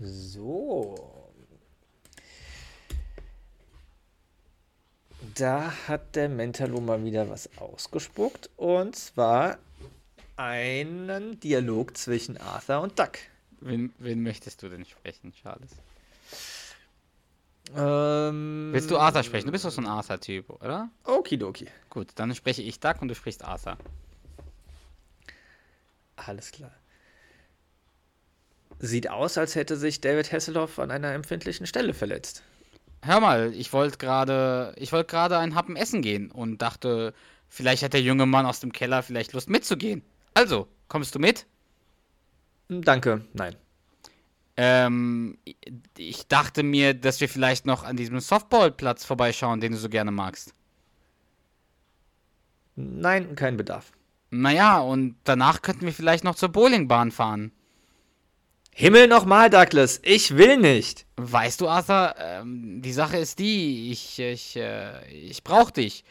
So. 0.00 0.94
Da 5.38 5.72
hat 5.86 6.16
der 6.16 6.28
Mentalo 6.28 6.80
mal 6.80 7.04
wieder 7.04 7.30
was 7.30 7.48
ausgespuckt. 7.58 8.50
Und 8.56 8.96
zwar 8.96 9.58
einen 10.36 11.38
Dialog 11.38 11.96
zwischen 11.96 12.36
Arthur 12.38 12.80
und 12.80 12.98
Duck. 12.98 13.18
Wen, 13.60 13.92
wen 13.98 14.22
möchtest 14.22 14.62
du 14.62 14.68
denn 14.68 14.84
sprechen, 14.84 15.32
Charles? 15.32 15.70
Ähm, 17.76 18.70
Willst 18.72 18.90
du 18.90 18.98
Arthur 18.98 19.22
sprechen? 19.22 19.46
Du 19.46 19.52
bist 19.52 19.64
doch 19.64 19.70
so 19.70 19.80
ein 19.80 19.86
Arthur-Typ, 19.86 20.50
oder? 20.50 20.90
Okidoki. 21.04 21.68
Gut, 21.88 22.08
dann 22.16 22.34
spreche 22.34 22.62
ich 22.62 22.80
Doug 22.80 22.94
und 23.00 23.08
du 23.08 23.14
sprichst 23.14 23.44
Arthur. 23.44 23.78
Alles 26.16 26.50
klar. 26.50 26.72
Sieht 28.80 29.08
aus, 29.08 29.38
als 29.38 29.54
hätte 29.54 29.76
sich 29.76 30.00
David 30.00 30.32
Hasselhoff 30.32 30.80
an 30.80 30.90
einer 30.90 31.12
empfindlichen 31.12 31.66
Stelle 31.66 31.94
verletzt. 31.94 32.42
Hör 33.02 33.20
mal, 33.20 33.52
ich 33.54 33.72
wollte 33.72 33.98
gerade, 33.98 34.74
ich 34.76 34.92
wollte 34.92 35.06
gerade 35.10 35.38
einen 35.38 35.54
Happen 35.54 35.76
essen 35.76 36.02
gehen 36.02 36.30
und 36.30 36.62
dachte, 36.62 37.14
vielleicht 37.48 37.82
hat 37.82 37.92
der 37.92 38.02
junge 38.02 38.26
Mann 38.26 38.46
aus 38.46 38.60
dem 38.60 38.72
Keller 38.72 39.02
vielleicht 39.02 39.32
Lust 39.32 39.48
mitzugehen. 39.50 40.02
Also, 40.34 40.68
kommst 40.88 41.14
du 41.14 41.18
mit? 41.18 41.46
Hm, 42.68 42.82
Danke, 42.82 43.24
nein. 43.32 43.56
Ähm, 44.56 45.38
ich 45.96 46.26
dachte 46.26 46.62
mir, 46.64 46.92
dass 46.94 47.20
wir 47.20 47.28
vielleicht 47.28 47.64
noch 47.66 47.84
an 47.84 47.96
diesem 47.96 48.18
Softballplatz 48.20 49.04
vorbeischauen, 49.04 49.60
den 49.60 49.72
du 49.72 49.78
so 49.78 49.88
gerne 49.88 50.10
magst. 50.10 50.52
Nein, 52.76 53.34
kein 53.34 53.56
Bedarf. 53.56 53.92
Naja, 54.30 54.78
und 54.80 55.16
danach 55.24 55.62
könnten 55.62 55.84
wir 55.86 55.92
vielleicht 55.92 56.24
noch 56.24 56.34
zur 56.34 56.50
Bowlingbahn 56.50 57.10
fahren. 57.10 57.52
Himmel 58.80 59.08
nochmal, 59.08 59.50
Douglas, 59.50 59.98
ich 60.04 60.36
will 60.36 60.56
nicht. 60.56 61.04
Weißt 61.16 61.60
du, 61.60 61.68
Arthur, 61.68 62.14
ähm, 62.16 62.80
die 62.80 62.92
Sache 62.92 63.16
ist 63.16 63.40
die, 63.40 63.90
ich, 63.90 64.20
ich, 64.20 64.54
äh, 64.54 65.04
ich 65.10 65.42
brauch 65.42 65.72
dich. 65.72 66.04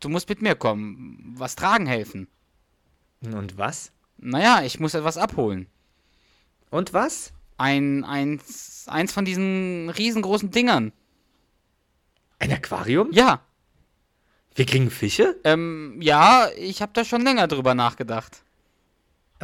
Du 0.00 0.08
musst 0.08 0.30
mit 0.30 0.40
mir 0.40 0.54
kommen, 0.54 1.34
was 1.36 1.54
tragen 1.54 1.84
helfen. 1.84 2.26
Und 3.20 3.58
was? 3.58 3.92
Naja, 4.16 4.62
ich 4.64 4.80
muss 4.80 4.94
etwas 4.94 5.18
abholen. 5.18 5.66
Und 6.70 6.94
was? 6.94 7.34
Ein, 7.58 8.04
eins, 8.04 8.86
eins 8.88 9.12
von 9.12 9.26
diesen 9.26 9.90
riesengroßen 9.90 10.50
Dingern. 10.50 10.92
Ein 12.38 12.52
Aquarium? 12.52 13.10
Ja, 13.12 13.42
Wir 14.54 14.64
kriegen 14.64 14.90
Fische? 14.90 15.36
ähm, 15.44 15.98
ja, 16.00 16.48
ich 16.56 16.80
habe 16.80 16.92
da 16.94 17.04
schon 17.04 17.20
länger 17.20 17.48
drüber 17.48 17.74
nachgedacht. 17.74 18.42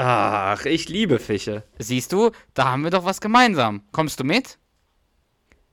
Ach, 0.03 0.65
ich 0.65 0.89
liebe 0.89 1.19
Fische. 1.19 1.63
Siehst 1.79 2.13
du, 2.13 2.31
da 2.55 2.71
haben 2.71 2.85
wir 2.85 2.91
doch 2.91 3.05
was 3.05 3.21
gemeinsam. 3.21 3.83
Kommst 3.93 4.19
du 4.19 4.25
mit? 4.25 4.57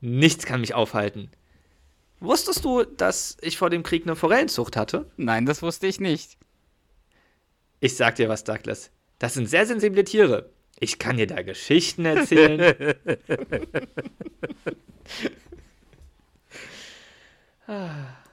Nichts 0.02 0.46
kann 0.46 0.60
mich 0.60 0.74
aufhalten. 0.74 1.32
Wusstest 2.20 2.66
du, 2.66 2.84
dass 2.84 3.38
ich 3.40 3.58
vor 3.58 3.70
dem 3.70 3.84
Krieg 3.84 4.04
eine 4.04 4.18
Forellenzucht 4.18 4.76
hatte? 4.76 5.10
Nein, 5.16 5.46
das 5.46 5.62
wusste 5.62 5.88
ich 5.88 6.02
nicht. 6.02 6.38
Ich 7.80 7.96
sag 7.96 8.16
dir 8.16 8.28
was, 8.28 8.44
Douglas. 8.44 8.92
Das 9.18 9.34
sind 9.34 9.48
sehr 9.48 9.66
sensible 9.66 10.04
Tiere. 10.04 10.50
Ich 10.78 11.00
kann 11.00 11.16
dir 11.16 11.28
da 11.28 11.42
Geschichten 11.42 12.04
erzählen. 12.04 12.76
Ah. 17.70 18.27